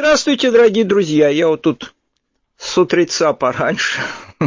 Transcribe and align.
Здравствуйте, 0.00 0.50
дорогие 0.50 0.86
друзья. 0.86 1.28
Я 1.28 1.48
вот 1.48 1.60
тут 1.60 1.92
с 2.56 2.78
утреца 2.78 3.34
пораньше 3.34 4.00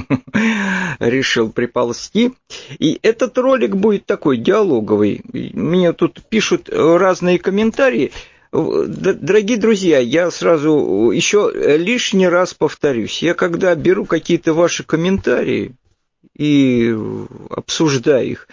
решил 0.99 1.51
приползти. 1.51 2.33
И 2.79 2.97
этот 3.03 3.37
ролик 3.37 3.75
будет 3.75 4.07
такой 4.07 4.37
диалоговый. 4.37 5.21
Мне 5.31 5.93
тут 5.93 6.23
пишут 6.27 6.69
разные 6.71 7.37
комментарии. 7.37 8.11
Дорогие 8.51 9.59
друзья, 9.59 9.99
я 9.99 10.31
сразу 10.31 11.11
еще 11.13 11.51
лишний 11.53 12.27
раз 12.27 12.55
повторюсь. 12.55 13.21
Я 13.21 13.35
когда 13.35 13.75
беру 13.75 14.05
какие-то 14.05 14.55
ваши 14.55 14.83
комментарии 14.83 15.75
и 16.35 16.97
обсуждаю 17.51 18.27
их, 18.27 18.47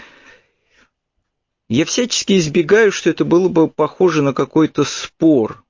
я 1.70 1.86
всячески 1.86 2.36
избегаю, 2.36 2.92
что 2.92 3.08
это 3.08 3.24
было 3.24 3.48
бы 3.48 3.68
похоже 3.68 4.20
на 4.20 4.34
какой-то 4.34 4.84
спор. 4.84 5.64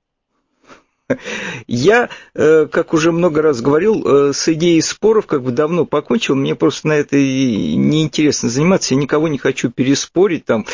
Я, 1.66 2.08
э, 2.34 2.66
как 2.70 2.95
уже 2.95 3.12
много 3.12 3.42
раз 3.42 3.60
говорил, 3.60 4.05
э, 4.06 4.32
с 4.32 4.48
идеей 4.48 4.80
споров 4.82 5.27
как 5.27 5.42
бы 5.42 5.52
давно 5.52 5.84
покончил. 5.84 6.34
Мне 6.34 6.55
просто 6.55 6.88
на 6.88 6.92
это 6.95 7.16
неинтересно 7.16 8.48
заниматься. 8.48 8.95
Я 8.95 9.01
никого 9.01 9.28
не 9.28 9.38
хочу 9.38 9.70
переспорить 9.70 10.45
там 10.45 10.66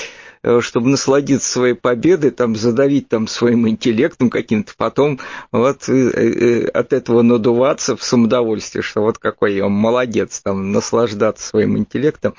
чтобы 0.61 0.89
насладиться 0.89 1.51
своей 1.51 1.75
победой, 1.75 2.31
там, 2.31 2.57
задавить 2.57 3.09
там 3.09 3.27
своим 3.27 3.69
интеллектом 3.69 4.31
каким-то, 4.31 4.73
потом 4.77 5.19
вот 5.53 5.89
э, 5.89 5.93
э, 5.93 6.69
от 6.69 6.93
этого 6.93 7.23
надуваться 7.23 7.97
в 7.97 8.03
самодовольствие, 8.03 8.83
что 8.83 9.03
вот 9.03 9.19
какой 9.19 9.57
я 9.57 9.69
молодец, 9.69 10.41
там, 10.41 10.73
наслаждаться 10.73 11.47
своим 11.47 11.77
интеллектом. 11.77 12.35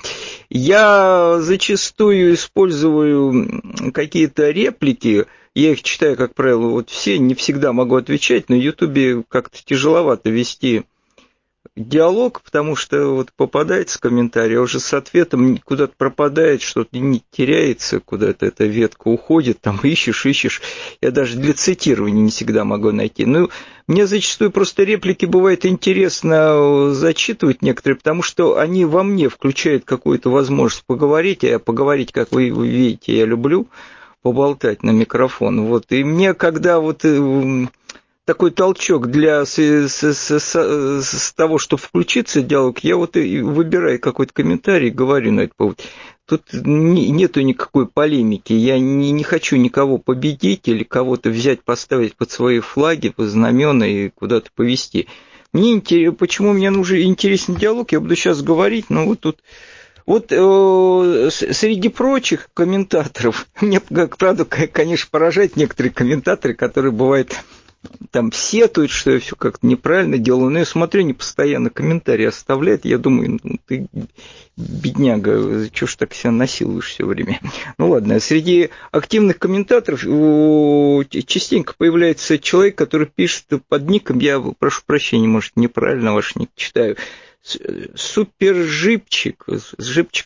Я 0.48 1.38
зачастую 1.40 2.34
использую 2.34 3.92
какие-то 3.92 4.50
реплики, 4.50 5.26
я 5.54 5.72
их 5.72 5.82
читаю, 5.82 6.16
как 6.16 6.34
правило, 6.34 6.68
вот 6.68 6.90
все, 6.90 7.18
не 7.18 7.34
всегда 7.34 7.72
могу 7.72 7.96
отвечать, 7.96 8.48
на 8.48 8.54
Ютубе 8.54 9.24
как-то 9.28 9.58
тяжеловато 9.64 10.30
вести 10.30 10.84
диалог, 11.76 12.42
потому 12.42 12.76
что 12.76 13.14
вот 13.14 13.32
попадается 13.36 14.00
комментарий, 14.00 14.58
а 14.58 14.62
уже 14.62 14.80
с 14.80 14.92
ответом 14.94 15.58
куда-то 15.58 15.94
пропадает, 15.96 16.62
что-то 16.62 16.98
не 16.98 17.22
теряется, 17.30 18.00
куда-то 18.00 18.46
эта 18.46 18.64
ветка 18.64 19.08
уходит, 19.08 19.60
там 19.60 19.78
ищешь, 19.82 20.26
ищешь. 20.26 20.62
Я 21.00 21.10
даже 21.10 21.38
для 21.38 21.52
цитирования 21.54 22.22
не 22.22 22.30
всегда 22.30 22.64
могу 22.64 22.92
найти. 22.92 23.26
Ну, 23.26 23.50
мне 23.86 24.06
зачастую 24.06 24.50
просто 24.50 24.84
реплики 24.84 25.24
бывает 25.24 25.64
интересно 25.64 26.92
зачитывать 26.92 27.62
некоторые, 27.62 27.96
потому 27.96 28.22
что 28.22 28.58
они 28.58 28.84
во 28.84 29.02
мне 29.02 29.28
включают 29.28 29.84
какую-то 29.84 30.30
возможность 30.30 30.84
поговорить, 30.86 31.44
а 31.44 31.58
поговорить, 31.58 32.12
как 32.12 32.32
вы 32.32 32.50
видите, 32.50 33.16
я 33.16 33.24
люблю 33.24 33.68
поболтать 34.22 34.82
на 34.82 34.90
микрофон. 34.90 35.66
Вот. 35.66 35.86
И 35.90 36.04
мне, 36.04 36.34
когда 36.34 36.80
вот 36.80 37.04
э, 37.04 37.66
такой 38.28 38.50
толчок 38.50 39.06
для 39.06 39.46
с, 39.46 39.58
с, 39.58 40.02
с, 40.04 40.54
с 41.02 41.32
того, 41.32 41.56
чтобы 41.56 41.80
включиться 41.80 42.42
в 42.42 42.46
диалог, 42.46 42.80
я 42.80 42.96
вот 42.96 43.16
и 43.16 43.40
выбираю 43.40 43.98
какой-то 43.98 44.34
комментарий, 44.34 44.90
говорю 44.90 45.32
на 45.32 45.40
этот 45.40 45.56
повод. 45.56 45.80
Тут 46.26 46.42
нету 46.52 47.40
никакой 47.40 47.86
полемики. 47.86 48.52
Я 48.52 48.78
не, 48.78 49.12
не 49.12 49.24
хочу 49.24 49.56
никого 49.56 49.96
победить 49.96 50.68
или 50.68 50.84
кого-то 50.84 51.30
взять, 51.30 51.62
поставить 51.62 52.16
под 52.16 52.30
свои 52.30 52.60
флаги, 52.60 53.08
под 53.08 53.30
знамена 53.30 53.88
и 53.88 54.10
куда-то 54.10 54.50
повести. 54.54 55.08
Мне 55.54 55.72
интересно, 55.72 56.12
почему 56.12 56.52
мне 56.52 56.68
нужен 56.68 56.98
интересный 56.98 57.56
диалог, 57.56 57.92
я 57.92 58.00
буду 58.00 58.14
сейчас 58.14 58.42
говорить, 58.42 58.90
но 58.90 59.06
вот 59.06 59.20
тут 59.20 59.38
вот 60.04 60.26
э, 60.32 61.30
среди 61.30 61.88
прочих 61.88 62.50
комментаторов, 62.52 63.46
мне, 63.62 63.80
правда, 63.80 64.44
конечно, 64.44 65.08
поражает 65.10 65.56
некоторые 65.56 65.94
комментаторы, 65.94 66.52
которые 66.52 66.92
бывают 66.92 67.34
там 68.10 68.32
сетует, 68.32 68.90
что 68.90 69.12
я 69.12 69.20
все 69.20 69.36
как-то 69.36 69.66
неправильно 69.66 70.18
делаю, 70.18 70.50
но 70.50 70.58
я 70.58 70.64
смотрю, 70.64 71.02
не 71.02 71.14
постоянно 71.14 71.70
комментарии 71.70 72.26
оставляет, 72.26 72.84
я 72.84 72.98
думаю, 72.98 73.38
ну, 73.42 73.58
ты 73.66 73.86
бедняга, 74.56 75.68
чего 75.70 75.86
ж 75.86 75.96
так 75.96 76.14
себя 76.14 76.32
насилуешь 76.32 76.88
все 76.88 77.06
время? 77.06 77.40
Ну 77.78 77.90
ладно, 77.90 78.18
среди 78.18 78.70
активных 78.90 79.38
комментаторов 79.38 80.00
частенько 81.10 81.74
появляется 81.78 82.38
человек, 82.38 82.76
который 82.76 83.06
пишет 83.06 83.46
под 83.68 83.88
ником, 83.88 84.18
я 84.18 84.40
прошу 84.40 84.82
прощения, 84.84 85.28
может, 85.28 85.52
неправильно 85.54 86.14
ваш 86.14 86.34
ник 86.34 86.50
читаю, 86.56 86.96
супер 87.94 88.54
жипчик, 88.54 89.44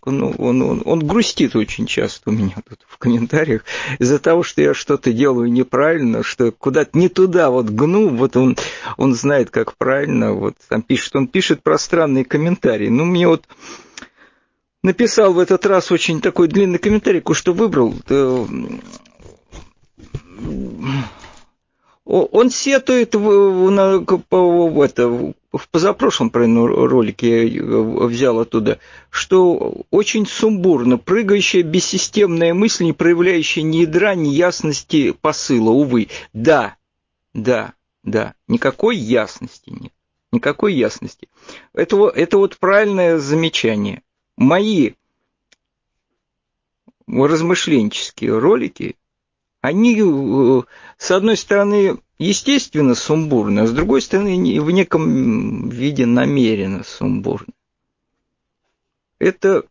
он, 0.07 0.35
он, 0.39 0.63
он, 0.63 0.83
он 0.85 1.07
грустит 1.07 1.57
очень 1.57 1.87
часто 1.87 2.31
у 2.31 2.33
меня 2.33 2.57
тут 2.69 2.81
в 2.89 2.99
комментариях 2.99 3.65
из-за 3.99 4.19
того, 4.19 4.43
что 4.43 4.63
я 4.63 4.75
что-то 4.75 5.13
делаю 5.13 5.53
неправильно, 5.53 6.23
что 6.23 6.53
куда-то 6.53 6.99
не 6.99 7.09
туда 7.09 7.51
вот 7.51 7.67
гну, 7.67 8.09
вот 8.09 8.37
он, 8.37 8.57
он 8.97 9.15
знает, 9.15 9.51
как 9.51 9.77
правильно, 9.77 10.33
вот 10.33 10.55
там 10.69 10.83
пишет, 10.83 11.17
он 11.17 11.27
пишет 11.27 11.63
пространные 11.63 12.25
комментарии. 12.25 12.89
Ну, 12.89 13.05
мне 13.05 13.29
вот 13.29 13.45
написал 14.83 15.33
в 15.33 15.39
этот 15.39 15.65
раз 15.67 15.93
очень 15.93 16.21
такой 16.21 16.49
длинный 16.49 16.79
комментарий, 16.79 17.23
что 17.33 17.53
выбрал, 17.53 17.95
он 22.05 22.51
сетует 22.51 23.15
в, 23.15 23.71
на, 23.71 23.99
в, 23.99 24.81
это, 24.81 25.09
в 25.09 25.69
позапрошлом 25.71 26.31
ролике 26.33 27.47
я 27.47 27.63
взял 27.63 28.41
оттуда, 28.41 28.81
что 29.11 29.85
очень 29.91 30.27
сумбурно, 30.27 30.99
прыгающая 30.99 31.63
бессистемная 31.63 32.55
мысль, 32.55 32.85
не 32.85 32.93
проявляющая 32.93 33.63
ни 33.63 33.79
ядра, 33.79 34.15
ни 34.15 34.31
ясности 34.31 35.13
посыла, 35.13 35.71
увы. 35.71 36.09
Да, 36.33 36.77
да, 37.35 37.75
да, 38.03 38.35
никакой 38.49 38.97
ясности 38.97 39.71
нет, 39.71 39.93
никакой 40.33 40.75
ясности. 40.75 41.29
Это, 41.73 42.09
это 42.09 42.39
вот 42.39 42.59
правильное 42.59 43.19
замечание. 43.19 44.03
Мои 44.37 44.93
размышленческие 47.07 48.39
ролики 48.39 48.97
они, 49.63 49.97
э, 49.99 50.63
с 50.99 51.11
одной 51.13 51.37
стороны, 51.37 51.99
естественно 52.19 52.95
сумбурны, 52.95 53.61
а 53.61 53.67
с 53.67 53.73
другой 53.73 54.03
стороны, 54.03 54.61
в 54.61 54.71
неком 54.71 55.71
виде 55.71 56.05
намеренно 56.05 56.83
сумбурны. 56.83 57.55
Это, 59.21 59.63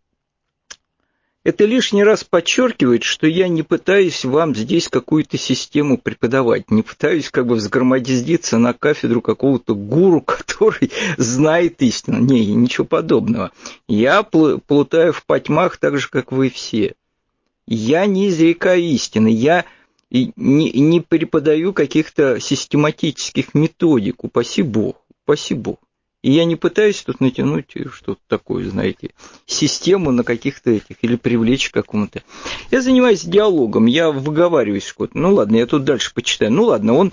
это 1.44 1.66
лишний 1.66 2.06
раз 2.06 2.24
подчеркивает, 2.24 3.04
что 3.04 3.28
я 3.28 3.50
не 3.50 3.64
пытаюсь 3.64 4.24
вам 4.24 4.56
здесь 4.56 4.88
какую-то 4.88 5.38
систему 5.38 5.98
преподавать, 5.98 6.72
не 6.72 6.84
пытаюсь 6.84 7.30
как 7.30 7.48
бы 7.48 7.56
взгромоздиться 7.56 8.58
на 8.58 8.72
кафедру 8.72 9.22
какого-то 9.22 9.76
гуру, 9.76 10.22
который 10.26 10.90
знает 11.18 11.82
истину. 11.82 12.20
Не, 12.20 12.46
ничего 12.46 12.86
подобного. 12.86 13.52
Я 13.90 14.24
плутаю 14.24 15.12
в 15.12 15.26
потьмах 15.26 15.76
так 15.76 15.98
же, 15.98 16.08
как 16.10 16.32
вы 16.32 16.50
все. 16.50 16.96
Я 17.68 18.06
не 18.06 18.30
изрекаю 18.30 18.82
истины, 18.82 19.28
я 19.28 19.66
и 20.12 20.34
не, 20.36 20.70
не 20.72 21.00
преподаю 21.00 21.74
каких-то 21.74 22.40
систематических 22.40 23.54
методик, 23.54 24.24
упаси 24.24 24.62
Бог, 24.62 24.98
упаси 25.24 25.56
Бог. 25.56 25.80
И 26.22 26.32
я 26.32 26.46
не 26.46 26.56
пытаюсь 26.56 27.02
тут 27.02 27.20
натянуть 27.20 27.74
что-то 27.92 28.20
такое, 28.28 28.70
знаете, 28.70 29.12
систему 29.48 30.12
на 30.12 30.24
каких-то 30.24 30.70
этих, 30.70 30.98
или 31.02 31.16
привлечь 31.16 31.70
к 31.70 31.74
какому-то. 31.74 32.22
Я 32.70 32.82
занимаюсь 32.82 33.24
диалогом, 33.24 33.88
я 33.88 34.12
выговариваюсь 34.12 34.92
куда-то. 34.92 35.18
Ну 35.18 35.34
ладно, 35.34 35.56
я 35.56 35.66
тут 35.66 35.84
дальше 35.84 36.14
почитаю. 36.14 36.52
Ну 36.52 36.66
ладно, 36.66 36.94
он 36.94 37.12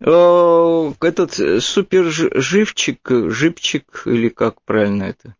э, 0.00 0.92
этот 1.00 1.62
супер 1.64 2.04
живчик, 2.04 2.98
живчик, 3.08 4.02
или 4.04 4.28
как 4.28 4.60
правильно 4.66 5.04
это, 5.04 5.36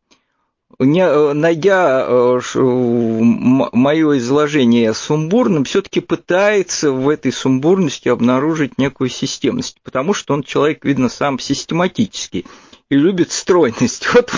не, 0.79 1.01
э, 1.01 1.33
найдя 1.33 2.05
э, 2.07 2.41
мое 2.55 4.19
изложение 4.19 4.95
сумбурным, 4.95 5.65
все-таки 5.65 6.01
пытается 6.01 6.91
в 6.91 7.09
этой 7.09 7.33
сумбурности 7.33 8.09
обнаружить 8.09 8.79
некую 8.79 9.11
системность, 9.11 9.79
потому 9.83 10.15
что 10.15 10.35
он 10.35 10.43
человек, 10.43 10.85
видно, 10.85 11.09
сам 11.09 11.39
систематический 11.39 12.47
и 12.91 12.97
любит 12.97 13.33
стройность. 13.33 14.07
Вот 14.15 14.31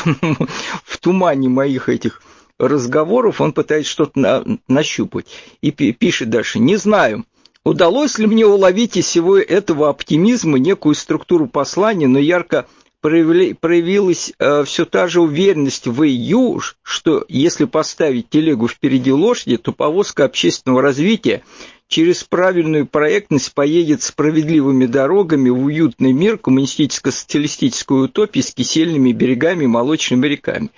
в 0.84 0.98
тумане 0.98 1.48
моих 1.48 1.88
этих 1.88 2.22
разговоров 2.58 3.40
он 3.40 3.52
пытается 3.52 3.90
что-то 3.90 4.18
на, 4.18 4.44
нащупать. 4.68 5.26
И 5.60 5.70
пишет 5.70 6.30
дальше, 6.30 6.58
не 6.58 6.76
знаю, 6.76 7.24
удалось 7.64 8.18
ли 8.18 8.26
мне 8.26 8.46
уловить 8.46 8.96
из 8.96 9.06
всего 9.06 9.38
этого 9.38 9.88
оптимизма 9.88 10.58
некую 10.58 10.94
структуру 10.94 11.46
послания, 11.46 12.06
но 12.06 12.18
ярко 12.18 12.66
проявилась 13.00 14.32
э, 14.38 14.64
все 14.64 14.84
та 14.84 15.06
же 15.06 15.20
уверенность 15.20 15.86
в 15.86 16.02
EU, 16.02 16.60
что 16.82 17.24
если 17.28 17.64
поставить 17.64 18.28
телегу 18.28 18.68
впереди 18.68 19.12
лошади, 19.12 19.56
то 19.56 19.72
повозка 19.72 20.24
общественного 20.24 20.82
развития 20.82 21.42
через 21.88 22.24
правильную 22.24 22.86
проектность 22.86 23.54
поедет 23.54 24.02
справедливыми 24.02 24.86
дорогами 24.86 25.50
в 25.50 25.64
уютный 25.64 26.12
мир 26.12 26.36
коммунистическо-социалистической 26.38 28.04
утопии 28.04 28.40
с 28.40 28.52
кисельными 28.52 29.12
берегами 29.12 29.64
и 29.64 29.68
молочными 29.68 30.26
реками. 30.26 30.70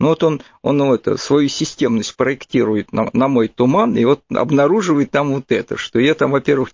Ну 0.00 0.08
вот 0.08 0.24
он, 0.24 0.42
он 0.62 0.78
ну, 0.78 0.94
это, 0.94 1.16
свою 1.16 1.48
системность 1.48 2.16
проектирует 2.16 2.92
на, 2.92 3.10
на 3.12 3.28
мой 3.28 3.48
туман, 3.48 3.96
и 3.96 4.04
вот 4.04 4.22
обнаруживает 4.34 5.10
там 5.10 5.34
вот 5.34 5.52
это, 5.52 5.76
что 5.76 6.00
я 6.00 6.14
там, 6.14 6.32
во-первых, 6.32 6.70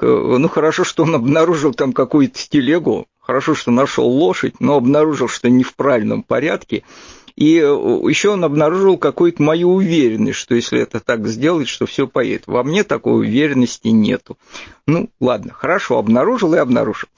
Ну, 0.00 0.48
хорошо, 0.48 0.84
что 0.84 1.04
он 1.04 1.14
обнаружил 1.14 1.74
там 1.74 1.92
какую-то 1.92 2.38
телегу, 2.48 3.06
хорошо, 3.26 3.54
что 3.54 3.70
нашел 3.70 4.06
лошадь, 4.06 4.60
но 4.60 4.76
обнаружил, 4.76 5.28
что 5.28 5.50
не 5.50 5.64
в 5.64 5.74
правильном 5.74 6.22
порядке. 6.22 6.84
И 7.34 7.58
э, 7.58 7.64
еще 7.64 8.30
он 8.30 8.44
обнаружил 8.44 8.96
какую-то 8.96 9.42
мою 9.42 9.74
уверенность, 9.74 10.38
что 10.38 10.54
если 10.54 10.80
это 10.80 11.00
так 11.00 11.26
сделать, 11.26 11.68
что 11.68 11.84
все 11.84 12.06
поедет. 12.06 12.44
Во 12.46 12.62
мне 12.62 12.82
такой 12.82 13.26
уверенности 13.26 13.88
нету. 13.88 14.38
Ну, 14.86 15.10
ладно, 15.20 15.52
хорошо, 15.52 15.98
обнаружил 15.98 16.54
и 16.54 16.58
обнаружил. 16.58 17.08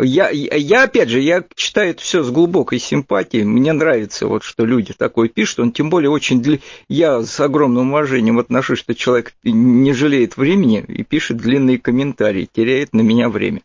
Я, 0.00 0.30
я 0.30 0.84
опять 0.84 1.08
же, 1.08 1.18
я 1.18 1.42
читаю 1.56 1.90
это 1.90 2.02
все 2.02 2.22
с 2.22 2.30
глубокой 2.30 2.78
симпатией. 2.78 3.42
Мне 3.42 3.72
нравится, 3.72 4.28
вот, 4.28 4.44
что 4.44 4.64
люди 4.64 4.92
такое 4.96 5.28
пишут. 5.28 5.58
Он 5.58 5.72
тем 5.72 5.90
более 5.90 6.10
очень... 6.10 6.40
Для... 6.40 6.60
Я 6.88 7.22
с 7.22 7.40
огромным 7.40 7.88
уважением 7.90 8.38
отношусь, 8.38 8.78
что 8.78 8.94
человек 8.94 9.34
не 9.42 9.92
жалеет 9.92 10.36
времени 10.36 10.84
и 10.86 11.02
пишет 11.02 11.38
длинные 11.38 11.78
комментарии, 11.78 12.48
теряет 12.52 12.92
на 12.92 13.00
меня 13.00 13.28
время. 13.28 13.62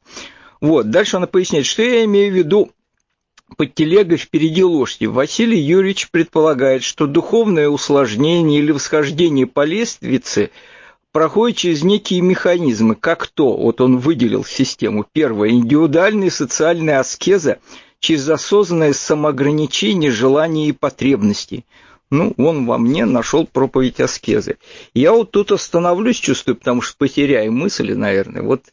Вот, 0.62 0.90
дальше 0.90 1.18
она 1.18 1.28
поясняет, 1.28 1.66
что 1.66 1.82
я 1.82 2.04
имею 2.06 2.32
в 2.32 2.36
виду 2.36 2.72
под 3.58 3.74
телегой 3.74 4.18
впереди 4.18 4.64
лошади. 4.64 5.06
Василий 5.06 5.60
Юрьевич 5.60 6.10
предполагает, 6.12 6.84
что 6.84 7.08
духовное 7.08 7.70
усложнение 7.70 8.60
или 8.60 8.72
восхождение 8.72 9.48
по 9.48 9.66
лестнице 9.66 10.52
проходит 11.12 11.58
через 11.58 11.84
некие 11.84 12.22
механизмы, 12.22 12.96
как 12.96 13.28
то, 13.28 13.56
вот 13.56 13.82
он 13.82 13.98
выделил 13.98 14.46
систему. 14.46 15.06
Первое, 15.12 15.50
индивидуальная 15.50 16.30
социальная 16.30 17.00
аскеза 17.00 17.60
через 18.00 18.30
осознанное 18.30 18.94
самоограничение 18.94 20.12
желаний 20.12 20.70
и 20.70 20.74
потребностей. 20.74 21.66
Ну, 22.12 22.34
он 22.38 22.66
во 22.66 22.78
мне 22.78 23.06
нашел 23.06 23.46
проповедь 23.46 24.00
аскезы. 24.00 24.58
Я 24.94 25.12
вот 25.14 25.32
тут 25.32 25.52
остановлюсь, 25.52 26.18
чувствую, 26.18 26.56
потому 26.56 26.82
что 26.82 26.98
потеряю 26.98 27.52
мысли, 27.52 27.94
наверное. 27.94 28.42
Вот, 28.42 28.64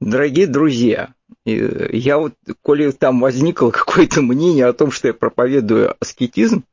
дорогие 0.00 0.46
друзья, 0.46 1.14
я 1.44 2.18
вот, 2.18 2.34
коли 2.62 2.90
там 2.92 3.20
возникло 3.20 3.70
какое-то 3.72 4.22
мнение 4.22 4.66
о 4.66 4.72
том, 4.72 4.90
что 4.90 5.08
я 5.08 5.14
проповедую 5.14 5.94
аскетизм, 6.00 6.64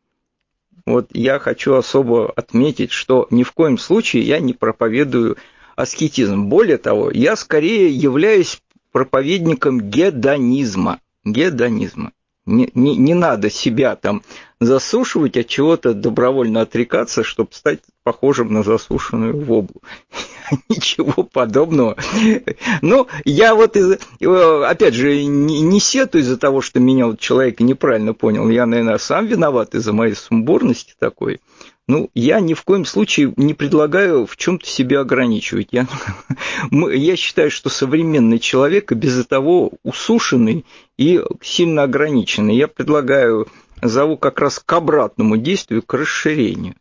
вот 0.86 1.10
я 1.14 1.40
хочу 1.40 1.76
особо 1.76 2.32
отметить, 2.32 2.92
что 2.92 3.28
ни 3.32 3.44
в 3.44 3.54
коем 3.54 3.78
случае 3.78 4.24
я 4.24 4.40
не 4.40 4.54
проповедую 4.54 5.38
аскетизм. 5.76 6.46
Более 6.46 6.78
того, 6.78 7.10
я 7.10 7.36
скорее 7.36 7.90
являюсь 7.90 8.62
проповедником 8.92 9.80
гедонизма. 9.80 11.00
Гедонизма. 11.24 12.12
Не, 12.46 12.70
не, 12.74 12.98
не 12.98 13.14
надо 13.14 13.50
себя 13.50 13.96
там 13.96 14.22
засушивать, 14.60 15.38
от 15.38 15.48
чего-то 15.48 15.94
добровольно 15.94 16.62
отрекаться, 16.62 17.24
чтобы 17.24 17.50
стать 17.54 17.80
похожим 18.04 18.52
на 18.52 18.64
засушенную 18.64 19.46
воблу. 19.46 19.82
Ничего 20.70 21.24
подобного. 21.24 21.96
Ну, 22.82 23.08
я 23.24 23.56
вот, 23.56 23.78
опять 23.78 24.94
же, 24.94 25.24
не, 25.24 25.62
не 25.62 25.80
сетую 25.80 26.22
из-за 26.24 26.38
того, 26.38 26.62
что 26.62 26.80
меня 26.80 27.08
вот 27.08 27.20
человек 27.20 27.60
неправильно 27.62 28.14
понял. 28.14 28.50
Я, 28.50 28.66
наверное, 28.66 28.98
сам 28.98 29.26
виноват 29.26 29.74
из-за 29.74 29.94
моей 29.94 30.16
сумбурности 30.16 30.96
такой. 31.00 31.40
Ну, 31.88 32.10
я 32.14 32.40
ни 32.40 32.54
в 32.54 32.64
коем 32.64 32.86
случае 32.86 33.34
не 33.36 33.54
предлагаю 33.54 34.26
в 34.26 34.38
чем-то 34.38 34.66
себя 34.66 35.02
ограничивать. 35.02 35.70
Я, 35.72 35.86
я 36.72 37.16
считаю, 37.18 37.52
что 37.52 37.70
современный 37.70 38.40
человек 38.40 38.92
и 38.92 38.96
без 38.96 39.26
того 39.26 39.74
усушенный 39.84 40.66
и 40.98 41.22
сильно 41.42 41.84
ограниченный. 41.84 42.56
Я 42.56 42.70
предлагаю, 42.70 43.48
зову 43.82 44.16
как 44.16 44.40
раз 44.40 44.60
к 44.60 44.74
обратному 44.74 45.36
действию, 45.36 45.84
к 45.84 45.94
расширению. 45.94 46.76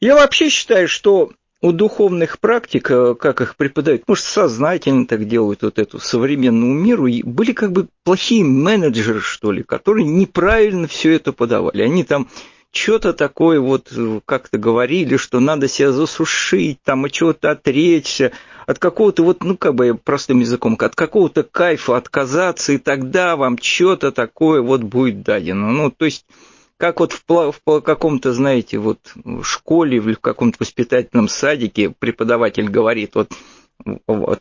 Я 0.00 0.16
вообще 0.16 0.50
считаю, 0.50 0.86
что 0.86 1.32
у 1.62 1.72
духовных 1.72 2.38
практик, 2.38 2.90
э, 2.90 3.14
как 3.14 3.40
их 3.42 3.56
преподают, 3.56 4.06
может, 4.06 4.24
сознательно 4.24 5.06
так 5.06 5.26
делают 5.26 5.62
вот 5.62 5.78
эту 5.78 5.98
современному 5.98 6.72
миру, 6.72 7.06
были 7.24 7.52
как 7.52 7.72
бы 7.72 7.88
плохие 8.02 8.44
менеджеры, 8.44 9.20
что 9.20 9.52
ли, 9.52 9.62
которые 9.62 10.06
неправильно 10.06 10.86
все 10.86 11.14
это 11.14 11.32
подавали. 11.32 11.82
Они 11.82 12.04
там 12.04 12.28
что-то 12.72 13.12
такое 13.12 13.60
вот 13.60 13.92
э, 13.92 14.20
как-то 14.24 14.58
говорили, 14.58 15.16
что 15.16 15.40
надо 15.40 15.68
себя 15.68 15.92
засушить, 15.92 16.80
там, 16.82 17.06
и 17.06 17.10
чего-то 17.10 17.50
отречься, 17.50 18.32
от 18.66 18.78
какого-то 18.78 19.24
вот, 19.24 19.42
ну, 19.42 19.56
как 19.56 19.74
бы 19.74 19.94
простым 19.94 20.40
языком, 20.40 20.76
от 20.78 20.94
какого-то 20.94 21.42
кайфа 21.42 21.96
отказаться, 21.96 22.72
и 22.72 22.78
тогда 22.78 23.36
вам 23.36 23.58
что-то 23.60 24.12
такое 24.12 24.62
вот 24.62 24.82
будет 24.82 25.22
дадено. 25.22 25.72
Ну, 25.72 25.90
то 25.90 26.04
есть, 26.04 26.24
как 26.76 27.00
вот 27.00 27.12
в, 27.12 27.52
в 27.66 27.80
каком-то, 27.80 28.32
знаете, 28.32 28.78
вот 28.78 29.00
в 29.16 29.42
школе, 29.42 30.00
в 30.00 30.14
каком-то 30.16 30.58
воспитательном 30.60 31.28
садике 31.28 31.90
преподаватель 31.90 32.68
говорит, 32.68 33.14
вот 33.14 33.32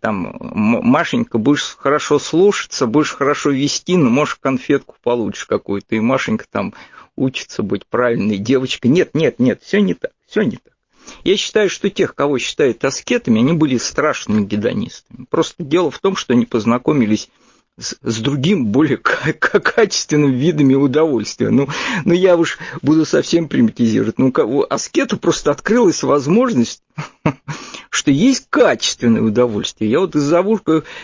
там, 0.02 0.36
Машенька, 0.40 1.38
будешь 1.38 1.78
хорошо 1.78 2.20
слушаться, 2.20 2.88
будешь 2.88 3.14
хорошо 3.14 3.52
вести, 3.52 3.98
но, 3.98 4.10
можешь 4.10 4.36
конфетку 4.36 4.96
получишь 5.02 5.46
какую-то, 5.46 5.96
и 5.96 6.00
Машенька 6.00 6.46
там 6.50 6.74
учится 7.20 7.62
быть 7.64 7.86
правильной 7.86 8.38
девочкой. 8.38 8.92
Нет, 8.92 9.14
нет, 9.14 9.40
нет, 9.40 9.62
все 9.64 9.82
не 9.82 9.94
так, 9.94 10.12
все 10.28 10.42
не 10.42 10.58
так. 10.58 10.74
Я 11.24 11.38
считаю, 11.38 11.70
что 11.70 11.90
тех, 11.90 12.16
кого 12.16 12.38
считают 12.40 12.84
аскетами, 12.86 13.40
они 13.40 13.54
были 13.54 13.78
страшными 13.78 14.46
гедонистами. 14.46 15.26
Просто 15.30 15.64
дело 15.64 15.92
в 15.92 16.00
том, 16.00 16.16
что 16.16 16.34
они 16.34 16.46
познакомились 16.46 17.30
с, 17.80 17.96
с 18.02 18.20
другим, 18.20 18.68
более 18.68 18.98
качественным 18.98 20.32
видами 20.32 20.76
удовольствия. 20.76 21.50
Ну, 21.50 21.68
ну, 22.06 22.14
я 22.14 22.38
уж 22.38 22.58
буду 22.82 23.06
совсем 23.06 23.48
примитизировать. 23.48 24.20
Ну, 24.20 24.32
аскету 24.70 25.18
просто 25.18 25.52
открылась 25.52 26.04
возможность, 26.04 26.84
что 27.90 28.12
есть 28.12 28.48
качественное 28.50 29.22
удовольствие. 29.22 29.90
Я 29.90 30.02
вот 30.02 30.14
зову 30.14 30.60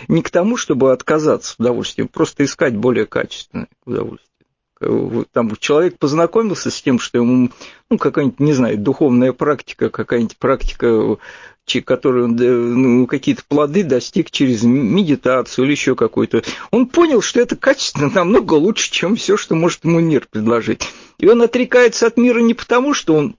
не 0.07 0.21
к 0.21 0.29
тому, 0.29 0.57
чтобы 0.57 0.91
отказаться 0.91 1.53
от 1.53 1.59
удовольствия, 1.61 2.05
просто 2.05 2.45
искать 2.45 2.75
более 2.75 3.05
качественное 3.05 3.67
удовольствие 3.85 4.34
там 5.31 5.55
человек 5.57 5.97
познакомился 5.97 6.71
с 6.71 6.81
тем, 6.81 6.99
что 6.99 7.17
ему, 7.17 7.49
ну, 7.89 7.97
какая-нибудь, 7.97 8.39
не 8.39 8.53
знаю, 8.53 8.77
духовная 8.77 9.33
практика, 9.33 9.89
какая-нибудь 9.89 10.37
практика, 10.37 11.17
которую 11.83 12.25
он, 12.25 12.35
ну, 12.35 13.07
какие-то 13.07 13.43
плоды 13.47 13.83
достиг 13.83 14.29
через 14.29 14.63
медитацию 14.63 15.65
или 15.65 15.71
еще 15.71 15.95
какую-то. 15.95 16.43
Он 16.71 16.85
понял, 16.85 17.21
что 17.21 17.39
это 17.39 17.55
качественно 17.55 18.11
намного 18.13 18.53
лучше, 18.53 18.91
чем 18.91 19.15
все, 19.15 19.35
что 19.35 19.55
может 19.55 19.83
ему 19.83 19.99
мир 19.99 20.27
предложить. 20.29 20.87
И 21.17 21.27
он 21.27 21.41
отрекается 21.41 22.07
от 22.07 22.17
мира 22.17 22.39
не 22.39 22.53
потому, 22.53 22.93
что 22.93 23.15
он 23.15 23.35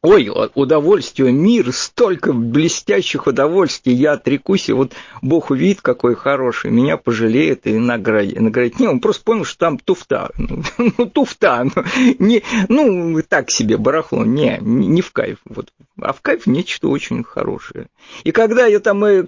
Ой, 0.00 0.30
удовольствие, 0.54 1.32
мир, 1.32 1.72
столько 1.72 2.32
блестящих 2.32 3.26
удовольствий, 3.26 3.94
я 3.94 4.12
отрекусь, 4.12 4.68
и 4.68 4.72
вот 4.72 4.92
Бог 5.22 5.50
увидит, 5.50 5.80
какой 5.80 6.14
хороший, 6.14 6.70
меня 6.70 6.96
пожалеет 6.96 7.66
и 7.66 7.76
наградит. 7.76 8.38
наградит. 8.38 8.78
Не, 8.78 8.86
он 8.86 9.00
просто 9.00 9.24
понял, 9.24 9.44
что 9.44 9.58
там 9.58 9.78
туфта, 9.78 10.30
ну, 10.38 11.06
туфта, 11.06 11.64
ну, 11.64 11.84
не, 12.20 12.44
ну, 12.68 13.20
так 13.28 13.50
себе 13.50 13.76
барахло, 13.76 14.24
не, 14.24 14.58
не 14.60 15.02
в 15.02 15.10
кайф, 15.10 15.38
вот. 15.44 15.72
А 16.00 16.12
в 16.12 16.20
кайф 16.20 16.46
нечто 16.46 16.88
очень 16.88 17.24
хорошее. 17.24 17.88
И 18.24 18.30
когда 18.30 18.66
я 18.66 18.80
там, 18.80 19.04
э, 19.04 19.24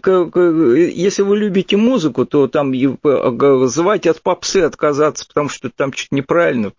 если 0.92 1.22
вы 1.22 1.36
любите 1.36 1.76
музыку, 1.76 2.24
то 2.26 2.48
там 2.48 2.72
звать 3.68 4.06
от 4.06 4.22
попсы 4.22 4.58
отказаться, 4.58 5.26
потому 5.26 5.48
что 5.48 5.70
там 5.70 5.92
что-то 5.92 6.14
неправильно. 6.14 6.72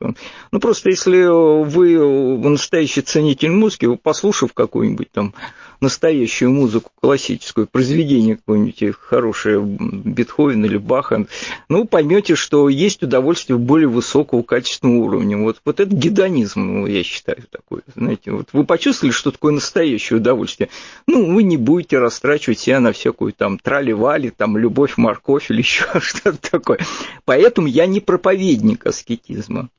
Ну, 0.52 0.60
просто 0.60 0.90
если 0.90 1.26
вы 1.26 2.50
настоящий 2.50 3.02
ценитель 3.02 3.52
музыки, 3.52 3.96
послушав 3.96 4.54
какую-нибудь 4.54 5.12
там 5.12 5.34
настоящую 5.82 6.52
музыку, 6.52 6.92
классическую, 7.02 7.68
произведение 7.68 8.38
какое-нибудь 8.38 8.96
хорошее, 9.00 9.62
Бетховен 9.62 10.64
или 10.64 10.78
Баха, 10.78 11.26
ну, 11.70 11.86
поймете, 11.86 12.36
что 12.36 12.70
есть 12.70 13.04
удовольствие 13.04 13.58
более 13.58 13.90
высокого 13.90 14.44
качественного 14.44 15.04
уровня. 15.04 15.38
Вот, 15.38 15.62
вот 15.66 15.80
это 15.80 15.94
гедонизм, 15.94 16.62
ну, 16.62 16.88
я 16.88 17.04
считаю, 17.04 17.44
такой. 17.50 17.82
Знаете, 17.96 18.32
вот 18.32 18.50
вы 18.54 18.64
почувствовали, 18.66 19.12
что 19.12 19.32
такое 19.32 19.54
настоящее 19.54 20.18
удовольствие. 20.18 20.70
Ну, 21.08 21.34
вы 21.34 21.44
не 21.44 21.58
будете 21.58 21.98
растрачивать 21.98 22.60
себя 22.60 22.80
на 22.80 22.92
всякую 22.92 23.34
там 23.34 23.58
трали-вали, 23.58 24.30
там 24.30 24.58
любовь, 24.58 24.98
морковь 24.98 25.50
или 25.50 25.58
еще 25.62 25.86
что-то 26.00 26.38
такое. 26.38 26.80
Поэтому 27.26 27.68
я 27.68 27.86
не 27.88 28.00
проповедник 28.00 28.86
аскетизма 28.86 29.70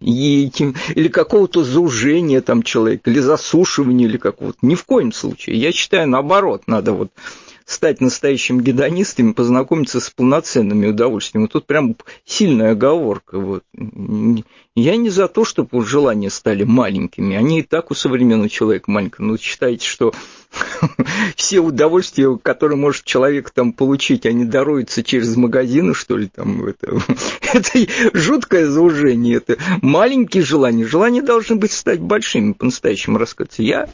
и, 0.00 0.50
или 0.94 1.08
какого-то 1.08 1.64
зужения 1.64 2.40
там 2.40 2.62
человека, 2.62 3.10
или 3.10 3.20
засушивания, 3.20 4.06
или 4.06 4.18
какого-то. 4.18 4.58
Ни 4.62 4.74
в 4.74 4.84
коем 4.84 5.12
случае. 5.12 5.56
Я 5.56 5.72
считаю, 5.72 6.08
наоборот, 6.08 6.62
надо 6.66 6.92
вот 6.92 7.10
стать 7.64 8.00
настоящим 8.00 8.60
гедонистом 8.60 9.30
и 9.30 9.34
познакомиться 9.34 10.00
с 10.00 10.10
полноценными 10.10 10.86
удовольствиями. 10.86 11.48
Тут 11.48 11.66
прям 11.66 11.96
сильная 12.24 12.72
оговорка. 12.72 13.38
Вот. 13.38 13.64
Я 14.76 14.96
не 14.98 15.08
за 15.08 15.26
то, 15.26 15.46
чтобы 15.46 15.86
желания 15.86 16.28
стали 16.28 16.62
маленькими. 16.62 17.34
Они 17.34 17.60
и 17.60 17.62
так 17.62 17.90
у 17.90 17.94
современного 17.94 18.50
человека 18.50 18.90
маленькие. 18.90 19.26
Но 19.26 19.38
считаете, 19.38 19.86
что 19.86 20.12
все 21.34 21.60
удовольствия, 21.60 22.36
которые 22.36 22.76
может 22.76 23.04
человек 23.04 23.50
там 23.50 23.72
получить, 23.72 24.26
они 24.26 24.44
даруются 24.44 25.02
через 25.02 25.34
магазины, 25.34 25.94
что 25.94 26.18
ли, 26.18 26.28
там, 26.28 26.62
это, 26.66 27.00
это 27.54 27.70
жуткое 28.12 28.66
заужение, 28.66 29.38
это 29.38 29.56
маленькие 29.80 30.42
желания. 30.42 30.84
Желания 30.84 31.22
должны 31.22 31.56
быть 31.56 31.72
стать 31.72 32.00
большими, 32.00 32.52
по-настоящему 32.52 33.16
рассказаться. 33.16 33.62
Я 33.62 33.88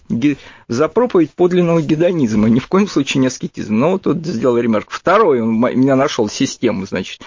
за 0.66 0.88
проповедь 0.88 1.30
подлинного 1.30 1.80
гедонизма, 1.80 2.48
ни 2.48 2.58
в 2.58 2.66
коем 2.66 2.88
случае 2.88 3.20
не 3.20 3.28
аскетизм. 3.28 3.78
Но 3.78 3.92
вот 3.92 4.02
тут 4.02 4.26
сделал 4.26 4.58
ремарк. 4.58 4.90
Второй, 4.90 5.42
он 5.42 5.60
меня 5.60 5.94
нашел 5.94 6.28
систему, 6.28 6.86
значит, 6.86 7.20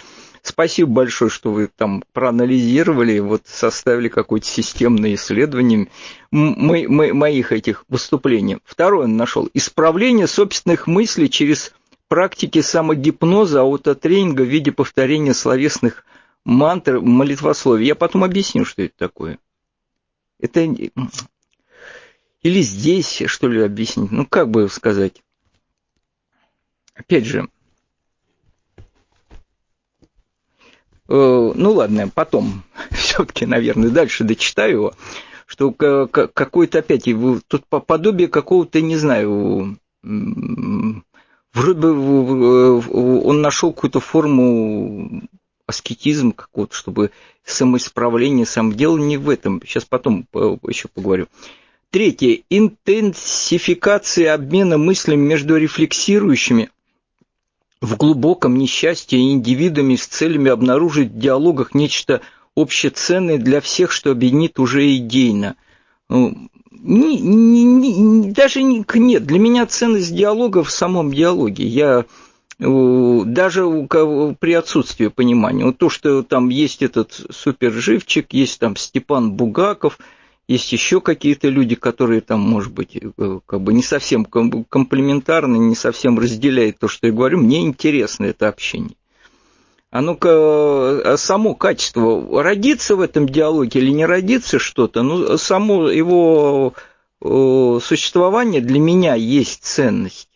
Спасибо 0.45 0.91
большое, 0.91 1.31
что 1.31 1.51
вы 1.51 1.71
там 1.75 2.03
проанализировали, 2.13 3.17
вот 3.17 3.47
составили 3.47 4.09
какое-то 4.09 4.45
системное 4.45 5.15
исследование 5.15 5.87
мо- 6.29 6.87
мо- 6.87 7.13
моих 7.15 7.51
этих 7.51 7.83
выступлений. 7.89 8.59
Второе 8.63 9.07
нашел. 9.07 9.49
Исправление 9.55 10.27
собственных 10.27 10.85
мыслей 10.85 11.31
через 11.31 11.73
практики 12.09 12.61
самогипноза, 12.61 13.61
аутотренинга 13.61 14.43
в 14.43 14.47
виде 14.47 14.71
повторения 14.71 15.33
словесных 15.33 16.05
мантр, 16.43 16.99
молитвословий. 16.99 17.87
Я 17.87 17.95
потом 17.95 18.23
объясню, 18.23 18.65
что 18.65 18.83
это 18.83 18.93
такое. 18.95 19.39
Это 20.39 20.61
или 22.43 22.61
здесь, 22.61 23.23
что 23.25 23.47
ли, 23.47 23.63
объяснить? 23.63 24.11
Ну, 24.11 24.27
как 24.27 24.51
бы 24.51 24.69
сказать? 24.69 25.23
Опять 26.93 27.25
же, 27.25 27.47
ну 31.07 31.71
ладно, 31.71 32.09
потом 32.13 32.63
все-таки, 32.91 33.45
наверное, 33.45 33.89
дальше 33.89 34.23
дочитаю 34.23 34.71
его, 34.71 34.93
что 35.45 35.71
какой-то 35.71 36.79
опять, 36.79 37.07
тут 37.47 37.65
подобие 37.67 38.27
какого-то, 38.27 38.81
не 38.81 38.97
знаю, 38.97 39.77
вроде 40.03 41.79
бы 41.79 42.79
он 43.23 43.41
нашел 43.41 43.71
какую-то 43.71 43.99
форму 43.99 45.23
аскетизм 45.67 46.31
какого-то, 46.31 46.75
чтобы 46.75 47.11
самоисправление, 47.43 48.45
сам 48.45 48.73
дело 48.73 48.97
не 48.97 49.17
в 49.17 49.29
этом. 49.29 49.61
Сейчас 49.65 49.85
потом 49.85 50.27
еще 50.67 50.87
поговорю. 50.87 51.27
Третье. 51.89 52.41
Интенсификация 52.49 54.33
обмена 54.33 54.77
мыслями 54.77 55.21
между 55.21 55.55
рефлексирующими 55.57 56.69
в 57.81 57.97
глубоком 57.97 58.57
несчастье 58.57 59.19
индивидами 59.19 59.95
с 59.95 60.05
целями 60.05 60.49
обнаружить 60.49 61.11
в 61.11 61.17
диалогах 61.17 61.73
нечто 61.73 62.21
общеценное 62.55 63.37
для 63.37 63.61
всех, 63.61 63.91
что 63.91 64.11
объединит 64.11 64.59
уже 64.59 64.95
идейно. 64.95 65.55
Не, 66.09 67.19
не, 67.19 67.63
не, 67.63 68.31
даже 68.31 68.61
не, 68.63 68.85
нет, 68.95 69.25
для 69.25 69.39
меня 69.39 69.65
ценность 69.65 70.15
диалога 70.15 70.63
в 70.63 70.71
самом 70.71 71.11
диалоге. 71.11 71.65
Я 71.65 72.05
даже 72.57 73.65
при 74.39 74.53
отсутствии 74.53 75.07
понимания. 75.07 75.65
Вот 75.65 75.77
то, 75.77 75.89
что 75.89 76.23
там 76.23 76.49
есть 76.49 76.81
этот 76.81 77.19
суперживчик, 77.31 78.31
есть 78.31 78.59
там 78.59 78.75
Степан 78.75 79.31
Бугаков– 79.31 79.99
есть 80.47 80.71
еще 80.71 81.01
какие-то 81.01 81.47
люди, 81.47 81.75
которые 81.75 82.21
там, 82.21 82.39
может 82.39 82.71
быть, 82.71 82.95
э, 82.95 83.39
как 83.45 83.61
бы 83.61 83.73
не 83.73 83.81
совсем 83.81 84.25
комплементарны, 84.25 85.57
не 85.57 85.75
совсем 85.75 86.19
разделяют 86.19 86.77
то, 86.79 86.87
что 86.87 87.07
я 87.07 87.13
говорю. 87.13 87.39
Мне 87.39 87.61
интересно 87.61 88.25
это 88.25 88.47
общение. 88.47 88.95
А 89.89 90.01
ну-ка, 90.01 90.29
э, 90.29 91.17
само 91.17 91.55
качество, 91.55 92.43
родиться 92.43 92.95
в 92.95 93.01
этом 93.01 93.27
диалоге 93.27 93.79
или 93.79 93.91
не 93.91 94.05
родиться 94.05 94.59
что-то, 94.59 95.01
ну, 95.01 95.37
само 95.37 95.89
его 95.89 96.73
э, 97.21 97.79
существование 97.81 98.61
для 98.61 98.79
меня 98.79 99.15
есть 99.15 99.63
ценность. 99.63 100.29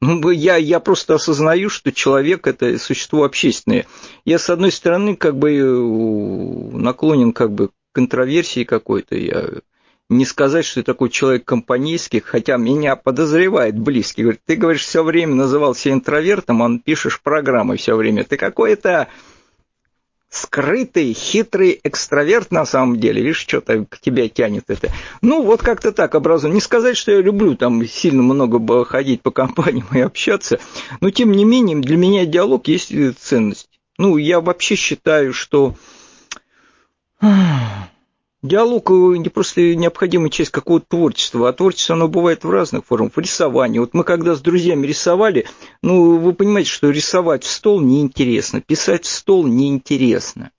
Ну, 0.00 0.30
я, 0.30 0.56
я 0.56 0.80
просто 0.80 1.16
осознаю, 1.16 1.68
что 1.68 1.92
человек– 1.92 2.46
это 2.46 2.78
существо 2.78 3.24
общественное. 3.24 3.86
Я, 4.24 4.38
с 4.38 4.48
одной 4.48 4.72
стороны, 4.72 5.14
как 5.14 5.36
бы 5.36 5.50
наклонен 6.72 7.34
как 7.34 7.52
бы 7.52 7.68
контроверсии 7.92 8.64
какой-то. 8.64 9.16
Я 9.16 9.44
не 10.08 10.24
сказать, 10.24 10.64
что 10.64 10.80
я 10.80 10.84
такой 10.84 11.08
человек 11.08 11.44
компанейский, 11.44 12.20
хотя 12.20 12.56
меня 12.56 12.96
подозревает 12.96 13.78
близкий. 13.78 14.22
Говорит, 14.22 14.40
ты, 14.44 14.56
говоришь, 14.56 14.84
все 14.84 15.04
время 15.04 15.34
назывался 15.34 15.90
интровертом, 15.90 16.60
он 16.60 16.80
пишешь 16.80 17.20
программы 17.20 17.76
все 17.76 17.94
время. 17.94 18.24
Ты 18.24 18.36
какой-то 18.36 19.08
скрытый, 20.28 21.12
хитрый 21.12 21.80
экстраверт 21.82 22.50
на 22.50 22.64
самом 22.64 22.98
деле. 22.98 23.22
Видишь, 23.22 23.38
что-то 23.38 23.84
к 23.84 23.98
тебе 23.98 24.28
тянет 24.28 24.64
это. 24.68 24.90
Ну, 25.22 25.42
вот 25.42 25.60
как-то 25.62 25.92
так 25.92 26.14
образую. 26.14 26.54
Не 26.54 26.60
сказать, 26.60 26.96
что 26.96 27.12
я 27.12 27.20
люблю 27.20 27.56
там 27.56 27.84
сильно 27.86 28.22
много 28.22 28.84
ходить 28.84 29.22
по 29.22 29.30
компаниям 29.30 29.88
и 29.92 30.00
общаться, 30.00 30.60
но 31.00 31.10
тем 31.10 31.32
не 31.32 31.44
менее 31.44 31.76
для 31.78 31.96
меня 31.96 32.26
диалог 32.26 32.68
есть 32.68 32.92
ценность. 33.18 33.68
Ну, 33.98 34.16
я 34.16 34.40
вообще 34.40 34.76
считаю, 34.76 35.32
что 35.32 35.74
Диалог 38.42 38.88
не 38.90 39.28
просто 39.28 39.74
необходимая 39.74 40.30
часть 40.30 40.50
какого-то 40.50 40.86
творчества, 40.88 41.48
а 41.48 41.52
творчество 41.52 41.94
оно 41.94 42.08
бывает 42.08 42.42
в 42.42 42.50
разных 42.50 42.86
формах. 42.86 43.12
В 43.14 43.18
рисовании. 43.18 43.78
Вот 43.78 43.92
мы 43.92 44.02
когда 44.02 44.34
с 44.34 44.40
друзьями 44.40 44.86
рисовали, 44.86 45.46
ну, 45.82 46.16
вы 46.16 46.32
понимаете, 46.32 46.70
что 46.70 46.88
рисовать 46.88 47.44
в 47.44 47.50
стол 47.50 47.80
неинтересно, 47.80 48.62
писать 48.62 49.04
в 49.04 49.10
стол 49.10 49.46
неинтересно. 49.46 50.52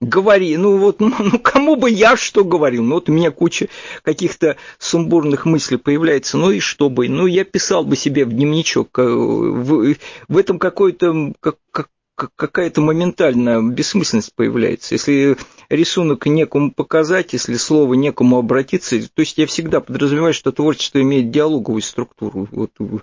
Говори, 0.00 0.56
ну 0.56 0.76
вот, 0.76 1.00
ну, 1.00 1.38
кому 1.40 1.76
бы 1.76 1.90
я 1.90 2.16
что 2.16 2.44
говорил? 2.44 2.84
Ну 2.84 2.96
вот 2.96 3.08
у 3.08 3.12
меня 3.12 3.30
куча 3.30 3.68
каких-то 4.02 4.56
сумбурных 4.78 5.44
мыслей 5.44 5.78
появляется, 5.78 6.36
ну 6.36 6.50
и 6.50 6.60
что 6.60 6.88
бы? 6.88 7.08
Ну 7.08 7.26
я 7.26 7.44
писал 7.44 7.84
бы 7.84 7.96
себе 7.96 8.24
в 8.24 8.32
дневничок, 8.32 8.96
э, 8.98 9.02
в, 9.02 9.96
в 10.28 10.36
этом 10.36 10.58
какой-то, 10.58 11.32
как, 11.40 11.56
как, 11.72 11.88
какая-то 12.18 12.80
моментальная 12.80 13.62
бессмысленность 13.62 14.34
появляется. 14.34 14.94
Если 14.94 15.36
рисунок 15.68 16.26
некому 16.26 16.72
показать, 16.72 17.32
если 17.32 17.54
слово 17.54 17.94
некому 17.94 18.38
обратиться, 18.38 18.96
то 19.08 19.20
есть 19.20 19.38
я 19.38 19.46
всегда 19.46 19.80
подразумеваю, 19.80 20.34
что 20.34 20.52
творчество 20.52 21.00
имеет 21.00 21.30
диалоговую 21.30 21.82
структуру. 21.82 22.48
Вот, 22.50 22.72
э, 22.80 22.98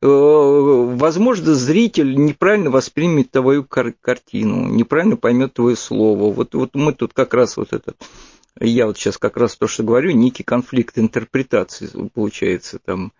возможно, 0.00 1.54
зритель 1.54 2.14
неправильно 2.16 2.70
воспримет 2.70 3.30
твою 3.30 3.64
кар- 3.64 3.94
картину, 4.00 4.66
неправильно 4.68 5.16
поймет 5.16 5.54
твое 5.54 5.76
слово. 5.76 6.32
Вот, 6.32 6.54
вот 6.54 6.74
мы 6.74 6.92
тут 6.92 7.12
как 7.12 7.34
раз 7.34 7.56
вот 7.56 7.72
этот 7.72 7.96
я 8.60 8.86
вот 8.86 8.96
сейчас 8.96 9.18
как 9.18 9.36
раз 9.36 9.56
то, 9.56 9.66
что 9.66 9.82
говорю, 9.82 10.12
некий 10.12 10.44
конфликт 10.44 10.98
интерпретации 10.98 11.88
получается 12.14 12.78
там 12.78 13.12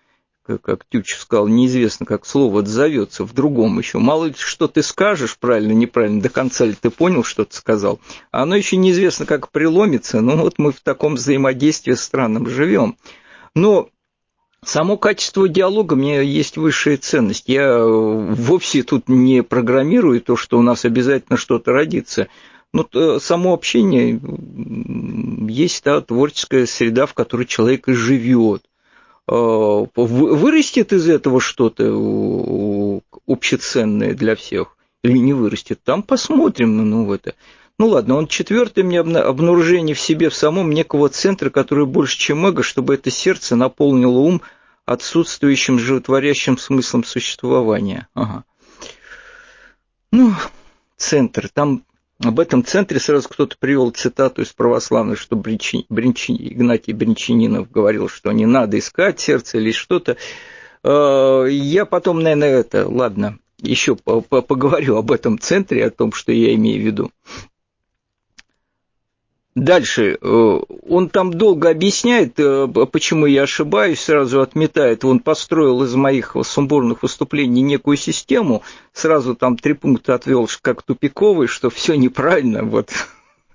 как, 0.47 0.85
Тютчев 0.89 1.21
сказал, 1.21 1.49
неизвестно, 1.49 2.05
как 2.05 2.27
слово 2.27 2.61
отзовется 2.61 3.25
в 3.25 3.33
другом 3.33 3.79
еще. 3.79 3.99
Мало 3.99 4.27
ли, 4.27 4.35
что 4.37 4.69
ты 4.69 4.83
скажешь 4.83 5.39
правильно, 5.39 5.73
неправильно, 5.73 6.21
до 6.21 6.29
конца 6.29 6.67
ли 6.67 6.75
ты 6.79 6.91
понял, 6.91 7.25
что 7.25 7.45
ты 7.45 7.57
сказал. 7.57 7.99
А 8.31 8.43
оно 8.43 8.55
еще 8.55 8.77
неизвестно, 8.77 9.25
как 9.25 9.51
преломится. 9.51 10.21
Ну 10.21 10.37
вот 10.37 10.59
мы 10.59 10.73
в 10.73 10.81
таком 10.81 11.15
взаимодействии 11.15 11.95
странном 11.95 12.49
живем. 12.49 12.97
Но 13.55 13.89
Само 14.65 14.97
качество 14.97 15.47
диалога 15.47 15.95
мне 15.95 16.25
есть 16.25 16.57
высшая 16.57 16.97
ценность. 16.97 17.49
Я 17.49 17.85
вовсе 17.85 18.83
тут 18.83 19.11
не 19.11 19.43
программирую 19.43 20.23
то, 20.23 20.37
что 20.37 20.59
у 20.59 20.63
нас 20.63 20.87
обязательно 20.87 21.37
что-то 21.37 21.73
родится. 21.73 22.29
Но 22.73 22.89
само 23.21 23.53
общение 23.53 24.19
есть 25.49 25.85
та 25.85 26.01
творческая 26.01 26.67
среда, 26.67 27.05
в 27.05 27.13
которой 27.13 27.45
человек 27.45 27.89
и 27.89 27.93
живет. 27.93 28.65
Э, 29.27 29.87
вырастет 29.95 30.93
из 30.93 31.09
этого 31.09 31.41
что-то 31.41 33.01
общеценное 33.27 34.15
для 34.15 34.37
всех 34.37 34.77
или 35.03 35.19
не 35.19 35.33
вырастет, 35.33 35.81
там 35.83 36.03
посмотрим 36.03 36.91
ну, 36.91 37.05
в 37.07 37.13
это. 37.13 37.35
Ну 37.79 37.89
ладно, 37.89 38.17
он 38.17 38.27
четвертый 38.27 38.85
мне 38.85 39.01
обнаружение 39.01 39.95
в 39.95 40.01
себе, 40.01 40.29
в 40.29 40.35
самом 40.35 40.71
некого 40.71 41.09
центра, 41.09 41.51
который 41.51 41.87
больше, 41.87 42.19
чем 42.19 42.47
эго, 42.47 42.63
чтобы 42.63 42.95
это 42.95 43.11
сердце 43.11 43.57
наполнило 43.57 44.19
ум 44.19 44.43
отсутствующим 44.85 45.79
животворящим 45.79 46.59
смыслом 46.59 47.05
существования. 47.05 48.09
Ага. 48.15 48.45
Ну, 50.13 50.33
центр, 50.97 51.49
там 51.49 51.83
об 52.27 52.41
этом 52.41 52.65
центре 52.65 52.99
сразу 53.01 53.29
кто-то 53.29 53.57
привел 53.59 53.91
цитату 53.91 54.43
из 54.43 54.53
православных, 54.53 55.19
что 55.19 55.37
Бринчи, 55.37 55.87
Бринчи, 55.89 56.33
Игнатий 56.33 56.93
Бринчанинов 56.93 57.71
говорил, 57.71 58.09
что 58.09 58.33
не 58.33 58.47
надо 58.47 58.79
искать 58.79 59.21
сердце 59.21 59.59
или 59.59 59.73
что-то. 59.73 60.17
А, 60.83 61.45
я 61.45 61.85
потом, 61.87 62.21
наверное, 62.21 62.61
это, 62.61 62.89
ладно, 62.89 63.39
еще 63.59 63.97
поговорю 63.97 64.97
об 64.97 65.11
этом 65.13 65.39
центре, 65.39 65.87
о 65.87 65.91
том, 65.91 66.13
что 66.13 66.33
я 66.33 66.55
имею 66.55 66.83
в 66.83 66.87
виду. 66.87 67.11
Дальше, 69.55 70.19
э, 70.21 70.61
он 70.89 71.09
там 71.11 71.33
долго 71.33 71.71
объясняет, 71.71 72.35
э, 72.39 72.67
почему 72.91 73.27
я 73.27 73.43
ошибаюсь, 73.43 74.01
сразу 74.01 74.41
отметает. 74.41 75.05
Он 75.05 75.21
построил 75.21 75.85
из 75.85 75.95
моих 75.95 76.35
сумбурных 76.43 77.05
выступлений 77.05 77.63
некую 77.63 77.97
систему, 77.97 78.63
сразу 78.93 79.37
там 79.37 79.57
три 79.57 79.75
пункта 79.75 80.15
отвел 80.15 80.49
как 80.61 80.83
тупиковый, 80.83 81.47
что 81.47 81.71
все 81.71 81.95
неправильно, 81.95 82.65
вот 82.65 82.91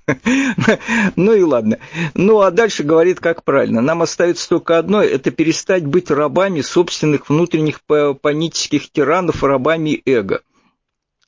Ну 1.15 1.33
и 1.33 1.41
ладно. 1.43 1.79
Ну 2.13 2.41
а 2.41 2.51
дальше 2.51 2.83
говорит, 2.83 3.19
как 3.19 3.43
правильно. 3.43 3.81
Нам 3.81 4.01
остается 4.01 4.47
только 4.47 4.77
одно– 4.77 5.03
это 5.03 5.31
перестать 5.31 5.85
быть 5.85 6.09
рабами 6.11 6.61
собственных 6.61 7.29
внутренних 7.29 7.81
панических 7.81 8.91
тиранов, 8.91 9.43
рабами 9.43 10.01
эго. 10.05 10.41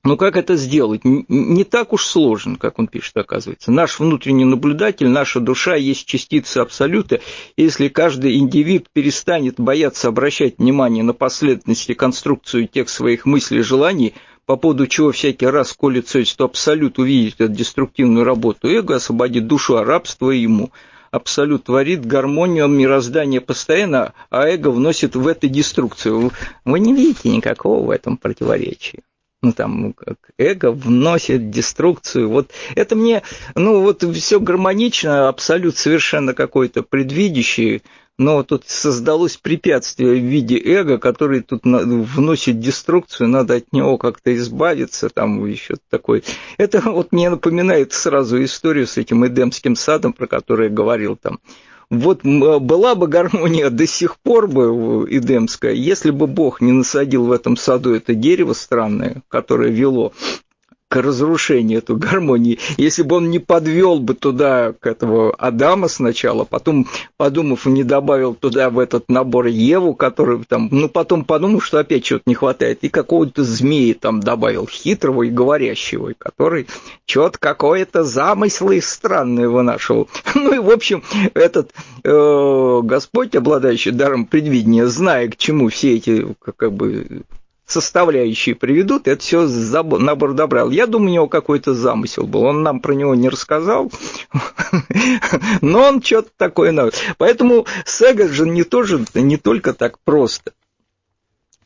Но 0.03 0.17
как 0.17 0.35
это 0.35 0.55
сделать? 0.55 1.01
Не 1.03 1.63
так 1.63 1.93
уж 1.93 2.07
сложно, 2.07 2.55
как 2.55 2.79
он 2.79 2.87
пишет, 2.87 3.15
оказывается. 3.17 3.71
Наш 3.71 3.99
внутренний 3.99 4.45
наблюдатель, 4.45 5.07
наша 5.07 5.39
душа 5.39 5.75
есть 5.75 6.07
частица 6.07 6.63
абсолюта. 6.63 7.21
Если 7.55 7.87
каждый 7.87 8.37
индивид 8.37 8.87
перестанет 8.91 9.59
бояться 9.59 10.07
обращать 10.07 10.57
внимание 10.57 11.03
на 11.03 11.13
последовательность 11.13 11.87
и 11.87 11.93
конструкцию 11.93 12.67
тех 12.67 12.89
своих 12.89 13.27
мыслей 13.27 13.59
и 13.59 13.63
желаний, 13.63 14.15
по 14.47 14.55
поводу 14.55 14.87
чего 14.87 15.11
всякий 15.11 15.45
раз 15.45 15.71
колется, 15.73 16.25
что 16.25 16.45
абсолют 16.45 16.97
увидит 16.97 17.39
эту 17.39 17.53
деструктивную 17.53 18.25
работу 18.25 18.69
эго, 18.69 18.95
освободит 18.95 19.45
душу 19.45 19.77
от 19.77 19.85
рабства 19.85 20.31
ему. 20.31 20.71
Абсолют 21.11 21.65
творит 21.65 22.07
гармонию 22.07 22.67
мироздания 22.67 23.39
постоянно, 23.39 24.13
а 24.31 24.47
эго 24.47 24.69
вносит 24.69 25.15
в 25.15 25.27
это 25.27 25.47
деструкцию. 25.47 26.31
Вы 26.65 26.79
не 26.79 26.91
видите 26.95 27.29
никакого 27.29 27.85
в 27.85 27.91
этом 27.91 28.17
противоречия 28.17 29.03
ну 29.41 29.53
там 29.53 29.95
эго 30.37 30.71
вносит 30.71 31.49
деструкцию. 31.49 32.29
Вот 32.29 32.51
это 32.75 32.95
мне, 32.95 33.23
ну 33.55 33.81
вот 33.81 34.03
все 34.15 34.39
гармонично, 34.39 35.29
абсолют 35.29 35.77
совершенно 35.77 36.33
какой-то 36.33 36.83
предвидящий, 36.83 37.81
но 38.17 38.43
тут 38.43 38.67
создалось 38.67 39.37
препятствие 39.37 40.21
в 40.21 40.23
виде 40.23 40.57
эго, 40.57 40.99
который 40.99 41.41
тут 41.41 41.61
вносит 41.63 42.59
деструкцию, 42.59 43.29
надо 43.29 43.55
от 43.55 43.73
него 43.73 43.97
как-то 43.97 44.35
избавиться, 44.35 45.09
там 45.09 45.43
еще 45.45 45.77
такой. 45.89 46.23
Это 46.57 46.81
вот 46.81 47.11
мне 47.11 47.31
напоминает 47.31 47.93
сразу 47.93 48.43
историю 48.43 48.85
с 48.85 48.97
этим 48.97 49.25
Эдемским 49.25 49.75
садом, 49.75 50.13
про 50.13 50.27
который 50.27 50.67
я 50.67 50.73
говорил 50.73 51.15
там 51.15 51.39
вот 51.91 52.23
была 52.23 52.95
бы 52.95 53.07
гармония 53.07 53.69
до 53.69 53.85
сих 53.85 54.17
пор 54.17 54.47
бы 54.47 55.05
Эдемская, 55.09 55.73
если 55.73 56.09
бы 56.09 56.25
Бог 56.25 56.61
не 56.61 56.71
насадил 56.71 57.25
в 57.25 57.31
этом 57.31 57.57
саду 57.57 57.93
это 57.93 58.15
дерево 58.15 58.53
странное, 58.53 59.21
которое 59.27 59.69
вело 59.69 60.13
к 60.91 60.97
разрушению 60.97 61.77
эту 61.77 61.95
гармонии. 61.95 62.59
Если 62.75 63.03
бы 63.03 63.15
он 63.15 63.29
не 63.29 63.39
подвел 63.39 63.99
бы 63.99 64.13
туда 64.13 64.73
к 64.77 64.85
этого 64.85 65.33
Адама 65.35 65.87
сначала, 65.87 66.43
потом, 66.43 66.85
подумав, 67.15 67.65
не 67.65 67.85
добавил 67.85 68.35
туда 68.35 68.69
в 68.69 68.77
этот 68.77 69.07
набор 69.07 69.45
Еву, 69.45 69.93
который 69.95 70.43
там, 70.43 70.67
ну, 70.69 70.89
потом 70.89 71.23
подумал, 71.23 71.61
что 71.61 71.79
опять 71.79 72.03
чего-то 72.03 72.23
не 72.25 72.35
хватает, 72.35 72.79
и 72.81 72.89
какого-то 72.89 73.45
змеи 73.45 73.93
там 73.93 74.19
добавил, 74.19 74.67
хитрого 74.67 75.23
и 75.23 75.29
говорящего, 75.29 76.11
который 76.17 76.67
что-то 77.05 77.39
какое-то 77.39 78.03
замыслы 78.03 78.81
странные 78.81 79.47
вынашивал. 79.47 80.09
Ну 80.41 80.53
и, 80.53 80.57
в 80.59 80.71
общем, 80.71 81.03
этот 81.35 81.71
э, 82.03 82.79
Господь, 82.83 83.35
обладающий 83.35 83.91
даром 83.91 84.25
предвидения, 84.25 84.87
зная, 84.87 85.29
к 85.29 85.37
чему 85.37 85.69
все 85.69 85.95
эти 85.95 86.35
как 86.43 86.73
бы 86.73 87.23
составляющие 87.71 88.55
приведут, 88.55 89.07
это 89.07 89.21
все 89.21 89.47
набор 89.47 90.33
добра. 90.33 90.65
Я 90.65 90.87
думаю, 90.87 91.09
у 91.09 91.13
него 91.13 91.27
какой-то 91.27 91.73
замысел 91.73 92.27
был. 92.27 92.43
Он 92.43 92.63
нам 92.63 92.79
про 92.79 92.93
него 92.93 93.15
не 93.15 93.29
рассказал, 93.29 93.91
но 95.61 95.81
он 95.81 96.03
что-то 96.03 96.29
такое... 96.37 96.91
Поэтому 97.17 97.65
Сега 97.85 98.27
же 98.27 98.47
не, 98.47 98.63
тоже, 98.63 99.05
не 99.13 99.37
только 99.37 99.73
так 99.73 99.99
просто. 99.99 100.53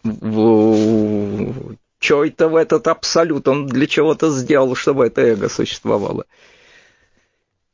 Что 0.03 2.23
это 2.23 2.49
в 2.49 2.55
этот 2.55 2.87
абсолют? 2.87 3.47
Он 3.47 3.65
для 3.65 3.87
чего-то 3.87 4.29
сделал, 4.29 4.75
чтобы 4.75 5.07
это 5.07 5.21
эго 5.21 5.49
существовало. 5.49 6.25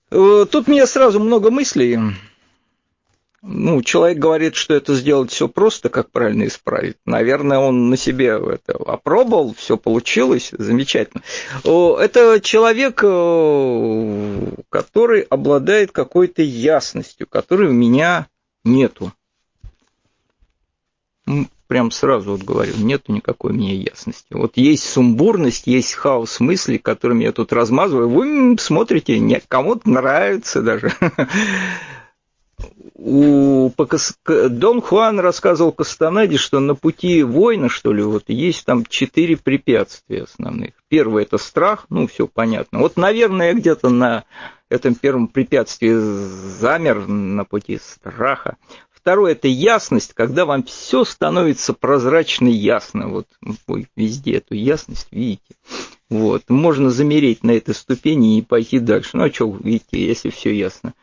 Э, 0.09 0.45
тут 0.50 0.67
мне 0.67 0.88
сразу 0.88 1.19
много 1.19 1.51
мыслей 1.51 2.00
ну, 3.43 3.81
человек 3.81 4.19
говорит, 4.19 4.55
что 4.55 4.75
это 4.75 4.93
сделать 4.93 5.31
все 5.31 5.48
просто, 5.48 5.89
как 5.89 6.12
правильно 6.12 6.45
исправить. 6.45 6.98
Наверное, 7.05 7.57
он 7.57 7.89
на 7.89 7.98
себе 7.98 8.27
это 8.27 8.74
опробовал, 8.74 9.55
все 9.55 9.77
получилось, 9.77 10.51
замечательно. 10.51 11.24
Это 11.63 12.39
человек, 12.39 12.98
который 14.69 15.21
обладает 15.21 15.91
какой-то 15.91 16.43
ясностью, 16.43 17.25
которой 17.25 17.69
у 17.69 17.74
меня 17.74 18.27
нету. 18.63 19.12
Прям 21.65 21.89
сразу 21.89 22.33
вот 22.33 22.43
говорю, 22.43 22.74
нету 22.77 23.12
никакой 23.12 23.51
у 23.51 23.55
меня 23.55 23.74
ясности. 23.74 24.33
Вот 24.33 24.57
есть 24.57 24.83
сумбурность, 24.83 25.65
есть 25.65 25.93
хаос 25.93 26.41
мыслей, 26.41 26.77
которыми 26.77 27.24
я 27.24 27.31
тут 27.31 27.53
размазываю. 27.53 28.10
Вы 28.10 28.57
смотрите, 28.59 29.42
кому-то 29.48 29.89
нравится 29.89 30.61
даже. 30.61 30.92
у 33.77 34.50
Дон 34.50 34.81
Хуан 34.81 35.20
рассказывал 35.20 35.72
Кастанеде, 35.72 36.38
что 36.38 36.60
на 36.60 36.75
пути 36.75 37.24
воина, 37.24 37.70
что 37.70 37.94
ли, 37.94 38.03
вот 38.03 38.25
есть 38.27 38.66
там 38.66 38.86
четыре 38.86 39.38
препятствия 39.38 40.24
основных. 40.24 40.72
Первое– 40.88 41.24
это 41.24 41.38
страх, 41.38 41.86
ну, 41.90 42.07
все 42.07 42.27
понятно. 42.27 42.79
Вот, 42.79 42.98
наверное, 42.98 43.53
где-то 43.53 43.90
на 43.90 44.25
этом 44.70 44.96
первом 44.96 45.27
препятствии 45.27 45.94
замер 45.94 47.07
на 47.07 47.44
пути 47.46 47.79
страха. 47.81 48.57
Второе– 49.01 49.31
это 49.34 49.48
ясность, 49.48 50.14
когда 50.14 50.46
вам 50.46 50.64
все 50.64 51.03
становится 51.03 51.74
прозрачно 51.74 52.48
ясно. 52.48 53.07
Вот 53.07 53.27
вы 53.68 53.88
везде 53.96 54.36
эту 54.38 54.53
ясность 54.53 55.07
видите. 55.12 55.55
Вот. 56.10 56.44
Можно 56.50 56.92
замереть 56.92 57.44
на 57.44 57.51
этой 57.51 57.74
ступени 57.74 58.38
и 58.38 58.44
пойти 58.44 58.77
дальше. 58.77 59.12
Ну, 59.14 59.24
а 59.24 59.34
что, 59.34 59.51
видите, 59.64 60.05
если 60.05 60.29
все 60.29 60.53
ясно. 60.55 60.94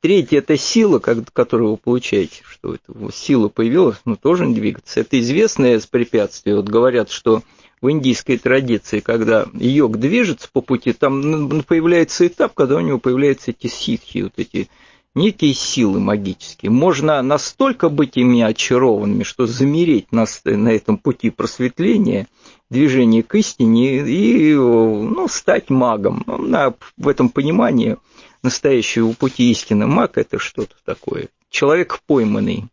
Третье– 0.00 0.38
это 0.38 0.56
сила, 0.56 1.00
которую 1.00 1.72
вы 1.72 1.76
получаете, 1.76 2.42
что 2.48 2.74
это 2.76 3.12
сила 3.12 3.48
появилась, 3.48 3.96
но 4.04 4.14
тоже 4.14 4.46
не 4.46 4.54
двигаться. 4.54 5.00
Это 5.00 5.18
известное 5.18 5.80
препятствие. 5.90 6.54
Вот 6.54 6.68
говорят, 6.68 7.10
что 7.10 7.42
в 7.80 7.90
индийской 7.90 8.38
традиции, 8.38 9.00
когда 9.00 9.46
йог 9.54 9.98
движется 9.98 10.48
по 10.52 10.60
пути, 10.60 10.92
там 10.92 11.62
появляется 11.62 12.28
этап, 12.28 12.54
когда 12.54 12.76
у 12.76 12.80
него 12.80 12.98
появляются 12.98 13.50
эти 13.50 13.66
ситхи, 13.66 14.18
вот 14.18 14.34
эти 14.36 14.68
некие 15.16 15.52
силы 15.52 15.98
магические. 15.98 16.70
Можно 16.70 17.20
настолько 17.22 17.88
быть 17.88 18.16
ими 18.16 18.40
очарованными, 18.40 19.24
что 19.24 19.48
замереть 19.48 20.12
на, 20.12 20.26
на 20.44 20.68
этом 20.68 20.98
пути 20.98 21.30
просветления, 21.30 22.28
движения 22.70 23.24
к 23.24 23.34
истине 23.34 24.06
и 24.06 24.54
ну, 24.54 25.26
стать 25.26 25.70
магом. 25.70 26.22
На, 26.26 26.72
в 26.96 27.08
этом 27.08 27.30
понимании– 27.30 27.96
настоящего 28.42 29.12
пути 29.12 29.50
истины. 29.50 29.86
Маг– 29.86 30.12
это 30.18 30.38
что-то 30.38 30.74
такое. 30.84 31.28
Человек 31.50 32.00
пойманный, 32.06 32.66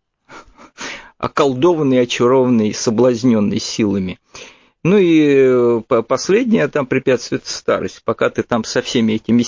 околдованный, 1.18 2.02
очарованный, 2.02 2.74
соблазненный 2.74 3.60
силами. 3.60 4.20
Ну 4.84 4.98
и 4.98 5.82
э, 5.90 6.04
последнее 6.08 6.68
там 6.68 6.86
препятствие– 6.86 7.40
это 7.44 7.50
старость. 7.50 8.02
Пока 8.04 8.30
ты 8.30 8.44
там 8.44 8.64
со 8.64 8.82
всеми 8.82 9.14
этими 9.14 9.44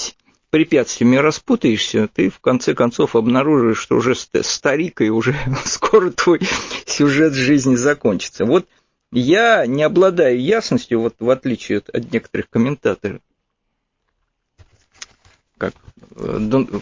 препятствиями 0.49 1.17
распутаешься, 1.17 2.07
ты 2.11 2.29
в 2.29 2.39
конце 2.39 2.73
концов 2.73 3.15
обнаружишь, 3.15 3.79
что 3.79 3.97
уже 3.97 4.15
старик, 4.15 5.01
и 5.01 5.09
уже 5.09 5.35
скоро 5.65 6.09
твой 6.09 6.39
сюжет 6.85 7.33
жизни 7.33 7.75
закончится. 7.75 8.45
Вот 8.45 8.65
я 9.11 9.65
не 9.67 9.83
обладаю 9.83 10.41
ясностью, 10.41 11.01
вот 11.01 11.15
в 11.19 11.29
отличие 11.29 11.79
от 11.79 12.11
некоторых 12.11 12.49
комментаторов, 12.49 13.21
Дон, 16.17 16.81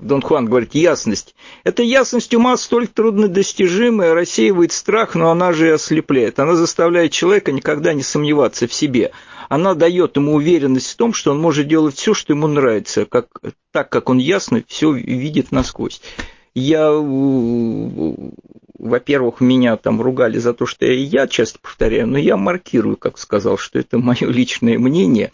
Дон 0.00 0.20
Хуан 0.22 0.46
говорит, 0.46 0.74
ясность. 0.74 1.34
Эта 1.62 1.82
ясность 1.82 2.34
ума 2.34 2.56
столь 2.56 2.88
труднодостижимая, 2.88 4.14
рассеивает 4.14 4.72
страх, 4.72 5.14
но 5.14 5.30
она 5.30 5.52
же 5.52 5.68
и 5.68 5.70
ослепляет. 5.70 6.40
Она 6.40 6.56
заставляет 6.56 7.12
человека 7.12 7.52
никогда 7.52 7.92
не 7.92 8.02
сомневаться 8.02 8.66
в 8.66 8.74
себе. 8.74 9.12
Она 9.48 9.74
дает 9.74 10.16
ему 10.16 10.34
уверенность 10.34 10.90
в 10.92 10.96
том, 10.96 11.12
что 11.12 11.30
он 11.30 11.40
может 11.40 11.68
делать 11.68 11.96
все, 11.96 12.14
что 12.14 12.32
ему 12.32 12.48
нравится, 12.48 13.04
как, 13.04 13.28
так 13.70 13.90
как 13.90 14.08
он 14.08 14.18
ясно 14.18 14.64
все 14.66 14.92
видит 14.92 15.52
насквозь. 15.52 16.00
Я, 16.54 16.90
во-первых, 18.78 19.40
меня 19.40 19.76
там 19.76 20.00
ругали 20.00 20.38
за 20.38 20.54
то, 20.54 20.66
что 20.66 20.86
я 20.86 21.26
часто 21.26 21.58
повторяю, 21.60 22.06
но 22.06 22.18
я 22.18 22.36
маркирую, 22.36 22.96
как 22.96 23.18
сказал, 23.18 23.58
что 23.58 23.78
это 23.78 23.98
мое 23.98 24.26
личное 24.28 24.78
мнение 24.78 25.32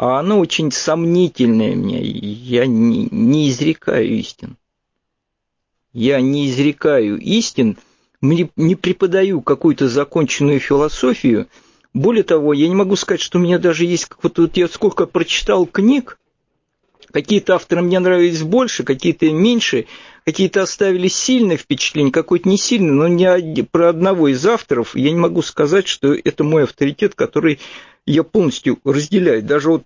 а 0.00 0.18
оно 0.18 0.40
очень 0.40 0.72
сомнительное 0.72 1.76
мне. 1.76 2.00
Я 2.00 2.64
не, 2.64 3.06
не 3.10 3.50
изрекаю 3.50 4.08
истин. 4.08 4.56
Я 5.92 6.22
не 6.22 6.48
изрекаю 6.48 7.18
истин, 7.18 7.76
не, 8.22 8.50
не 8.56 8.76
преподаю 8.76 9.42
какую-то 9.42 9.90
законченную 9.90 10.58
философию. 10.58 11.48
Более 11.92 12.22
того, 12.22 12.54
я 12.54 12.66
не 12.66 12.74
могу 12.74 12.96
сказать, 12.96 13.20
что 13.20 13.38
у 13.38 13.42
меня 13.42 13.58
даже 13.58 13.84
есть... 13.84 14.08
Вот, 14.22 14.38
вот 14.38 14.56
я 14.56 14.68
сколько 14.68 15.04
прочитал 15.04 15.66
книг, 15.66 16.18
какие-то 17.12 17.56
авторы 17.56 17.82
мне 17.82 17.98
нравились 17.98 18.42
больше, 18.42 18.84
какие-то 18.84 19.30
меньше, 19.30 19.84
какие-то 20.24 20.62
оставили 20.62 21.08
сильное 21.08 21.56
впечатление, 21.56 22.12
какое-то 22.12 22.48
не 22.48 22.58
сильное, 22.58 22.92
но 22.92 23.08
не 23.08 23.62
про 23.62 23.90
одного 23.90 24.28
из 24.28 24.44
авторов 24.46 24.96
я 24.96 25.10
не 25.10 25.18
могу 25.18 25.42
сказать, 25.42 25.86
что 25.86 26.14
это 26.14 26.44
мой 26.44 26.64
авторитет, 26.64 27.14
который 27.14 27.58
я 28.06 28.22
полностью 28.22 28.78
разделяю. 28.84 29.42
Даже 29.42 29.70
вот 29.70 29.84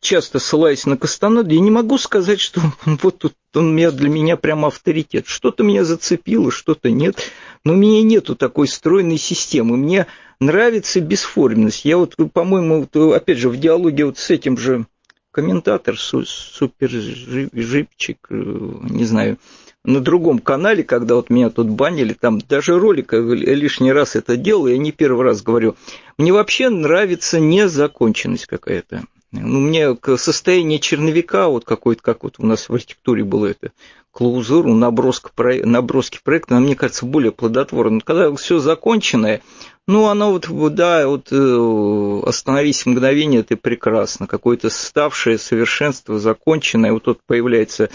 часто 0.00 0.38
ссылаюсь 0.38 0.86
на 0.86 0.96
Кастанеду, 0.96 1.54
я 1.54 1.60
не 1.60 1.70
могу 1.70 1.98
сказать, 1.98 2.40
что 2.40 2.60
вот 2.84 3.18
тут 3.18 3.34
он 3.54 3.76
для 3.76 4.08
меня 4.08 4.36
прям 4.36 4.64
авторитет. 4.64 5.26
Что-то 5.26 5.64
меня 5.64 5.84
зацепило, 5.84 6.50
что-то 6.50 6.90
нет. 6.90 7.16
Но 7.64 7.72
у 7.72 7.76
меня 7.76 8.02
нету 8.02 8.36
такой 8.36 8.68
стройной 8.68 9.18
системы. 9.18 9.76
Мне 9.76 10.06
нравится 10.40 11.00
бесформенность. 11.00 11.84
Я 11.84 11.96
вот, 11.96 12.14
по-моему, 12.32 12.86
опять 13.12 13.38
же, 13.38 13.48
в 13.48 13.58
диалоге 13.58 14.06
вот 14.06 14.18
с 14.18 14.30
этим 14.30 14.58
же 14.58 14.86
комментатор, 15.34 15.98
супер 15.98 16.88
жипчик, 16.88 18.18
э, 18.30 18.34
не 18.34 19.04
знаю, 19.04 19.38
на 19.84 20.00
другом 20.00 20.38
канале, 20.38 20.82
когда 20.82 21.16
вот 21.16 21.28
меня 21.28 21.50
тут 21.50 21.68
банили, 21.68 22.14
там 22.14 22.38
даже 22.38 22.78
ролик 22.78 23.12
лишний 23.12 23.92
раз 23.92 24.16
это 24.16 24.36
делал, 24.36 24.68
я 24.68 24.78
не 24.78 24.92
первый 24.92 25.24
раз 25.24 25.42
говорю. 25.42 25.76
Мне 26.16 26.32
вообще 26.32 26.70
нравится 26.70 27.40
незаконченность 27.40 28.46
какая-то. 28.46 29.02
Ну, 29.42 29.60
мне 29.60 29.96
состояние 30.16 30.78
черновика, 30.78 31.48
вот 31.48 31.64
какой-то, 31.64 32.02
как 32.02 32.22
вот 32.24 32.36
у 32.38 32.46
нас 32.46 32.68
в 32.68 32.74
архитектуре 32.74 33.24
было 33.24 33.46
это, 33.46 33.72
клаузуру, 34.12 34.72
наброска, 34.74 35.30
наброски 35.64 36.20
проекта, 36.22 36.54
мне 36.54 36.76
кажется, 36.76 37.04
более 37.04 37.32
плодотворно. 37.32 38.00
Когда 38.00 38.34
все 38.36 38.58
законченное, 38.60 39.42
ну, 39.86 40.06
оно 40.06 40.32
вот, 40.32 40.74
да, 40.74 41.06
вот 41.06 41.28
э, 41.30 42.22
остановись 42.24 42.86
мгновение, 42.86 43.40
это 43.40 43.56
прекрасно. 43.56 44.26
Какое-то 44.26 44.70
ставшее 44.70 45.36
совершенство, 45.36 46.18
законченное, 46.18 46.92
вот 46.92 47.02
тут 47.04 47.20
появляется 47.26 47.90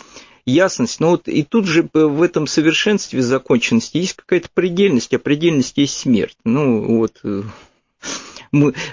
ясность. 0.45 0.99
Но 0.99 1.12
вот 1.12 1.28
и 1.28 1.43
тут 1.43 1.65
же 1.65 1.88
в 1.93 2.21
этом 2.21 2.47
совершенстве, 2.47 3.21
законченности 3.21 3.97
есть 3.97 4.15
какая-то 4.15 4.49
предельность, 4.54 5.13
а 5.13 5.19
предельность 5.19 5.78
есть 5.78 5.97
смерть. 5.97 6.38
Ну, 6.43 6.97
вот 6.97 7.21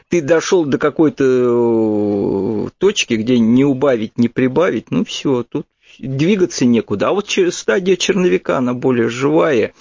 ты 0.08 0.20
дошел 0.20 0.64
до 0.64 0.78
какой-то 0.78 1.24
э, 1.24 2.68
точки, 2.78 3.14
где 3.14 3.38
не 3.38 3.64
убавить, 3.64 4.18
не 4.18 4.28
прибавить, 4.28 4.90
ну 4.90 5.04
все, 5.04 5.42
тут 5.42 5.66
двигаться 5.98 6.64
некуда. 6.64 7.08
А 7.08 7.12
вот 7.12 7.30
стадия 7.50 7.96
черновика, 7.96 8.58
она 8.58 8.74
более 8.74 9.08
живая 9.08 9.72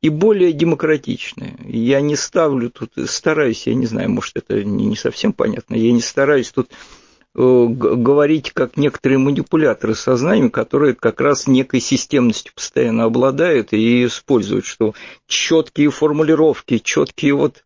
и 0.00 0.08
более 0.08 0.52
демократичная. 0.52 1.56
Я 1.66 2.00
не 2.00 2.16
ставлю 2.16 2.70
тут, 2.70 2.92
стараюсь, 3.06 3.66
я 3.66 3.74
не 3.74 3.86
знаю, 3.86 4.10
может, 4.10 4.36
это 4.36 4.62
не 4.62 4.96
совсем 4.96 5.32
понятно, 5.32 5.74
я 5.74 5.92
не 5.92 6.02
стараюсь 6.02 6.50
тут 6.50 6.70
э, 7.34 7.66
говорить 7.68 8.52
как 8.52 8.76
некоторые 8.76 9.18
манипуляторы 9.18 9.94
сознанием, 9.94 10.50
которые 10.50 10.94
как 10.94 11.20
раз 11.20 11.46
некой 11.46 11.80
системностью 11.80 12.52
постоянно 12.54 13.04
обладают 13.04 13.72
и 13.72 14.04
используют, 14.04 14.66
что 14.66 14.94
четкие 15.26 15.90
формулировки, 15.90 16.78
четкие 16.78 17.34
вот 17.34 17.63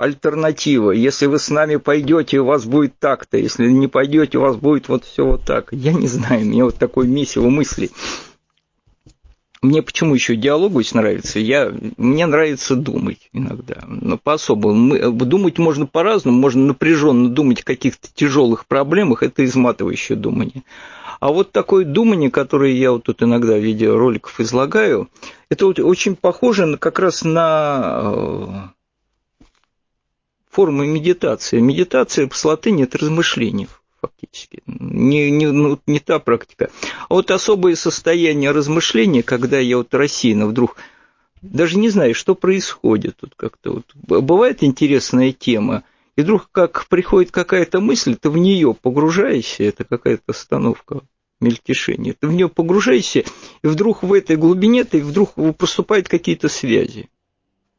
альтернатива. 0.00 0.92
Если 0.92 1.26
вы 1.26 1.38
с 1.38 1.50
нами 1.50 1.76
пойдете, 1.76 2.40
у 2.40 2.46
вас 2.46 2.64
будет 2.64 2.98
так-то. 2.98 3.36
Если 3.36 3.70
не 3.70 3.86
пойдете, 3.86 4.38
у 4.38 4.40
вас 4.40 4.56
будет 4.56 4.88
вот 4.88 5.04
все 5.04 5.26
вот 5.26 5.44
так. 5.44 5.68
Я 5.72 5.92
не 5.92 6.08
знаю, 6.08 6.46
мне 6.46 6.64
вот 6.64 6.76
такое 6.76 7.06
месиво 7.06 7.50
мыслей. 7.50 7.90
Мне 9.60 9.82
почему 9.82 10.14
еще 10.14 10.36
диалогусь 10.36 10.94
нравится? 10.94 11.38
Я, 11.38 11.70
мне 11.98 12.24
нравится 12.24 12.76
думать 12.76 13.28
иногда, 13.34 13.84
но 13.86 14.16
по-особому. 14.16 15.12
Думать 15.12 15.58
можно 15.58 15.84
по-разному, 15.84 16.38
можно 16.38 16.64
напряженно 16.64 17.28
думать 17.28 17.60
о 17.60 17.64
каких-то 17.64 18.08
тяжелых 18.14 18.64
проблемах, 18.64 19.22
это 19.22 19.44
изматывающее 19.44 20.16
думание. 20.16 20.62
А 21.20 21.30
вот 21.30 21.52
такое 21.52 21.84
думание, 21.84 22.30
которое 22.30 22.72
я 22.72 22.92
вот 22.92 23.02
тут 23.02 23.22
иногда 23.22 23.58
в 23.58 23.62
виде 23.62 23.86
роликов 23.86 24.40
излагаю, 24.40 25.10
это 25.50 25.66
вот 25.66 25.78
очень 25.78 26.16
похоже 26.16 26.78
как 26.78 26.98
раз 26.98 27.22
на 27.22 28.00
э, 28.02 28.79
формы 30.50 30.86
медитации. 30.86 31.60
Медитация 31.60 32.26
по 32.26 32.48
латыни– 32.48 32.82
это 32.84 32.98
размышление 32.98 33.68
фактически. 34.00 34.62
Не, 34.66 35.30
не, 35.30 35.46
ну, 35.46 35.78
не 35.86 36.00
та 36.00 36.18
практика. 36.18 36.70
А 37.08 37.14
вот 37.14 37.30
особое 37.30 37.74
состояние 37.74 38.50
размышления, 38.50 39.22
когда 39.22 39.58
я 39.58 39.76
вот 39.76 39.92
рассеянно 39.94 40.46
вдруг 40.46 40.76
даже 41.42 41.78
не 41.78 41.88
знаю, 41.88 42.14
что 42.14 42.34
происходит 42.34 43.16
тут 43.16 43.34
как-то. 43.36 43.72
Вот. 43.72 43.84
Бывает 43.94 44.62
интересная 44.62 45.32
тема, 45.32 45.84
и 46.16 46.22
вдруг 46.22 46.48
как 46.52 46.86
приходит 46.88 47.30
какая-то 47.30 47.80
мысль, 47.80 48.16
ты 48.16 48.30
в 48.30 48.36
нее 48.36 48.74
погружаешься, 48.74 49.64
это 49.64 49.84
какая-то 49.84 50.22
остановка 50.28 51.00
мельтешение. 51.40 52.14
Ты 52.18 52.26
в 52.26 52.32
нее 52.32 52.48
погружаешься, 52.48 53.24
и 53.62 53.66
вдруг 53.66 54.02
в 54.02 54.12
этой 54.12 54.36
глубине 54.36 54.84
ты 54.84 55.02
вдруг 55.02 55.32
поступают 55.56 56.08
какие-то 56.08 56.48
связи 56.48 57.08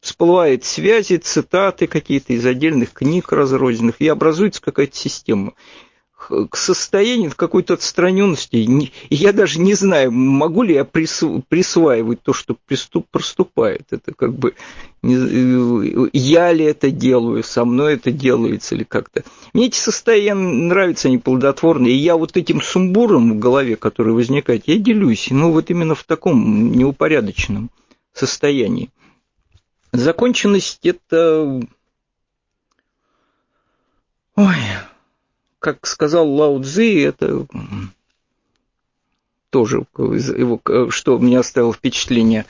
всплывают 0.02 0.66
связи, 0.66 1.16
цитаты 1.18 1.88
какие-то 1.88 2.34
из 2.34 2.46
отдельных 2.46 2.92
книг 2.92 3.32
разрозненных, 3.32 3.96
и 4.00 4.08
образуется 4.08 4.62
какая-то 4.62 4.98
система 4.98 5.54
к 6.50 6.56
состоянию 6.56 7.32
какой-то 7.36 7.74
отстраненности. 7.74 8.92
Я 9.10 9.34
даже 9.34 9.60
не 9.60 9.74
знаю, 9.74 10.12
могу 10.12 10.62
ли 10.62 10.76
я 10.76 10.86
присваивать 10.86 12.22
то, 12.22 12.32
что 12.32 12.56
приступ, 12.68 13.08
проступает. 13.10 13.88
Это 13.90 14.14
как 14.14 14.34
бы 14.34 14.54
я 15.02 16.52
ли 16.52 16.64
это 16.64 16.92
делаю, 16.92 17.44
со 17.44 17.66
мной 17.66 17.96
это 17.96 18.12
делается 18.12 18.76
или 18.76 18.84
как-то. 18.84 19.24
Мне 19.54 19.66
эти 19.66 19.78
состояния 19.78 20.36
нравятся, 20.36 21.08
они 21.08 21.18
плодотворные. 21.18 21.96
И 21.96 21.98
я 21.98 22.16
вот 22.16 22.38
этим 22.38 22.62
сумбуром 22.62 23.34
в 23.34 23.40
голове, 23.40 23.76
который 23.76 24.14
возникает, 24.14 24.68
я 24.68 24.78
делюсь. 24.78 25.30
Ну, 25.32 25.52
вот 25.52 25.72
именно 25.72 25.96
в 25.96 26.04
таком 26.04 26.72
неупорядоченном 26.72 27.72
состоянии. 28.14 28.92
Законченность– 29.92 30.80
это... 30.84 31.62
Ой, 34.36 34.56
как 35.60 35.86
сказал 35.86 36.30
Лао 36.30 36.62
Цзи, 36.64 37.02
это 37.02 37.46
тоже 39.50 39.86
его, 39.96 40.62
что 40.90 41.20
мне 41.20 41.38
оставило 41.38 41.74
впечатление. 41.74 42.46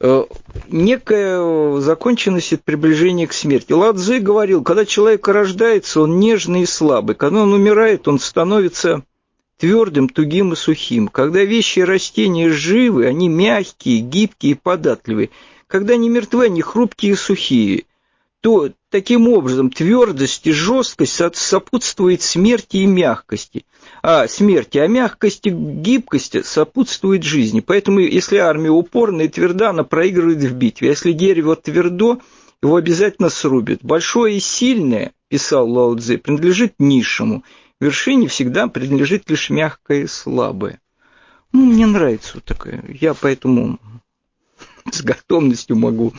Э, 0.00 0.24
некая 0.68 1.80
законченность– 1.80 2.52
это 2.54 2.62
приближение 2.64 3.28
к 3.28 3.32
смерти. 3.32 3.72
Лао 3.72 3.92
Цзи 3.92 4.18
говорил, 4.18 4.64
когда 4.64 4.84
человек 4.84 5.26
рождается, 5.28 6.00
он 6.00 6.18
нежный 6.18 6.62
и 6.62 6.66
слабый. 6.66 7.14
Когда 7.14 7.42
он 7.42 7.52
умирает, 7.52 8.08
он 8.08 8.18
становится 8.18 9.04
твердым, 9.60 10.08
тугим 10.08 10.54
и 10.54 10.56
сухим. 10.56 11.08
Когда 11.08 11.44
вещи 11.44 11.80
и 11.80 11.84
растения 11.84 12.50
живы, 12.50 13.06
они 13.06 13.28
мягкие, 13.28 14.00
гибкие 14.00 14.52
и 14.52 14.54
податливые– 14.56 15.30
когда 15.70 15.94
они 15.94 16.08
мертвы, 16.08 16.46
они 16.46 16.62
хрупкие 16.62 17.12
и 17.12 17.14
сухие, 17.14 17.84
то 18.40 18.70
таким 18.90 19.28
образом 19.28 19.70
твердость 19.70 20.46
и 20.48 20.52
жесткость 20.52 21.22
сопутствует 21.36 22.22
смерти 22.22 22.78
и 22.78 22.86
мягкости. 22.86 23.64
А 24.02 24.26
смерти, 24.26 24.78
а 24.78 24.88
мягкости, 24.88 25.50
гибкости 25.50 26.42
сопутствует 26.42 27.22
жизни. 27.22 27.60
Поэтому 27.60 28.00
если 28.00 28.38
армия 28.38 28.70
упорная 28.70 29.26
и 29.26 29.28
тверда, 29.28 29.70
она 29.70 29.84
проигрывает 29.84 30.38
в 30.38 30.52
битве. 30.54 30.88
А 30.88 30.90
если 30.90 31.12
дерево 31.12 31.54
твердо, 31.54 32.18
его 32.60 32.74
обязательно 32.74 33.30
срубят. 33.30 33.78
Большое 33.82 34.38
и 34.38 34.40
сильное, 34.40 35.12
писал 35.28 35.70
Лао 35.70 35.96
Цзи, 35.96 36.16
принадлежит 36.16 36.74
низшему. 36.80 37.44
Вершине 37.80 38.28
всегда 38.28 38.68
принадлежит 38.68 39.28
лишь 39.30 39.50
мягкое 39.50 40.02
и 40.02 40.06
слабое. 40.06 40.80
Ну, 41.52 41.66
мне 41.66 41.86
нравится 41.86 42.32
вот 42.34 42.44
такая. 42.44 42.84
Я 42.88 43.14
поэтому 43.14 43.78
с 44.92 45.02
готовностью 45.02 45.76
могу 45.76 46.12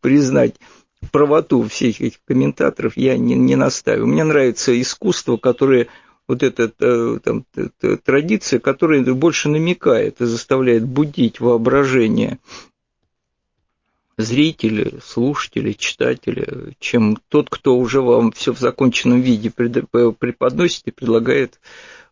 признать 0.00 0.56
правоту 1.12 1.62
всех 1.68 2.00
этих 2.00 2.18
комментаторов, 2.26 2.96
я 2.96 3.16
не, 3.16 3.34
не 3.34 3.56
настаиваю. 3.56 4.06
Мне 4.06 4.24
нравится 4.24 4.78
искусство, 4.80 5.36
которое 5.36 5.88
вот 6.26 6.42
эта 6.42 6.72
э, 6.80 7.18
там, 7.22 7.44
традиция, 8.04 8.58
которая 8.58 9.02
больше 9.14 9.48
намекает 9.48 10.20
и 10.20 10.24
заставляет 10.24 10.84
будить 10.84 11.40
воображение 11.40 12.38
зрителя, 14.16 14.92
слушателя, 15.04 15.74
читателя, 15.74 16.74
чем 16.78 17.18
тот, 17.28 17.48
кто 17.50 17.76
уже 17.76 18.00
вам 18.00 18.32
все 18.32 18.52
в 18.52 18.58
законченном 18.58 19.20
виде 19.20 19.50
преподносит 19.50 20.86
и 20.86 20.90
предлагает 20.90 21.58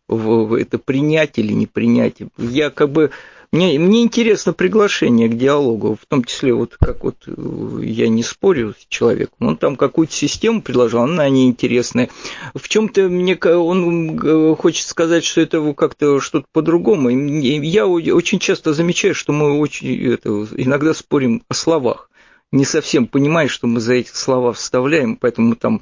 это 0.09 0.79
принять 0.79 1.39
или 1.39 1.53
не 1.53 1.67
принять. 1.67 2.17
Я 2.37 2.69
как 2.69 2.91
бы 2.91 3.11
мне, 3.53 3.77
мне 3.77 4.01
интересно 4.01 4.51
приглашение 4.51 5.29
к 5.29 5.37
диалогу, 5.37 5.95
в 5.95 6.07
том 6.07 6.23
числе, 6.23 6.55
вот 6.55 6.75
как 6.79 7.03
вот 7.03 7.17
э, 7.27 7.83
я 7.83 8.07
не 8.07 8.23
спорю 8.23 8.73
с 8.73 8.87
человеком, 8.87 9.47
он 9.47 9.57
там 9.57 9.75
какую-то 9.75 10.11
систему 10.11 10.63
предложил, 10.63 11.01
она 11.01 11.29
неинтересная. 11.29 12.09
В 12.55 12.67
чем-то 12.67 13.09
мне 13.09 13.35
он 13.35 14.19
э, 14.19 14.55
хочет 14.55 14.87
сказать, 14.87 15.23
что 15.23 15.41
это 15.41 15.73
как-то 15.73 16.19
что-то 16.19 16.47
по-другому. 16.51 17.09
Я 17.09 17.85
очень 17.85 18.39
часто 18.39 18.73
замечаю, 18.73 19.13
что 19.13 19.33
мы 19.33 19.59
очень 19.59 20.03
это, 20.03 20.47
иногда 20.57 20.95
спорим 20.95 21.43
о 21.47 21.53
словах 21.53 22.09
не 22.51 22.65
совсем 22.65 23.07
понимаешь, 23.07 23.51
что 23.51 23.67
мы 23.67 23.79
за 23.79 23.93
эти 23.93 24.09
слова 24.09 24.53
вставляем, 24.53 25.15
поэтому 25.15 25.55
там 25.55 25.81